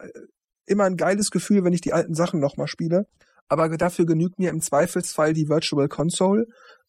immer 0.65 0.86
ein 0.86 0.97
geiles 0.97 1.30
Gefühl, 1.30 1.63
wenn 1.63 1.73
ich 1.73 1.82
die 1.82 1.93
alten 1.93 2.15
Sachen 2.15 2.39
nochmal 2.39 2.67
spiele. 2.67 3.05
Aber 3.49 3.69
dafür 3.78 4.05
genügt 4.05 4.39
mir 4.39 4.49
im 4.49 4.61
Zweifelsfall 4.61 5.34
die 5.34 5.47
Virtual 5.47 5.88
Console 5.88 6.45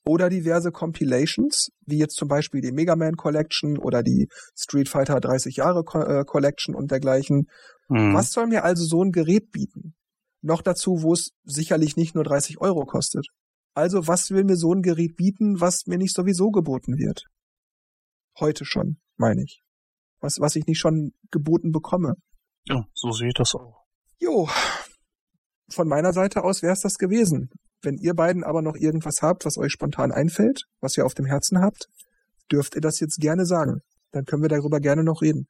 oder 0.08 0.30
diverse 0.30 0.72
Compilations, 0.72 1.68
wie 1.84 1.98
jetzt 1.98 2.16
zum 2.16 2.28
Beispiel 2.28 2.62
die 2.62 2.72
Mega 2.72 2.96
Man 2.96 3.16
Collection 3.16 3.78
oder 3.78 4.02
die 4.02 4.28
Street 4.56 4.88
Fighter 4.88 5.20
30 5.20 5.56
Jahre 5.56 5.80
äh, 5.80 6.24
Collection 6.24 6.74
und 6.74 6.90
dergleichen. 6.90 7.46
Mhm. 7.88 8.14
Was 8.14 8.32
soll 8.32 8.46
mir 8.46 8.64
also 8.64 8.84
so 8.84 9.04
ein 9.04 9.12
Gerät 9.12 9.50
bieten? 9.50 9.94
Noch 10.40 10.62
dazu, 10.62 11.02
wo 11.02 11.12
es 11.12 11.32
sicherlich 11.44 11.96
nicht 11.96 12.14
nur 12.14 12.24
30 12.24 12.60
Euro 12.60 12.86
kostet. 12.86 13.26
Also 13.74 14.06
was 14.06 14.30
will 14.30 14.44
mir 14.44 14.56
so 14.56 14.72
ein 14.72 14.82
Gerät 14.82 15.14
bieten, 15.16 15.60
was 15.60 15.86
mir 15.86 15.98
nicht 15.98 16.14
sowieso 16.14 16.50
geboten 16.50 16.96
wird? 16.96 17.24
Heute 18.40 18.64
schon, 18.64 18.98
meine 19.16 19.42
ich. 19.42 19.62
Was, 20.20 20.40
was 20.40 20.56
ich 20.56 20.66
nicht 20.66 20.78
schon 20.78 21.12
geboten 21.30 21.70
bekomme. 21.70 22.14
Ja, 22.64 22.84
so 22.94 23.12
sehe 23.12 23.28
ich 23.28 23.34
das 23.34 23.54
auch. 23.54 23.84
Jo, 24.18 24.48
von 25.70 25.86
meiner 25.86 26.12
Seite 26.14 26.44
aus 26.44 26.62
wäre 26.62 26.72
es 26.72 26.80
das 26.80 26.96
gewesen. 26.96 27.50
Wenn 27.82 27.96
ihr 27.96 28.14
beiden 28.14 28.44
aber 28.44 28.62
noch 28.62 28.76
irgendwas 28.76 29.22
habt, 29.22 29.44
was 29.44 29.56
euch 29.56 29.72
spontan 29.72 30.12
einfällt, 30.12 30.64
was 30.80 30.96
ihr 30.96 31.06
auf 31.06 31.14
dem 31.14 31.26
Herzen 31.26 31.60
habt, 31.60 31.88
dürft 32.50 32.74
ihr 32.74 32.80
das 32.80 33.00
jetzt 33.00 33.20
gerne 33.20 33.46
sagen. 33.46 33.82
Dann 34.10 34.24
können 34.24 34.42
wir 34.42 34.48
darüber 34.48 34.80
gerne 34.80 35.04
noch 35.04 35.22
reden. 35.22 35.46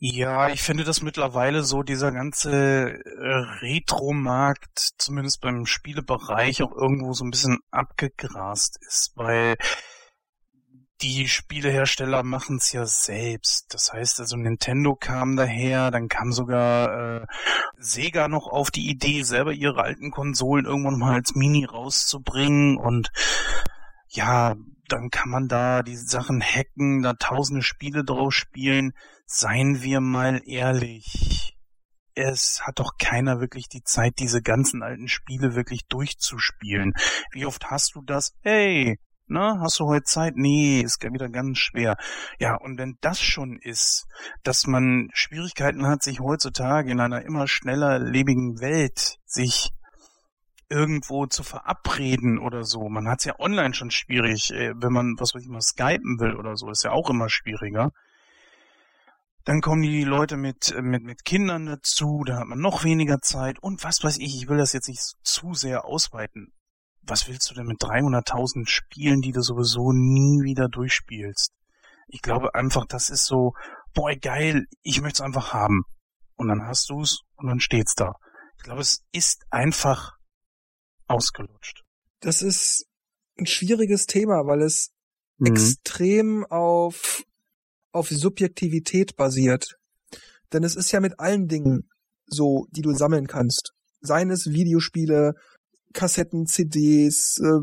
Ja, 0.00 0.48
ich 0.48 0.62
finde, 0.62 0.84
dass 0.84 1.02
mittlerweile 1.02 1.64
so 1.64 1.82
dieser 1.82 2.12
ganze 2.12 2.52
äh, 2.52 3.34
Retro-Markt, 3.60 4.92
zumindest 4.96 5.40
beim 5.40 5.66
Spielebereich, 5.66 6.62
auch 6.62 6.70
irgendwo 6.76 7.12
so 7.14 7.24
ein 7.24 7.32
bisschen 7.32 7.58
abgegrast 7.72 8.78
ist, 8.86 9.10
weil 9.16 9.56
die 11.00 11.28
Spielehersteller 11.28 12.22
machen 12.22 12.56
es 12.56 12.72
ja 12.72 12.84
selbst. 12.86 13.72
Das 13.72 13.92
heißt 13.92 14.20
also, 14.20 14.36
Nintendo 14.36 14.94
kam 14.96 15.36
daher, 15.36 15.90
dann 15.90 16.08
kam 16.08 16.32
sogar 16.32 17.22
äh, 17.22 17.26
Sega 17.78 18.28
noch 18.28 18.48
auf 18.48 18.70
die 18.70 18.88
Idee, 18.88 19.22
selber 19.22 19.52
ihre 19.52 19.82
alten 19.82 20.10
Konsolen 20.10 20.64
irgendwann 20.66 20.98
mal 20.98 21.14
als 21.14 21.34
Mini 21.34 21.64
rauszubringen 21.64 22.76
und 22.76 23.10
ja, 24.08 24.56
dann 24.88 25.10
kann 25.10 25.28
man 25.28 25.48
da 25.48 25.82
die 25.82 25.96
Sachen 25.96 26.42
hacken, 26.42 27.02
da 27.02 27.12
tausende 27.12 27.62
Spiele 27.62 28.04
drauf 28.04 28.32
spielen. 28.32 28.92
Seien 29.26 29.82
wir 29.82 30.00
mal 30.00 30.40
ehrlich. 30.46 31.56
Es 32.14 32.62
hat 32.62 32.78
doch 32.80 32.92
keiner 32.98 33.40
wirklich 33.40 33.68
die 33.68 33.82
Zeit, 33.82 34.14
diese 34.18 34.40
ganzen 34.42 34.82
alten 34.82 35.06
Spiele 35.06 35.54
wirklich 35.54 35.86
durchzuspielen. 35.88 36.94
Wie 37.30 37.44
oft 37.44 37.70
hast 37.70 37.94
du 37.94 38.02
das? 38.02 38.32
Hey, 38.42 38.98
Ne? 39.30 39.58
Hast 39.60 39.78
du 39.78 39.86
heute 39.86 40.04
Zeit? 40.04 40.34
Nee, 40.36 40.80
ist 40.80 41.02
wieder 41.02 41.28
ganz 41.28 41.58
schwer. 41.58 41.96
Ja, 42.38 42.56
und 42.56 42.78
wenn 42.78 42.96
das 43.00 43.20
schon 43.20 43.58
ist, 43.60 44.06
dass 44.42 44.66
man 44.66 45.10
Schwierigkeiten 45.12 45.86
hat, 45.86 46.02
sich 46.02 46.20
heutzutage 46.20 46.90
in 46.90 47.00
einer 47.00 47.22
immer 47.24 47.46
schneller 47.46 47.98
lebigen 47.98 48.60
Welt 48.60 49.18
sich 49.26 49.70
irgendwo 50.70 51.26
zu 51.26 51.42
verabreden 51.42 52.38
oder 52.38 52.64
so. 52.64 52.88
Man 52.88 53.08
hat 53.08 53.20
es 53.20 53.24
ja 53.24 53.38
online 53.38 53.74
schon 53.74 53.90
schwierig, 53.90 54.50
äh, 54.50 54.72
wenn 54.76 54.92
man, 54.92 55.16
was 55.18 55.34
weiß 55.34 55.42
ich 55.42 55.48
mal, 55.48 55.60
skypen 55.60 56.20
will 56.20 56.34
oder 56.34 56.56
so, 56.56 56.70
ist 56.70 56.84
ja 56.84 56.92
auch 56.92 57.10
immer 57.10 57.28
schwieriger. 57.28 57.92
Dann 59.44 59.62
kommen 59.62 59.82
die 59.82 60.04
Leute 60.04 60.36
mit, 60.36 60.74
mit, 60.82 61.02
mit 61.02 61.24
Kindern 61.24 61.66
dazu, 61.66 62.22
da 62.26 62.40
hat 62.40 62.48
man 62.48 62.58
noch 62.58 62.84
weniger 62.84 63.20
Zeit 63.20 63.58
und 63.62 63.82
was 63.82 64.04
weiß 64.04 64.18
ich, 64.18 64.36
ich 64.36 64.48
will 64.48 64.58
das 64.58 64.74
jetzt 64.74 64.88
nicht 64.88 65.00
zu 65.22 65.54
sehr 65.54 65.86
ausweiten 65.86 66.52
was 67.08 67.28
willst 67.28 67.50
du 67.50 67.54
denn 67.54 67.66
mit 67.66 67.80
300.000 67.80 68.68
Spielen, 68.68 69.20
die 69.20 69.32
du 69.32 69.42
sowieso 69.42 69.92
nie 69.92 70.42
wieder 70.42 70.68
durchspielst? 70.68 71.52
Ich 72.08 72.22
glaube 72.22 72.54
einfach, 72.54 72.86
das 72.86 73.10
ist 73.10 73.26
so, 73.26 73.52
boah, 73.94 74.14
geil, 74.14 74.66
ich 74.82 75.00
möchte 75.00 75.22
es 75.22 75.26
einfach 75.26 75.52
haben. 75.52 75.84
Und 76.36 76.48
dann 76.48 76.66
hast 76.66 76.88
du 76.90 77.02
es 77.02 77.20
und 77.36 77.48
dann 77.48 77.60
steht's 77.60 77.94
da. 77.94 78.14
Ich 78.56 78.62
glaube, 78.62 78.80
es 78.80 79.04
ist 79.12 79.44
einfach 79.50 80.12
ausgelutscht. 81.06 81.82
Das 82.20 82.42
ist 82.42 82.86
ein 83.38 83.46
schwieriges 83.46 84.06
Thema, 84.06 84.46
weil 84.46 84.62
es 84.62 84.90
mhm. 85.38 85.46
extrem 85.46 86.46
auf, 86.46 87.22
auf 87.92 88.08
Subjektivität 88.08 89.16
basiert. 89.16 89.76
Denn 90.52 90.64
es 90.64 90.76
ist 90.76 90.92
ja 90.92 91.00
mit 91.00 91.18
allen 91.20 91.46
Dingen 91.46 91.88
so, 92.26 92.66
die 92.70 92.82
du 92.82 92.92
sammeln 92.92 93.26
kannst. 93.26 93.72
Seien 94.00 94.30
es 94.30 94.46
Videospiele, 94.46 95.34
Kassetten, 95.98 96.46
CDs, 96.46 97.40
äh, 97.42 97.58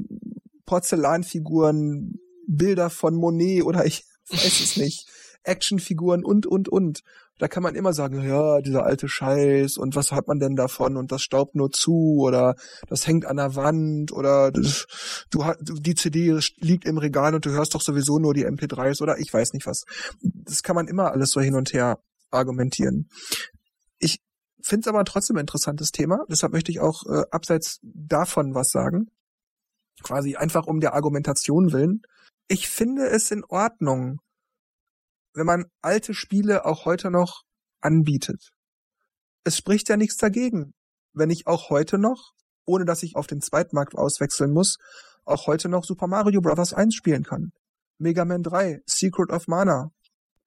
Porzellanfiguren, 0.65 2.19
Bilder 2.45 2.89
von 2.89 3.15
Monet 3.15 3.63
oder 3.63 3.85
ich 3.85 4.03
weiß 4.29 4.59
es 4.59 4.75
nicht, 4.75 5.07
Actionfiguren 5.43 6.25
und, 6.25 6.45
und, 6.45 6.67
und. 6.67 7.01
Da 7.37 7.47
kann 7.47 7.63
man 7.63 7.75
immer 7.75 7.93
sagen, 7.93 8.25
ja, 8.27 8.61
dieser 8.61 8.85
alte 8.85 9.07
Scheiß 9.09 9.77
und 9.77 9.95
was 9.95 10.11
hat 10.11 10.27
man 10.27 10.39
denn 10.39 10.55
davon 10.55 10.95
und 10.97 11.11
das 11.11 11.21
staubt 11.21 11.55
nur 11.55 11.71
zu 11.71 12.17
oder 12.19 12.55
das 12.87 13.07
hängt 13.07 13.25
an 13.25 13.37
der 13.37 13.55
Wand 13.55 14.11
oder 14.11 14.51
du 14.51 15.43
hast, 15.43 15.59
die 15.61 15.95
CD 15.95 16.37
liegt 16.57 16.85
im 16.85 16.97
Regal 16.97 17.35
und 17.35 17.45
du 17.45 17.51
hörst 17.51 17.75
doch 17.75 17.81
sowieso 17.81 18.19
nur 18.19 18.33
die 18.33 18.45
MP3s 18.45 19.01
oder 19.01 19.17
ich 19.17 19.33
weiß 19.33 19.51
nicht 19.53 19.65
was. 19.65 19.83
Das 20.21 20.63
kann 20.63 20.75
man 20.75 20.87
immer 20.87 21.11
alles 21.11 21.31
so 21.31 21.41
hin 21.41 21.55
und 21.55 21.73
her 21.73 21.99
argumentieren. 22.31 23.09
Finde 24.65 24.81
es 24.81 24.87
aber 24.87 25.05
trotzdem 25.05 25.37
ein 25.37 25.41
interessantes 25.41 25.91
Thema. 25.91 26.25
Deshalb 26.27 26.51
möchte 26.51 26.71
ich 26.71 26.79
auch 26.79 27.05
äh, 27.05 27.21
abseits 27.29 27.79
davon 27.83 28.55
was 28.55 28.71
sagen. 28.71 29.11
Quasi 30.01 30.37
einfach 30.37 30.65
um 30.65 30.79
der 30.79 30.95
Argumentation 30.95 31.71
willen. 31.71 32.01
Ich 32.47 32.67
finde 32.67 33.05
es 33.05 33.29
in 33.29 33.43
Ordnung, 33.43 34.21
wenn 35.35 35.45
man 35.45 35.65
alte 35.83 36.15
Spiele 36.15 36.65
auch 36.65 36.85
heute 36.85 37.11
noch 37.11 37.43
anbietet. 37.79 38.53
Es 39.43 39.55
spricht 39.55 39.87
ja 39.87 39.97
nichts 39.97 40.17
dagegen, 40.17 40.73
wenn 41.13 41.29
ich 41.29 41.45
auch 41.45 41.69
heute 41.69 41.99
noch, 41.99 42.31
ohne 42.65 42.85
dass 42.85 43.03
ich 43.03 43.15
auf 43.15 43.27
den 43.27 43.41
Zweitmarkt 43.41 43.93
auswechseln 43.93 44.51
muss, 44.51 44.77
auch 45.25 45.45
heute 45.45 45.69
noch 45.69 45.83
Super 45.83 46.07
Mario 46.07 46.41
Bros. 46.41 46.73
1 46.73 46.95
spielen 46.95 47.21
kann. 47.21 47.51
Mega 47.99 48.25
Man 48.25 48.41
3, 48.41 48.81
Secret 48.87 49.29
of 49.29 49.45
Mana, 49.45 49.91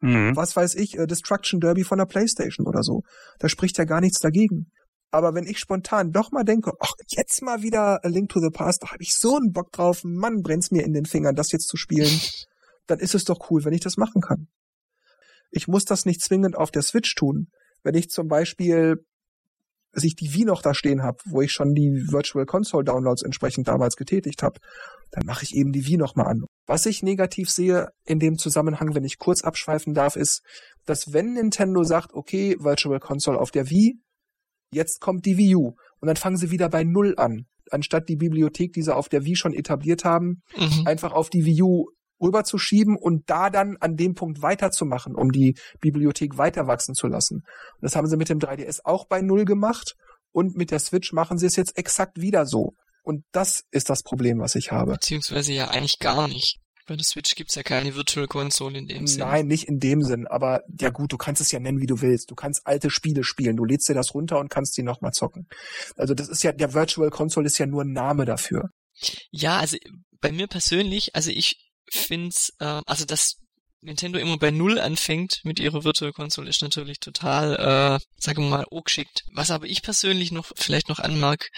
Mhm. 0.00 0.36
Was 0.36 0.54
weiß 0.54 0.76
ich, 0.76 0.98
äh, 0.98 1.06
Destruction 1.06 1.60
Derby 1.60 1.84
von 1.84 1.98
der 1.98 2.06
Playstation 2.06 2.66
oder 2.66 2.82
so. 2.82 3.02
Da 3.38 3.48
spricht 3.48 3.78
ja 3.78 3.84
gar 3.84 4.00
nichts 4.00 4.20
dagegen. 4.20 4.70
Aber 5.10 5.34
wenn 5.34 5.46
ich 5.46 5.58
spontan 5.58 6.12
doch 6.12 6.30
mal 6.32 6.44
denke, 6.44 6.72
ach, 6.80 6.92
jetzt 7.08 7.42
mal 7.42 7.62
wieder 7.62 8.04
A 8.04 8.08
Link 8.08 8.28
to 8.28 8.40
the 8.40 8.50
Past, 8.50 8.82
da 8.82 8.90
habe 8.90 9.02
ich 9.02 9.14
so 9.14 9.36
einen 9.36 9.52
Bock 9.52 9.72
drauf, 9.72 10.02
Mann, 10.04 10.42
brennt's 10.42 10.70
mir 10.70 10.84
in 10.84 10.92
den 10.92 11.06
Fingern, 11.06 11.34
das 11.34 11.50
jetzt 11.50 11.68
zu 11.68 11.76
spielen, 11.76 12.20
dann 12.86 12.98
ist 12.98 13.14
es 13.14 13.24
doch 13.24 13.50
cool, 13.50 13.64
wenn 13.64 13.72
ich 13.72 13.80
das 13.80 13.96
machen 13.96 14.20
kann. 14.20 14.48
Ich 15.50 15.66
muss 15.66 15.84
das 15.84 16.04
nicht 16.04 16.20
zwingend 16.20 16.56
auf 16.56 16.70
der 16.70 16.82
Switch 16.82 17.14
tun. 17.14 17.48
Wenn 17.82 17.94
ich 17.94 18.10
zum 18.10 18.28
Beispiel 18.28 18.96
dass 19.92 20.04
ich 20.04 20.16
die 20.16 20.32
Wii 20.34 20.44
noch 20.44 20.62
da 20.62 20.74
stehen 20.74 21.02
habe, 21.02 21.18
wo 21.26 21.40
ich 21.40 21.52
schon 21.52 21.74
die 21.74 22.04
Virtual 22.10 22.46
Console 22.46 22.84
Downloads 22.84 23.22
entsprechend 23.22 23.68
damals 23.68 23.96
getätigt 23.96 24.42
habe, 24.42 24.60
dann 25.10 25.24
mache 25.26 25.44
ich 25.44 25.54
eben 25.54 25.72
die 25.72 25.86
Wii 25.86 25.96
nochmal 25.96 26.26
an. 26.26 26.44
Was 26.66 26.86
ich 26.86 27.02
negativ 27.02 27.50
sehe 27.50 27.88
in 28.04 28.18
dem 28.18 28.36
Zusammenhang, 28.36 28.94
wenn 28.94 29.04
ich 29.04 29.18
kurz 29.18 29.42
abschweifen 29.42 29.94
darf, 29.94 30.16
ist, 30.16 30.42
dass 30.84 31.12
wenn 31.12 31.34
Nintendo 31.34 31.82
sagt, 31.84 32.12
okay, 32.12 32.56
Virtual 32.60 33.00
Console 33.00 33.38
auf 33.38 33.50
der 33.50 33.70
Wii, 33.70 33.98
jetzt 34.72 35.00
kommt 35.00 35.24
die 35.24 35.38
Wii 35.38 35.56
U 35.56 35.74
und 36.00 36.06
dann 36.06 36.16
fangen 36.16 36.36
sie 36.36 36.50
wieder 36.50 36.68
bei 36.68 36.84
Null 36.84 37.14
an, 37.16 37.46
anstatt 37.70 38.08
die 38.08 38.16
Bibliothek, 38.16 38.72
die 38.72 38.82
sie 38.82 38.94
auf 38.94 39.08
der 39.08 39.24
Wii 39.24 39.36
schon 39.36 39.54
etabliert 39.54 40.04
haben, 40.04 40.42
mhm. 40.56 40.86
einfach 40.86 41.12
auf 41.12 41.30
die 41.30 41.44
Wii 41.44 41.62
U 41.62 41.86
rüberzuschieben 42.20 42.96
und 42.96 43.28
da 43.30 43.50
dann 43.50 43.76
an 43.80 43.96
dem 43.96 44.14
Punkt 44.14 44.42
weiterzumachen, 44.42 45.14
um 45.14 45.30
die 45.32 45.56
Bibliothek 45.80 46.38
weiter 46.38 46.66
wachsen 46.66 46.94
zu 46.94 47.06
lassen. 47.06 47.36
Und 47.36 47.82
das 47.82 47.96
haben 47.96 48.08
sie 48.08 48.16
mit 48.16 48.28
dem 48.28 48.38
3DS 48.38 48.80
auch 48.84 49.06
bei 49.06 49.20
Null 49.20 49.44
gemacht 49.44 49.94
und 50.32 50.56
mit 50.56 50.70
der 50.70 50.78
Switch 50.78 51.12
machen 51.12 51.38
sie 51.38 51.46
es 51.46 51.56
jetzt 51.56 51.76
exakt 51.76 52.20
wieder 52.20 52.46
so. 52.46 52.74
Und 53.02 53.24
das 53.32 53.64
ist 53.70 53.88
das 53.88 54.02
Problem, 54.02 54.38
was 54.38 54.54
ich 54.54 54.70
habe. 54.70 54.92
Beziehungsweise 54.92 55.52
ja 55.52 55.68
eigentlich 55.68 55.98
gar 55.98 56.28
nicht. 56.28 56.58
Bei 56.86 56.96
der 56.96 57.04
Switch 57.04 57.34
gibt's 57.34 57.54
ja 57.54 57.62
keine 57.62 57.94
Virtual 57.94 58.26
Console 58.26 58.78
in 58.78 58.86
dem 58.86 59.06
Sinn. 59.06 59.20
Nein, 59.20 59.46
nicht 59.46 59.64
in 59.64 59.78
dem 59.78 60.02
Sinn. 60.02 60.26
Aber 60.26 60.62
ja 60.80 60.88
gut, 60.88 61.12
du 61.12 61.18
kannst 61.18 61.40
es 61.42 61.52
ja 61.52 61.60
nennen, 61.60 61.80
wie 61.80 61.86
du 61.86 62.00
willst. 62.00 62.30
Du 62.30 62.34
kannst 62.34 62.66
alte 62.66 62.88
Spiele 62.88 63.24
spielen. 63.24 63.56
Du 63.56 63.66
lädst 63.66 63.88
dir 63.90 63.94
das 63.94 64.14
runter 64.14 64.38
und 64.38 64.48
kannst 64.48 64.76
die 64.78 64.82
nochmal 64.82 65.12
zocken. 65.12 65.48
Also 65.96 66.14
das 66.14 66.28
ist 66.28 66.42
ja, 66.42 66.52
der 66.52 66.72
Virtual 66.72 67.10
Console 67.10 67.46
ist 67.46 67.58
ja 67.58 67.66
nur 67.66 67.82
ein 67.82 67.92
Name 67.92 68.24
dafür. 68.24 68.70
Ja, 69.30 69.58
also 69.58 69.76
bei 70.20 70.32
mir 70.32 70.46
persönlich, 70.46 71.14
also 71.14 71.30
ich 71.30 71.67
find's, 71.90 72.52
äh, 72.60 72.82
also 72.86 73.04
dass 73.04 73.36
Nintendo 73.80 74.18
immer 74.18 74.38
bei 74.38 74.50
Null 74.50 74.80
anfängt 74.80 75.40
mit 75.44 75.60
ihrer 75.60 75.84
Virtual 75.84 76.12
Console 76.12 76.50
ist 76.50 76.62
natürlich 76.62 76.98
total, 76.98 77.54
äh, 78.00 78.04
sagen 78.20 78.42
wir 78.42 78.50
mal, 78.50 78.66
geschickt. 78.84 79.24
Was 79.32 79.50
aber 79.50 79.66
ich 79.66 79.82
persönlich 79.82 80.32
noch 80.32 80.50
vielleicht 80.56 80.88
noch 80.88 80.98
anmerk, 80.98 81.50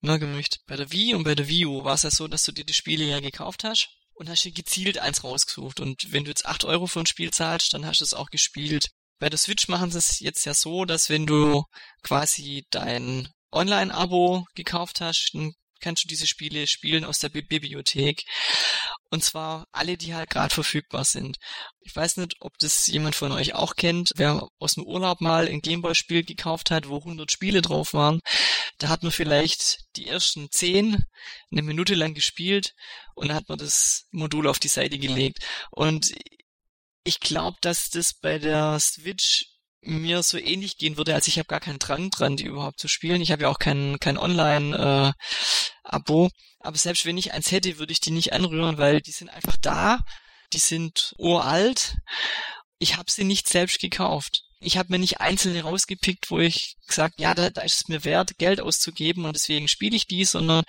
merken 0.00 0.32
möchte, 0.32 0.58
bei 0.66 0.76
der 0.76 0.90
Wii 0.90 1.14
und 1.14 1.24
bei 1.24 1.34
der 1.34 1.48
Wii 1.48 1.66
U 1.66 1.84
war 1.84 1.94
es 1.94 2.02
ja 2.02 2.10
so, 2.10 2.28
dass 2.28 2.44
du 2.44 2.52
dir 2.52 2.64
die 2.64 2.72
Spiele 2.72 3.04
ja 3.04 3.20
gekauft 3.20 3.64
hast 3.64 3.88
und 4.14 4.28
hast 4.30 4.44
dir 4.44 4.52
gezielt 4.52 4.98
eins 4.98 5.22
rausgesucht. 5.22 5.80
Und 5.80 6.12
wenn 6.12 6.24
du 6.24 6.30
jetzt 6.30 6.46
acht 6.46 6.64
Euro 6.64 6.86
für 6.86 7.00
ein 7.00 7.06
Spiel 7.06 7.30
zahlst, 7.30 7.74
dann 7.74 7.84
hast 7.84 8.00
du 8.00 8.04
es 8.04 8.14
auch 8.14 8.30
gespielt. 8.30 8.90
Bei 9.18 9.28
der 9.28 9.38
Switch 9.38 9.68
machen 9.68 9.90
sie 9.90 9.98
es 9.98 10.20
jetzt 10.20 10.46
ja 10.46 10.54
so, 10.54 10.86
dass 10.86 11.10
wenn 11.10 11.26
du 11.26 11.64
quasi 12.02 12.64
dein 12.70 13.28
Online-Abo 13.52 14.46
gekauft 14.54 15.02
hast, 15.02 15.30
dann 15.34 15.52
kannst 15.80 16.04
du 16.04 16.08
diese 16.08 16.26
Spiele 16.26 16.66
spielen 16.66 17.04
aus 17.04 17.18
der 17.18 17.30
Bibliothek. 17.30 18.24
Und 19.10 19.24
zwar 19.24 19.66
alle, 19.72 19.96
die 19.96 20.14
halt 20.14 20.30
gerade 20.30 20.54
verfügbar 20.54 21.04
sind. 21.04 21.38
Ich 21.80 21.94
weiß 21.94 22.18
nicht, 22.18 22.36
ob 22.40 22.56
das 22.58 22.86
jemand 22.86 23.16
von 23.16 23.32
euch 23.32 23.54
auch 23.54 23.74
kennt. 23.74 24.12
Wer 24.14 24.48
aus 24.58 24.74
dem 24.74 24.84
Urlaub 24.84 25.20
mal 25.20 25.48
ein 25.48 25.60
Gameboy-Spiel 25.60 26.24
gekauft 26.24 26.70
hat, 26.70 26.88
wo 26.88 26.98
100 26.98 27.30
Spiele 27.30 27.60
drauf 27.60 27.92
waren, 27.92 28.20
da 28.78 28.88
hat 28.88 29.02
man 29.02 29.12
vielleicht 29.12 29.80
die 29.96 30.06
ersten 30.06 30.50
10 30.50 31.04
eine 31.50 31.62
Minute 31.62 31.94
lang 31.94 32.14
gespielt 32.14 32.74
und 33.14 33.28
dann 33.28 33.36
hat 33.36 33.48
man 33.48 33.58
das 33.58 34.06
Modul 34.12 34.46
auf 34.46 34.60
die 34.60 34.68
Seite 34.68 34.98
gelegt. 34.98 35.44
Und 35.70 36.12
ich 37.02 37.18
glaube, 37.18 37.56
dass 37.60 37.90
das 37.90 38.14
bei 38.14 38.38
der 38.38 38.78
Switch 38.78 39.49
mir 39.82 40.22
so 40.22 40.38
ähnlich 40.38 40.76
gehen 40.76 40.96
würde, 40.96 41.14
als 41.14 41.26
ich 41.26 41.38
habe 41.38 41.46
gar 41.46 41.60
keinen 41.60 41.78
Drang 41.78 42.10
dran, 42.10 42.36
die 42.36 42.44
überhaupt 42.44 42.78
zu 42.78 42.88
spielen. 42.88 43.22
Ich 43.22 43.32
habe 43.32 43.42
ja 43.42 43.48
auch 43.48 43.58
kein, 43.58 43.98
kein 44.00 44.18
Online-Abo. 44.18 46.26
Äh, 46.26 46.30
Aber 46.60 46.76
selbst 46.76 47.06
wenn 47.06 47.18
ich 47.18 47.32
eins 47.32 47.50
hätte, 47.50 47.78
würde 47.78 47.92
ich 47.92 48.00
die 48.00 48.10
nicht 48.10 48.32
anrühren, 48.32 48.78
weil 48.78 49.00
die 49.00 49.12
sind 49.12 49.30
einfach 49.30 49.56
da. 49.56 50.00
Die 50.52 50.58
sind 50.58 51.14
uralt. 51.18 51.96
Ich 52.78 52.96
habe 52.96 53.10
sie 53.10 53.24
nicht 53.24 53.48
selbst 53.48 53.80
gekauft. 53.80 54.42
Ich 54.62 54.76
habe 54.76 54.92
mir 54.92 54.98
nicht 54.98 55.20
einzelne 55.20 55.62
rausgepickt, 55.62 56.30
wo 56.30 56.38
ich 56.38 56.76
gesagt, 56.86 57.18
ja, 57.18 57.34
da, 57.34 57.48
da 57.48 57.62
ist 57.62 57.80
es 57.80 57.88
mir 57.88 58.04
wert, 58.04 58.36
Geld 58.36 58.60
auszugeben 58.60 59.24
und 59.24 59.34
deswegen 59.34 59.68
spiele 59.68 59.96
ich 59.96 60.06
die, 60.06 60.26
sondern 60.26 60.64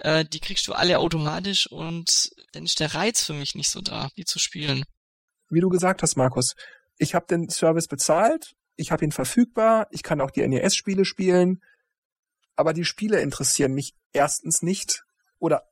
äh, 0.00 0.24
die 0.24 0.40
kriegst 0.40 0.66
du 0.66 0.72
alle 0.72 0.98
automatisch 0.98 1.70
und 1.70 2.30
dann 2.52 2.64
ist 2.64 2.80
der 2.80 2.94
Reiz 2.94 3.22
für 3.22 3.34
mich 3.34 3.54
nicht 3.54 3.70
so 3.70 3.80
da, 3.80 4.08
die 4.16 4.24
zu 4.24 4.40
spielen. 4.40 4.84
Wie 5.48 5.60
du 5.60 5.68
gesagt 5.68 6.02
hast, 6.02 6.16
Markus, 6.16 6.54
ich 6.98 7.14
habe 7.14 7.26
den 7.26 7.48
Service 7.48 7.88
bezahlt, 7.88 8.54
ich 8.76 8.92
habe 8.92 9.04
ihn 9.04 9.12
verfügbar, 9.12 9.86
ich 9.90 10.02
kann 10.02 10.20
auch 10.20 10.30
die 10.30 10.46
NES-Spiele 10.46 11.04
spielen, 11.04 11.62
aber 12.56 12.72
die 12.72 12.84
Spiele 12.84 13.20
interessieren 13.20 13.72
mich 13.72 13.94
erstens 14.12 14.62
nicht 14.62 15.04
oder 15.38 15.62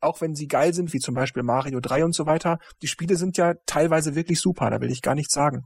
auch 0.00 0.20
wenn 0.20 0.34
sie 0.34 0.46
geil 0.46 0.72
sind, 0.72 0.92
wie 0.92 0.98
zum 0.98 1.14
Beispiel 1.14 1.42
Mario 1.42 1.80
3 1.80 2.04
und 2.04 2.14
so 2.14 2.26
weiter, 2.26 2.58
die 2.80 2.88
Spiele 2.88 3.16
sind 3.16 3.36
ja 3.36 3.54
teilweise 3.66 4.14
wirklich 4.14 4.40
super, 4.40 4.70
da 4.70 4.80
will 4.80 4.90
ich 4.90 5.02
gar 5.02 5.14
nichts 5.14 5.34
sagen. 5.34 5.64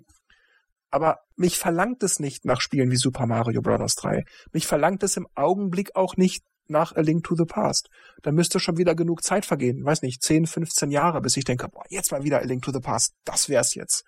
Aber 0.91 1.19
mich 1.37 1.59
verlangt 1.59 2.03
es 2.03 2.21
nicht 2.21 2.45
nach 2.45 2.61
Spielen 2.61 2.91
wie 2.91 2.97
Super 2.97 3.27
Mario 3.27 3.63
Bros. 3.63 3.97
3. 3.97 4.23
Mich 4.53 4.67
verlangt 4.67 5.03
es 5.03 5.17
im 5.17 5.27
Augenblick 5.35 5.97
auch 5.97 6.17
nicht 6.17 6.45
nach 6.69 6.95
A 6.95 7.01
Link 7.01 7.25
to 7.25 7.35
the 7.35 7.45
Past. 7.45 7.89
Da 8.23 8.31
müsste 8.31 8.61
schon 8.61 8.77
wieder 8.77 8.95
genug 8.95 9.25
Zeit 9.25 9.45
vergehen. 9.45 9.85
Weiß 9.85 10.03
nicht, 10.03 10.23
10, 10.23 10.47
15 10.47 10.91
Jahre, 10.93 11.21
bis 11.21 11.37
ich 11.37 11.45
denke, 11.45 11.69
boah, 11.69 11.83
jetzt 11.89 12.13
mal 12.13 12.23
wieder 12.23 12.39
A 12.39 12.45
Link 12.45 12.63
to 12.63 12.73
the 12.73 12.79
Past. 12.79 13.15
Das 13.25 13.49
wär's 13.49 13.75
jetzt 13.75 14.05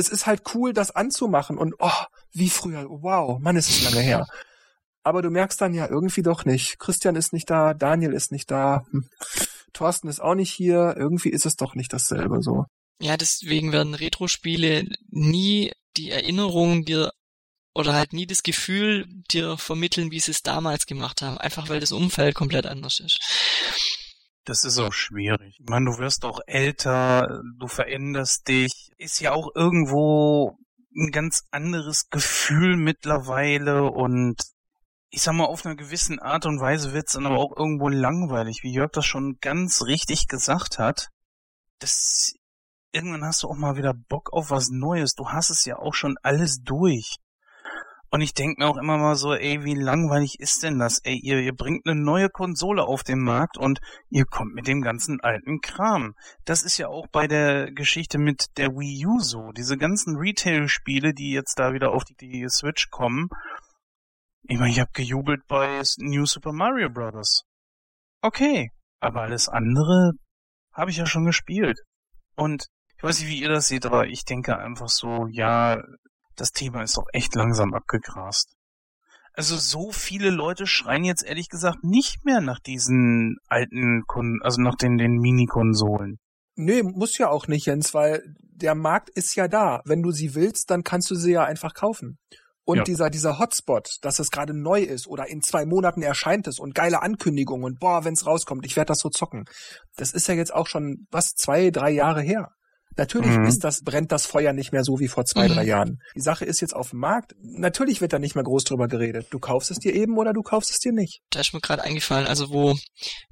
es 0.00 0.08
ist 0.08 0.26
halt 0.26 0.42
cool, 0.54 0.72
das 0.72 0.90
anzumachen 0.90 1.58
und 1.58 1.74
oh, 1.78 2.04
wie 2.32 2.50
früher, 2.50 2.86
wow, 2.88 3.38
Mann, 3.38 3.56
ist 3.56 3.70
es 3.70 3.84
lange 3.84 4.00
her. 4.00 4.26
Aber 5.02 5.22
du 5.22 5.30
merkst 5.30 5.60
dann 5.60 5.72
ja 5.72 5.88
irgendwie 5.88 6.22
doch 6.22 6.44
nicht. 6.44 6.78
Christian 6.78 7.16
ist 7.16 7.32
nicht 7.32 7.48
da, 7.48 7.72
Daniel 7.74 8.12
ist 8.12 8.32
nicht 8.32 8.50
da, 8.50 8.84
hm. 8.90 9.08
Thorsten 9.72 10.08
ist 10.08 10.20
auch 10.20 10.34
nicht 10.34 10.52
hier. 10.52 10.94
Irgendwie 10.96 11.30
ist 11.30 11.46
es 11.46 11.56
doch 11.56 11.74
nicht 11.74 11.92
dasselbe 11.92 12.42
so. 12.42 12.64
Ja, 13.00 13.16
deswegen 13.16 13.72
werden 13.72 13.94
Retro-Spiele 13.94 14.84
nie 15.08 15.72
die 15.96 16.10
Erinnerung 16.10 16.84
dir 16.84 17.12
oder 17.72 17.94
halt 17.94 18.12
nie 18.12 18.26
das 18.26 18.42
Gefühl 18.42 19.06
dir 19.30 19.56
vermitteln, 19.56 20.10
wie 20.10 20.20
sie 20.20 20.32
es 20.32 20.42
damals 20.42 20.86
gemacht 20.86 21.22
haben. 21.22 21.38
Einfach 21.38 21.68
weil 21.68 21.80
das 21.80 21.92
Umfeld 21.92 22.34
komplett 22.34 22.66
anders 22.66 23.00
ist. 23.00 23.18
Das 24.44 24.64
ist 24.64 24.78
auch 24.78 24.92
schwierig. 24.92 25.56
Ich 25.60 25.68
meine, 25.68 25.90
du 25.90 25.98
wirst 25.98 26.24
auch 26.24 26.40
älter, 26.46 27.42
du 27.58 27.68
veränderst 27.68 28.48
dich. 28.48 28.90
Ist 28.96 29.20
ja 29.20 29.32
auch 29.32 29.48
irgendwo 29.54 30.56
ein 30.96 31.10
ganz 31.12 31.44
anderes 31.50 32.08
Gefühl 32.10 32.76
mittlerweile 32.76 33.84
und 33.84 34.42
ich 35.10 35.22
sag 35.22 35.34
mal, 35.34 35.44
auf 35.44 35.66
einer 35.66 35.76
gewissen 35.76 36.20
Art 36.20 36.46
und 36.46 36.60
Weise 36.60 36.92
wird's 36.92 37.12
dann 37.12 37.26
aber 37.26 37.38
auch 37.38 37.56
irgendwo 37.56 37.88
langweilig, 37.88 38.60
wie 38.62 38.72
Jörg 38.72 38.92
das 38.92 39.06
schon 39.06 39.38
ganz 39.40 39.82
richtig 39.82 40.28
gesagt 40.28 40.78
hat. 40.78 41.08
Das, 41.80 42.32
irgendwann 42.92 43.24
hast 43.24 43.42
du 43.42 43.48
auch 43.48 43.56
mal 43.56 43.76
wieder 43.76 43.92
Bock 43.92 44.32
auf 44.32 44.50
was 44.50 44.70
Neues. 44.70 45.14
Du 45.14 45.28
hast 45.28 45.50
es 45.50 45.64
ja 45.64 45.78
auch 45.78 45.94
schon 45.94 46.16
alles 46.22 46.62
durch. 46.62 47.16
Und 48.12 48.22
ich 48.22 48.34
denke 48.34 48.60
mir 48.60 48.68
auch 48.68 48.76
immer 48.76 48.98
mal 48.98 49.14
so, 49.14 49.34
ey, 49.34 49.62
wie 49.62 49.74
langweilig 49.74 50.40
ist 50.40 50.64
denn 50.64 50.80
das? 50.80 50.98
Ey, 51.04 51.16
ihr, 51.16 51.38
ihr 51.38 51.54
bringt 51.54 51.86
eine 51.86 51.94
neue 52.00 52.28
Konsole 52.28 52.82
auf 52.82 53.04
den 53.04 53.20
Markt 53.20 53.56
und 53.56 53.80
ihr 54.08 54.24
kommt 54.24 54.52
mit 54.52 54.66
dem 54.66 54.82
ganzen 54.82 55.20
alten 55.20 55.60
Kram. 55.60 56.14
Das 56.44 56.64
ist 56.64 56.76
ja 56.76 56.88
auch 56.88 57.06
bei 57.12 57.28
der 57.28 57.70
Geschichte 57.70 58.18
mit 58.18 58.46
der 58.56 58.70
Wii 58.70 59.06
U 59.06 59.20
so. 59.20 59.52
Diese 59.52 59.76
ganzen 59.76 60.16
Retail-Spiele, 60.16 61.14
die 61.14 61.30
jetzt 61.30 61.60
da 61.60 61.72
wieder 61.72 61.92
auf 61.92 62.02
die, 62.04 62.16
die 62.16 62.48
Switch 62.48 62.90
kommen. 62.90 63.28
Ich 64.42 64.58
meine, 64.58 64.72
ich 64.72 64.80
habe 64.80 64.90
gejubelt 64.92 65.46
bei 65.46 65.80
New 65.98 66.26
Super 66.26 66.52
Mario 66.52 66.90
Bros. 66.90 67.44
Okay, 68.22 68.70
aber 68.98 69.22
alles 69.22 69.48
andere 69.48 70.12
habe 70.72 70.90
ich 70.90 70.96
ja 70.96 71.06
schon 71.06 71.26
gespielt. 71.26 71.78
Und 72.34 72.66
ich 72.96 73.04
weiß 73.04 73.20
nicht, 73.20 73.28
wie 73.28 73.40
ihr 73.40 73.48
das 73.48 73.68
seht, 73.68 73.86
aber 73.86 74.08
ich 74.08 74.24
denke 74.24 74.58
einfach 74.58 74.88
so, 74.88 75.28
ja, 75.30 75.80
das 76.36 76.52
Thema 76.52 76.82
ist 76.82 76.96
doch 76.96 77.06
echt 77.12 77.34
langsam 77.34 77.74
abgegrast. 77.74 78.54
Also 79.32 79.56
so 79.56 79.92
viele 79.92 80.30
Leute 80.30 80.66
schreien 80.66 81.04
jetzt 81.04 81.24
ehrlich 81.24 81.48
gesagt 81.48 81.84
nicht 81.84 82.24
mehr 82.24 82.40
nach 82.40 82.58
diesen 82.58 83.36
alten, 83.46 84.02
Kon 84.06 84.40
also 84.42 84.60
nach 84.60 84.74
den, 84.74 84.98
den 84.98 85.18
Mini-Konsolen. 85.18 86.18
Nee, 86.56 86.82
muss 86.82 87.16
ja 87.16 87.30
auch 87.30 87.46
nicht, 87.46 87.66
Jens, 87.66 87.94
weil 87.94 88.22
der 88.38 88.74
Markt 88.74 89.08
ist 89.10 89.34
ja 89.36 89.48
da. 89.48 89.80
Wenn 89.84 90.02
du 90.02 90.10
sie 90.10 90.34
willst, 90.34 90.70
dann 90.70 90.82
kannst 90.82 91.10
du 91.10 91.14
sie 91.14 91.32
ja 91.32 91.44
einfach 91.44 91.74
kaufen. 91.74 92.18
Und 92.64 92.78
ja. 92.78 92.84
dieser, 92.84 93.10
dieser 93.10 93.38
Hotspot, 93.38 93.96
dass 94.02 94.18
es 94.18 94.30
gerade 94.30 94.52
neu 94.52 94.82
ist 94.82 95.06
oder 95.06 95.28
in 95.28 95.42
zwei 95.42 95.64
Monaten 95.64 96.02
erscheint 96.02 96.46
es 96.46 96.58
und 96.58 96.74
geile 96.74 97.02
Ankündigungen 97.02 97.64
und 97.64 97.80
boah, 97.80 98.04
wenn's 98.04 98.26
rauskommt, 98.26 98.66
ich 98.66 98.76
werde 98.76 98.88
das 98.88 98.98
so 98.98 99.08
zocken. 99.08 99.46
Das 99.96 100.12
ist 100.12 100.28
ja 100.28 100.34
jetzt 100.34 100.52
auch 100.52 100.66
schon, 100.66 101.06
was, 101.10 101.34
zwei, 101.34 101.70
drei 101.70 101.90
Jahre 101.90 102.20
her. 102.20 102.52
Natürlich 102.96 103.36
mhm. 103.36 103.46
ist 103.46 103.62
das, 103.62 103.82
brennt 103.82 104.10
das 104.12 104.26
Feuer 104.26 104.52
nicht 104.52 104.72
mehr 104.72 104.82
so 104.82 104.98
wie 104.98 105.08
vor 105.08 105.24
zwei, 105.24 105.48
mhm. 105.48 105.52
drei 105.52 105.64
Jahren. 105.64 105.98
Die 106.14 106.20
Sache 106.20 106.44
ist 106.44 106.60
jetzt 106.60 106.74
auf 106.74 106.90
dem 106.90 107.00
Markt. 107.00 107.34
Natürlich 107.40 108.00
wird 108.00 108.12
da 108.12 108.18
nicht 108.18 108.34
mehr 108.34 108.44
groß 108.44 108.64
drüber 108.64 108.88
geredet. 108.88 109.28
Du 109.30 109.38
kaufst 109.38 109.70
es 109.70 109.78
dir 109.78 109.94
eben 109.94 110.18
oder 110.18 110.32
du 110.32 110.42
kaufst 110.42 110.70
es 110.70 110.78
dir 110.78 110.92
nicht. 110.92 111.20
Da 111.30 111.40
ist 111.40 111.54
mir 111.54 111.60
gerade 111.60 111.84
eingefallen, 111.84 112.26
also 112.26 112.50
wo, 112.50 112.76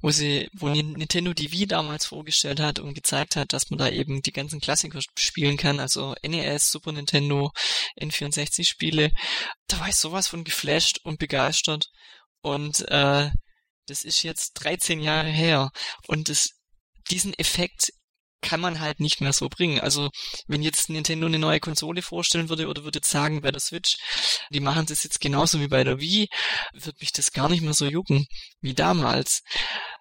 wo 0.01 0.11
sie, 0.11 0.47
wo 0.57 0.69
Nintendo 0.69 1.33
die 1.33 1.51
Wii 1.51 1.67
damals 1.67 2.05
vorgestellt 2.05 2.59
hat 2.59 2.79
und 2.79 2.93
gezeigt 2.93 3.35
hat, 3.35 3.53
dass 3.53 3.69
man 3.69 3.77
da 3.77 3.89
eben 3.89 4.21
die 4.21 4.31
ganzen 4.31 4.61
Klassiker 4.61 4.99
spielen 5.17 5.57
kann, 5.57 5.79
also 5.79 6.15
NES, 6.25 6.71
Super 6.71 6.93
Nintendo, 6.93 7.51
N64 8.01 8.65
Spiele. 8.65 9.11
Da 9.67 9.79
war 9.79 9.89
ich 9.89 9.95
sowas 9.95 10.27
von 10.27 10.43
geflasht 10.43 10.99
und 11.03 11.19
begeistert. 11.19 11.85
Und 12.41 12.87
äh, 12.89 13.29
das 13.87 14.03
ist 14.03 14.23
jetzt 14.23 14.53
13 14.53 14.99
Jahre 14.99 15.29
her. 15.29 15.69
Und 16.07 16.29
das, 16.29 16.49
diesen 17.09 17.33
Effekt 17.33 17.91
kann 18.41 18.61
man 18.61 18.79
halt 18.79 18.99
nicht 18.99 19.21
mehr 19.21 19.33
so 19.33 19.49
bringen. 19.49 19.79
Also 19.79 20.09
wenn 20.47 20.61
jetzt 20.61 20.89
Nintendo 20.89 21.27
eine 21.27 21.39
neue 21.39 21.59
Konsole 21.59 22.01
vorstellen 22.01 22.49
würde 22.49 22.67
oder 22.67 22.83
würde 22.83 22.97
jetzt 22.97 23.09
sagen 23.09 23.41
bei 23.41 23.51
der 23.51 23.59
Switch, 23.59 23.97
die 24.51 24.59
machen 24.59 24.85
das 24.85 25.03
jetzt 25.03 25.21
genauso 25.21 25.59
wie 25.59 25.67
bei 25.67 25.83
der 25.83 25.99
Wii, 25.99 26.27
wird 26.73 26.99
mich 27.01 27.11
das 27.11 27.31
gar 27.31 27.49
nicht 27.49 27.61
mehr 27.61 27.73
so 27.73 27.85
jucken 27.85 28.25
wie 28.61 28.73
damals. 28.73 29.41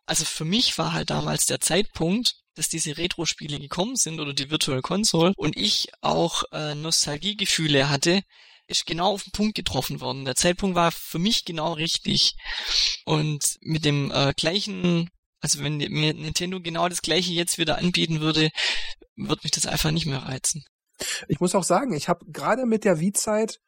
Also 0.06 0.24
für 0.24 0.44
mich 0.44 0.78
war 0.78 0.92
halt 0.92 1.10
damals 1.10 1.46
der 1.46 1.60
Zeitpunkt, 1.60 2.34
dass 2.54 2.68
diese 2.68 2.96
Retro-Spiele 2.96 3.58
gekommen 3.60 3.96
sind 3.96 4.20
oder 4.20 4.34
die 4.34 4.50
Virtual 4.50 4.82
Console 4.82 5.32
und 5.36 5.56
ich 5.56 5.88
auch 6.00 6.42
äh, 6.52 6.74
Nostalgiegefühle 6.74 7.88
hatte, 7.88 8.22
ist 8.66 8.86
genau 8.86 9.14
auf 9.14 9.22
den 9.22 9.32
Punkt 9.32 9.54
getroffen 9.54 10.00
worden. 10.00 10.24
Der 10.24 10.34
Zeitpunkt 10.34 10.76
war 10.76 10.92
für 10.92 11.18
mich 11.18 11.44
genau 11.44 11.72
richtig. 11.72 12.34
Und 13.04 13.42
mit 13.60 13.84
dem 13.84 14.10
äh, 14.10 14.34
gleichen 14.36 15.08
also 15.40 15.62
wenn 15.62 15.76
mir 15.76 16.14
Nintendo 16.14 16.60
genau 16.60 16.88
das 16.88 17.02
gleiche 17.02 17.32
jetzt 17.32 17.58
wieder 17.58 17.78
anbieten 17.78 18.20
würde, 18.20 18.50
würde 19.16 19.40
mich 19.44 19.52
das 19.52 19.66
einfach 19.66 19.90
nicht 19.90 20.06
mehr 20.06 20.18
reizen. 20.18 20.64
Ich 21.28 21.40
muss 21.40 21.54
auch 21.54 21.64
sagen, 21.64 21.92
ich 21.92 22.08
habe 22.08 22.24
gerade 22.26 22.66
mit 22.66 22.84
der 22.84 22.98
Wii-Zeit, 22.98 23.60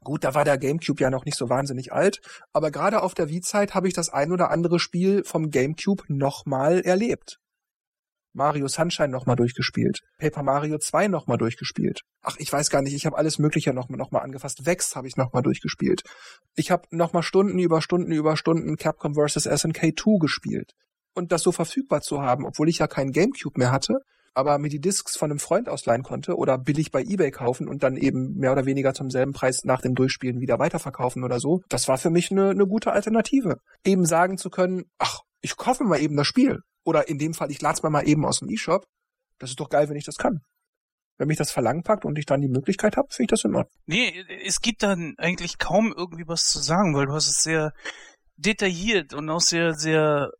gut, 0.00 0.24
da 0.24 0.34
war 0.34 0.44
der 0.44 0.58
GameCube 0.58 1.02
ja 1.02 1.10
noch 1.10 1.24
nicht 1.24 1.38
so 1.38 1.48
wahnsinnig 1.48 1.92
alt, 1.92 2.20
aber 2.52 2.70
gerade 2.70 3.02
auf 3.02 3.14
der 3.14 3.28
Wii-Zeit 3.28 3.74
habe 3.74 3.88
ich 3.88 3.94
das 3.94 4.10
ein 4.10 4.32
oder 4.32 4.50
andere 4.50 4.78
Spiel 4.78 5.24
vom 5.24 5.50
GameCube 5.50 6.04
nochmal 6.08 6.80
erlebt. 6.80 7.38
Mario 8.32 8.68
Sunshine 8.68 9.08
nochmal 9.08 9.36
durchgespielt, 9.36 10.00
Paper 10.18 10.42
Mario 10.42 10.78
2 10.78 11.08
nochmal 11.08 11.38
durchgespielt. 11.38 12.00
Ach, 12.22 12.36
ich 12.38 12.52
weiß 12.52 12.70
gar 12.70 12.82
nicht, 12.82 12.94
ich 12.94 13.06
habe 13.06 13.16
alles 13.16 13.38
Mögliche 13.38 13.72
nochmal 13.72 13.98
noch 13.98 14.10
mal 14.10 14.20
angefasst. 14.20 14.66
Vex 14.66 14.96
habe 14.96 15.08
ich 15.08 15.16
nochmal 15.16 15.42
durchgespielt. 15.42 16.02
Ich 16.54 16.70
habe 16.70 16.84
nochmal 16.90 17.22
Stunden 17.22 17.58
über 17.58 17.80
Stunden 17.80 18.12
über 18.12 18.36
Stunden 18.36 18.76
Capcom 18.76 19.14
vs. 19.14 19.44
SNK 19.44 19.98
2 19.98 20.18
gespielt. 20.20 20.72
Und 21.14 21.32
das 21.32 21.42
so 21.42 21.52
verfügbar 21.52 22.00
zu 22.00 22.22
haben, 22.22 22.44
obwohl 22.46 22.68
ich 22.68 22.78
ja 22.78 22.86
keinen 22.86 23.12
Gamecube 23.12 23.58
mehr 23.58 23.72
hatte, 23.72 23.98
aber 24.34 24.58
mir 24.58 24.68
die 24.68 24.80
Discs 24.80 25.16
von 25.16 25.32
einem 25.32 25.40
Freund 25.40 25.68
ausleihen 25.68 26.04
konnte 26.04 26.36
oder 26.36 26.58
billig 26.58 26.92
bei 26.92 27.02
eBay 27.02 27.32
kaufen 27.32 27.66
und 27.66 27.82
dann 27.82 27.96
eben 27.96 28.34
mehr 28.36 28.52
oder 28.52 28.66
weniger 28.66 28.94
zum 28.94 29.10
selben 29.10 29.32
Preis 29.32 29.64
nach 29.64 29.80
dem 29.80 29.96
Durchspielen 29.96 30.40
wieder 30.40 30.60
weiterverkaufen 30.60 31.24
oder 31.24 31.40
so, 31.40 31.62
das 31.68 31.88
war 31.88 31.98
für 31.98 32.10
mich 32.10 32.30
eine, 32.30 32.50
eine 32.50 32.66
gute 32.66 32.92
Alternative. 32.92 33.56
Eben 33.84 34.04
sagen 34.06 34.38
zu 34.38 34.48
können, 34.48 34.84
ach, 34.98 35.22
ich 35.40 35.56
kaufe 35.56 35.84
mal 35.84 36.00
eben 36.00 36.16
das 36.16 36.26
Spiel. 36.26 36.60
Oder 36.84 37.08
in 37.08 37.18
dem 37.18 37.34
Fall, 37.34 37.50
ich 37.50 37.60
lade 37.60 37.74
es 37.74 37.82
mir 37.82 37.90
mal 37.90 38.08
eben 38.08 38.24
aus 38.24 38.38
dem 38.40 38.48
E-Shop. 38.48 38.86
Das 39.38 39.50
ist 39.50 39.60
doch 39.60 39.68
geil, 39.68 39.88
wenn 39.88 39.96
ich 39.96 40.04
das 40.04 40.16
kann. 40.16 40.40
Wenn 41.18 41.28
mich 41.28 41.36
das 41.36 41.50
Verlangen 41.50 41.82
packt 41.82 42.04
und 42.04 42.18
ich 42.18 42.26
dann 42.26 42.40
die 42.40 42.48
Möglichkeit 42.48 42.96
habe, 42.96 43.08
finde 43.10 43.24
ich 43.24 43.30
das 43.30 43.44
in 43.44 43.54
Ordnung. 43.54 43.72
Nee, 43.86 44.24
es 44.44 44.60
gibt 44.60 44.82
dann 44.82 45.14
eigentlich 45.18 45.58
kaum 45.58 45.92
irgendwie 45.96 46.26
was 46.26 46.48
zu 46.48 46.60
sagen, 46.60 46.94
weil 46.94 47.06
du 47.06 47.12
hast 47.12 47.28
es 47.28 47.42
sehr 47.42 47.72
detailliert 48.36 49.14
und 49.14 49.28
auch 49.28 49.40
sehr, 49.40 49.74
sehr 49.74 50.30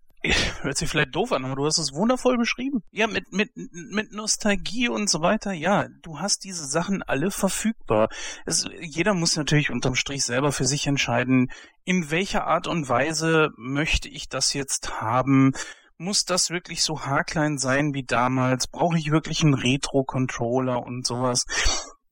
hört 0.63 0.77
sich 0.77 0.89
vielleicht 0.89 1.15
doof 1.15 1.33
an, 1.33 1.45
aber 1.45 1.57
du 1.57 1.67
hast 1.67 1.79
es 1.79 1.93
wundervoll 1.93 2.37
beschrieben. 2.39 2.83
Ja, 2.91 3.07
mit, 3.07 3.33
mit, 3.33 3.51
mit 3.55 4.13
Nostalgie 4.13 4.89
und 4.89 5.09
so 5.09 5.21
weiter. 5.21 5.53
Ja, 5.53 5.87
du 6.03 6.21
hast 6.21 6.45
diese 6.45 6.67
Sachen 6.67 7.03
alle 7.03 7.31
verfügbar. 7.31 8.09
Es, 8.45 8.69
jeder 8.81 9.15
muss 9.15 9.37
natürlich 9.37 9.71
unterm 9.71 9.95
Strich 9.95 10.25
selber 10.25 10.53
für 10.53 10.65
sich 10.67 10.87
entscheiden, 10.87 11.51
in 11.85 12.11
welcher 12.11 12.47
Art 12.47 12.67
und 12.67 12.89
Weise 12.89 13.51
möchte 13.57 14.09
ich 14.09 14.29
das 14.29 14.53
jetzt 14.53 15.01
haben. 15.01 15.53
Muss 15.97 16.25
das 16.25 16.51
wirklich 16.51 16.83
so 16.83 17.03
haarklein 17.03 17.59
sein 17.59 17.93
wie 17.93 18.05
damals? 18.05 18.69
Brauche 18.69 18.99
ich 18.99 19.11
wirklich 19.11 19.43
einen 19.43 19.55
Retro-Controller 19.55 20.83
und 20.83 21.07
sowas? 21.07 21.45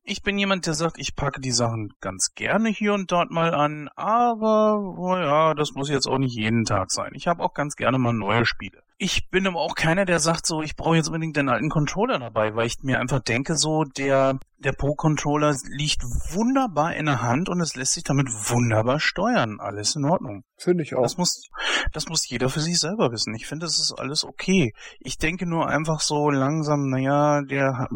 Ich 0.08 0.22
bin 0.22 0.38
jemand, 0.38 0.66
der 0.66 0.74
sagt, 0.74 0.98
ich 1.00 1.16
packe 1.16 1.40
die 1.40 1.50
Sachen 1.50 1.92
ganz 2.00 2.28
gerne 2.36 2.68
hier 2.68 2.94
und 2.94 3.10
dort 3.10 3.32
mal 3.32 3.52
an, 3.52 3.88
aber 3.96 4.78
oh 4.96 5.16
ja, 5.16 5.52
das 5.54 5.72
muss 5.72 5.88
jetzt 5.88 6.06
auch 6.06 6.18
nicht 6.18 6.36
jeden 6.36 6.64
Tag 6.64 6.92
sein. 6.92 7.10
Ich 7.14 7.26
habe 7.26 7.42
auch 7.42 7.54
ganz 7.54 7.74
gerne 7.74 7.98
mal 7.98 8.12
neue 8.12 8.46
Spiele. 8.46 8.84
Ich 8.98 9.28
bin 9.30 9.48
aber 9.48 9.60
auch 9.60 9.74
keiner, 9.74 10.04
der 10.04 10.20
sagt 10.20 10.46
so, 10.46 10.62
ich 10.62 10.76
brauche 10.76 10.94
jetzt 10.94 11.08
unbedingt 11.08 11.36
den 11.36 11.48
alten 11.48 11.70
Controller 11.70 12.20
dabei, 12.20 12.54
weil 12.54 12.68
ich 12.68 12.76
mir 12.82 13.00
einfach 13.00 13.18
denke 13.18 13.56
so, 13.56 13.82
der 13.82 14.38
der 14.58 14.72
Pro-Controller 14.72 15.56
liegt 15.70 16.02
wunderbar 16.02 16.94
in 16.94 17.06
der 17.06 17.20
Hand 17.20 17.48
und 17.48 17.60
es 17.60 17.74
lässt 17.74 17.94
sich 17.94 18.04
damit 18.04 18.28
wunderbar 18.28 19.00
steuern. 19.00 19.58
Alles 19.58 19.96
in 19.96 20.04
Ordnung. 20.04 20.44
Finde 20.56 20.84
ich 20.84 20.94
auch. 20.94 21.02
Das 21.02 21.18
muss, 21.18 21.50
das 21.92 22.08
muss 22.08 22.28
jeder 22.28 22.48
für 22.48 22.60
sich 22.60 22.78
selber 22.78 23.10
wissen. 23.10 23.34
Ich 23.34 23.46
finde, 23.46 23.66
das 23.66 23.80
ist 23.80 23.92
alles 23.98 24.24
okay. 24.24 24.72
Ich 25.00 25.18
denke 25.18 25.46
nur 25.46 25.68
einfach 25.68 26.00
so 26.00 26.30
langsam, 26.30 26.88
naja, 26.88 27.42
der 27.42 27.88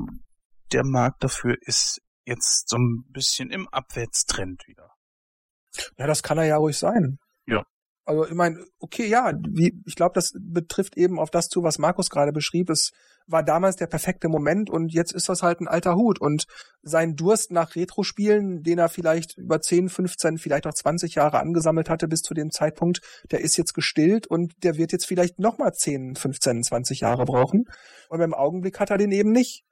der 0.72 0.84
Markt 0.84 1.22
dafür 1.24 1.56
ist 1.60 2.00
jetzt 2.24 2.68
so 2.68 2.76
ein 2.76 3.04
bisschen 3.08 3.50
im 3.50 3.68
Abwärtstrend 3.68 4.62
wieder. 4.66 4.90
Ja, 5.98 6.06
das 6.06 6.22
kann 6.22 6.38
er 6.38 6.44
ja 6.44 6.56
ruhig 6.56 6.78
sein. 6.78 7.18
Ja. 7.46 7.64
Also 8.04 8.26
ich 8.26 8.34
meine, 8.34 8.64
okay, 8.78 9.06
ja, 9.06 9.32
wie, 9.48 9.80
ich 9.86 9.94
glaube, 9.94 10.14
das 10.14 10.32
betrifft 10.34 10.96
eben 10.96 11.18
auf 11.18 11.30
das 11.30 11.48
zu, 11.48 11.62
was 11.62 11.78
Markus 11.78 12.10
gerade 12.10 12.32
beschrieb. 12.32 12.70
Es 12.70 12.90
war 13.26 13.44
damals 13.44 13.76
der 13.76 13.86
perfekte 13.86 14.28
Moment 14.28 14.70
und 14.70 14.92
jetzt 14.92 15.12
ist 15.12 15.28
das 15.28 15.42
halt 15.42 15.60
ein 15.60 15.68
alter 15.68 15.94
Hut. 15.94 16.20
Und 16.20 16.46
sein 16.82 17.14
Durst 17.14 17.52
nach 17.52 17.76
Retro-Spielen, 17.76 18.62
den 18.62 18.78
er 18.78 18.88
vielleicht 18.88 19.38
über 19.38 19.60
10, 19.60 19.88
15, 19.88 20.38
vielleicht 20.38 20.66
auch 20.66 20.74
20 20.74 21.14
Jahre 21.14 21.38
angesammelt 21.38 21.88
hatte 21.88 22.08
bis 22.08 22.22
zu 22.22 22.34
dem 22.34 22.50
Zeitpunkt, 22.50 23.00
der 23.30 23.42
ist 23.42 23.56
jetzt 23.56 23.74
gestillt 23.74 24.26
und 24.26 24.54
der 24.64 24.76
wird 24.76 24.92
jetzt 24.92 25.06
vielleicht 25.06 25.38
nochmal 25.38 25.72
10, 25.72 26.16
15, 26.16 26.64
20 26.64 27.00
Jahre 27.00 27.24
brauchen. 27.24 27.66
Und 28.08 28.20
im 28.20 28.34
Augenblick 28.34 28.80
hat 28.80 28.90
er 28.90 28.98
den 28.98 29.12
eben 29.12 29.30
nicht. 29.30 29.62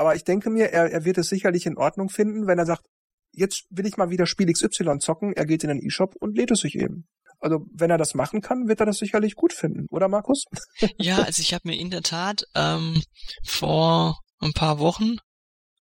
Aber 0.00 0.16
ich 0.16 0.24
denke 0.24 0.48
mir, 0.48 0.72
er, 0.72 0.90
er 0.90 1.04
wird 1.04 1.18
es 1.18 1.28
sicherlich 1.28 1.66
in 1.66 1.76
Ordnung 1.76 2.08
finden, 2.08 2.46
wenn 2.46 2.58
er 2.58 2.64
sagt, 2.64 2.86
jetzt 3.32 3.66
will 3.68 3.84
ich 3.84 3.98
mal 3.98 4.08
wieder 4.08 4.24
Spiel 4.24 4.50
XY 4.50 4.96
zocken, 4.98 5.34
er 5.34 5.44
geht 5.44 5.62
in 5.62 5.68
den 5.68 5.84
E-Shop 5.84 6.14
und 6.18 6.38
lädt 6.38 6.50
es 6.50 6.60
sich 6.60 6.76
eben. 6.76 7.06
Also 7.38 7.66
wenn 7.70 7.90
er 7.90 7.98
das 7.98 8.14
machen 8.14 8.40
kann, 8.40 8.66
wird 8.66 8.80
er 8.80 8.86
das 8.86 8.96
sicherlich 8.96 9.34
gut 9.34 9.52
finden, 9.52 9.84
oder 9.90 10.08
Markus? 10.08 10.44
ja, 10.96 11.18
also 11.18 11.42
ich 11.42 11.52
habe 11.52 11.68
mir 11.68 11.78
in 11.78 11.90
der 11.90 12.00
Tat 12.00 12.44
ähm, 12.54 13.02
vor 13.44 14.18
ein 14.38 14.54
paar 14.54 14.78
Wochen, 14.78 15.18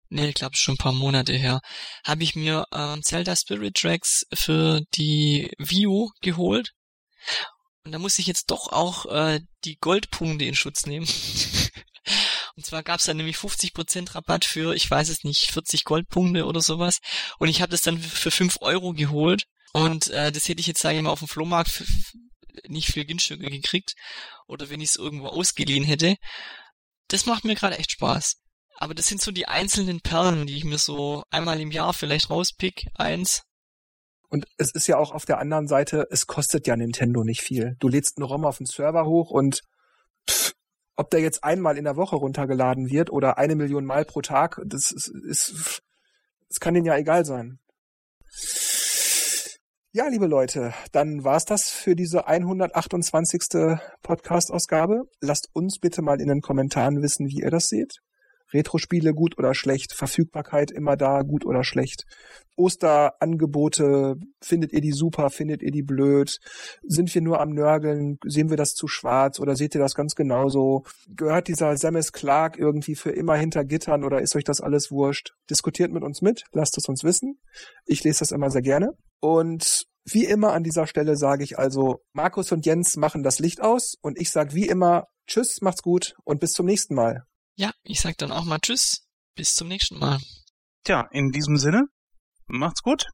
nee, 0.09 0.27
ich 0.27 0.35
glaube 0.35 0.57
schon 0.57 0.75
ein 0.75 0.77
paar 0.77 0.93
Monate 0.93 1.33
her, 1.33 1.59
habe 2.05 2.21
ich 2.21 2.35
mir 2.35 2.65
ähm, 2.71 3.01
Zelda 3.01 3.35
Spirit 3.35 3.73
Tracks 3.73 4.27
für 4.31 4.81
die 4.93 5.49
U 5.87 6.11
geholt. 6.21 6.69
Und 7.83 7.93
da 7.93 7.97
muss 7.97 8.19
ich 8.19 8.27
jetzt 8.27 8.51
doch 8.51 8.71
auch 8.71 9.07
äh, 9.07 9.39
die 9.63 9.77
Goldpunkte 9.77 10.45
in 10.45 10.53
Schutz 10.53 10.85
nehmen. 10.85 11.07
Und 12.55 12.65
zwar 12.65 12.83
gab 12.83 12.99
es 12.99 13.05
dann 13.05 13.17
nämlich 13.17 13.37
50% 13.37 14.13
Rabatt 14.13 14.45
für, 14.45 14.75
ich 14.75 14.89
weiß 14.89 15.09
es 15.09 15.23
nicht, 15.23 15.51
40 15.51 15.85
Goldpunkte 15.85 16.45
oder 16.45 16.61
sowas. 16.61 16.99
Und 17.39 17.47
ich 17.47 17.61
habe 17.61 17.71
das 17.71 17.81
dann 17.81 17.99
für 17.99 18.31
5 18.31 18.57
Euro 18.61 18.93
geholt. 18.93 19.43
Und 19.73 20.09
äh, 20.09 20.31
das 20.31 20.47
hätte 20.47 20.59
ich 20.59 20.67
jetzt, 20.67 20.81
sage 20.81 20.97
ich 20.97 21.03
mal, 21.03 21.09
auf 21.09 21.19
dem 21.19 21.27
Flohmarkt 21.27 21.83
nicht 22.67 22.91
viel 22.91 23.05
günstiger 23.05 23.49
gekriegt. 23.49 23.95
Oder 24.47 24.69
wenn 24.69 24.81
ich 24.81 24.89
es 24.89 24.95
irgendwo 24.95 25.27
ausgeliehen 25.27 25.83
hätte. 25.83 26.15
Das 27.07 27.25
macht 27.25 27.43
mir 27.43 27.55
gerade 27.55 27.77
echt 27.77 27.91
Spaß. 27.91 28.35
Aber 28.77 28.93
das 28.93 29.07
sind 29.07 29.21
so 29.21 29.31
die 29.31 29.47
einzelnen 29.47 30.01
Perlen, 30.01 30.45
die 30.45 30.57
ich 30.57 30.63
mir 30.63 30.77
so 30.77 31.23
einmal 31.29 31.59
im 31.59 31.71
Jahr 31.71 31.93
vielleicht 31.93 32.29
rauspick, 32.29 32.87
eins. 32.95 33.43
Und 34.29 34.45
es 34.57 34.71
ist 34.71 34.87
ja 34.87 34.97
auch 34.97 35.11
auf 35.11 35.25
der 35.25 35.37
anderen 35.37 35.67
Seite, 35.67 36.07
es 36.09 36.25
kostet 36.25 36.65
ja 36.65 36.75
Nintendo 36.75 37.23
nicht 37.23 37.41
viel. 37.41 37.75
Du 37.79 37.87
lädst 37.87 38.17
einen 38.17 38.25
ROM 38.25 38.45
auf 38.45 38.57
den 38.57 38.65
Server 38.65 39.05
hoch 39.05 39.29
und 39.29 39.61
ob 40.95 41.09
der 41.09 41.21
jetzt 41.21 41.43
einmal 41.43 41.77
in 41.77 41.85
der 41.85 41.95
Woche 41.95 42.15
runtergeladen 42.15 42.89
wird 42.89 43.11
oder 43.11 43.37
eine 43.37 43.55
Million 43.55 43.85
Mal 43.85 44.05
pro 44.05 44.21
Tag, 44.21 44.61
das 44.65 44.91
ist, 44.91 45.81
das 46.49 46.59
kann 46.59 46.73
denen 46.73 46.85
ja 46.85 46.97
egal 46.97 47.25
sein. 47.25 47.59
Ja, 49.95 50.07
liebe 50.07 50.25
Leute, 50.25 50.73
dann 50.91 51.23
war's 51.23 51.45
das 51.45 51.69
für 51.69 51.95
diese 51.95 52.27
128. 52.27 53.77
Podcast-Ausgabe. 54.01 55.03
Lasst 55.21 55.49
uns 55.53 55.77
bitte 55.79 56.01
mal 56.01 56.19
in 56.19 56.29
den 56.29 56.41
Kommentaren 56.41 57.03
wissen, 57.03 57.27
wie 57.27 57.41
ihr 57.41 57.51
das 57.51 57.67
seht. 57.67 57.99
Retro-Spiele 58.53 59.13
gut 59.13 59.37
oder 59.37 59.53
schlecht, 59.53 59.93
Verfügbarkeit 59.93 60.71
immer 60.71 60.95
da, 60.95 61.21
gut 61.21 61.45
oder 61.45 61.63
schlecht. 61.63 62.05
Osterangebote, 62.55 64.15
findet 64.41 64.73
ihr 64.73 64.81
die 64.81 64.91
super, 64.91 65.29
findet 65.29 65.63
ihr 65.63 65.71
die 65.71 65.81
blöd? 65.81 66.37
Sind 66.83 67.13
wir 67.13 67.21
nur 67.21 67.41
am 67.41 67.49
Nörgeln? 67.49 68.17
Sehen 68.25 68.49
wir 68.49 68.57
das 68.57 68.73
zu 68.73 68.87
schwarz 68.87 69.39
oder 69.39 69.55
seht 69.55 69.73
ihr 69.75 69.81
das 69.81 69.95
ganz 69.95 70.15
genauso? 70.15 70.83
Gehört 71.07 71.47
dieser 71.47 71.75
Samus 71.77 72.11
Clark 72.11 72.57
irgendwie 72.57 72.95
für 72.95 73.11
immer 73.11 73.35
hinter 73.35 73.65
Gittern 73.65 74.03
oder 74.03 74.21
ist 74.21 74.35
euch 74.35 74.43
das 74.43 74.61
alles 74.61 74.91
wurscht? 74.91 75.33
Diskutiert 75.49 75.91
mit 75.91 76.03
uns 76.03 76.21
mit, 76.21 76.43
lasst 76.51 76.77
es 76.77 76.87
uns 76.87 77.03
wissen. 77.03 77.39
Ich 77.85 78.03
lese 78.03 78.19
das 78.19 78.31
immer 78.31 78.51
sehr 78.51 78.61
gerne. 78.61 78.91
Und 79.19 79.87
wie 80.05 80.25
immer 80.25 80.53
an 80.53 80.63
dieser 80.63 80.85
Stelle 80.85 81.15
sage 81.15 81.43
ich 81.43 81.57
also, 81.57 82.01
Markus 82.11 82.51
und 82.51 82.65
Jens 82.65 82.97
machen 82.97 83.23
das 83.23 83.39
Licht 83.39 83.61
aus 83.61 83.95
und 84.01 84.19
ich 84.19 84.31
sage 84.31 84.53
wie 84.53 84.67
immer, 84.67 85.07
tschüss, 85.27 85.61
macht's 85.61 85.81
gut 85.81 86.15
und 86.23 86.39
bis 86.39 86.51
zum 86.51 86.65
nächsten 86.65 86.93
Mal. 86.93 87.23
Ja, 87.55 87.71
ich 87.83 88.01
sag 88.01 88.17
dann 88.17 88.31
auch 88.31 88.45
mal 88.45 88.59
Tschüss. 88.59 89.07
Bis 89.35 89.55
zum 89.55 89.67
nächsten 89.67 89.99
Mal. 89.99 90.19
Tja, 90.83 91.07
in 91.11 91.31
diesem 91.31 91.57
Sinne, 91.57 91.85
macht's 92.47 92.81
gut. 92.81 93.05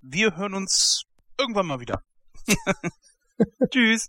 Wir 0.00 0.36
hören 0.36 0.54
uns 0.54 1.04
irgendwann 1.38 1.66
mal 1.66 1.80
wieder. 1.80 2.02
Tschüss. 3.70 4.08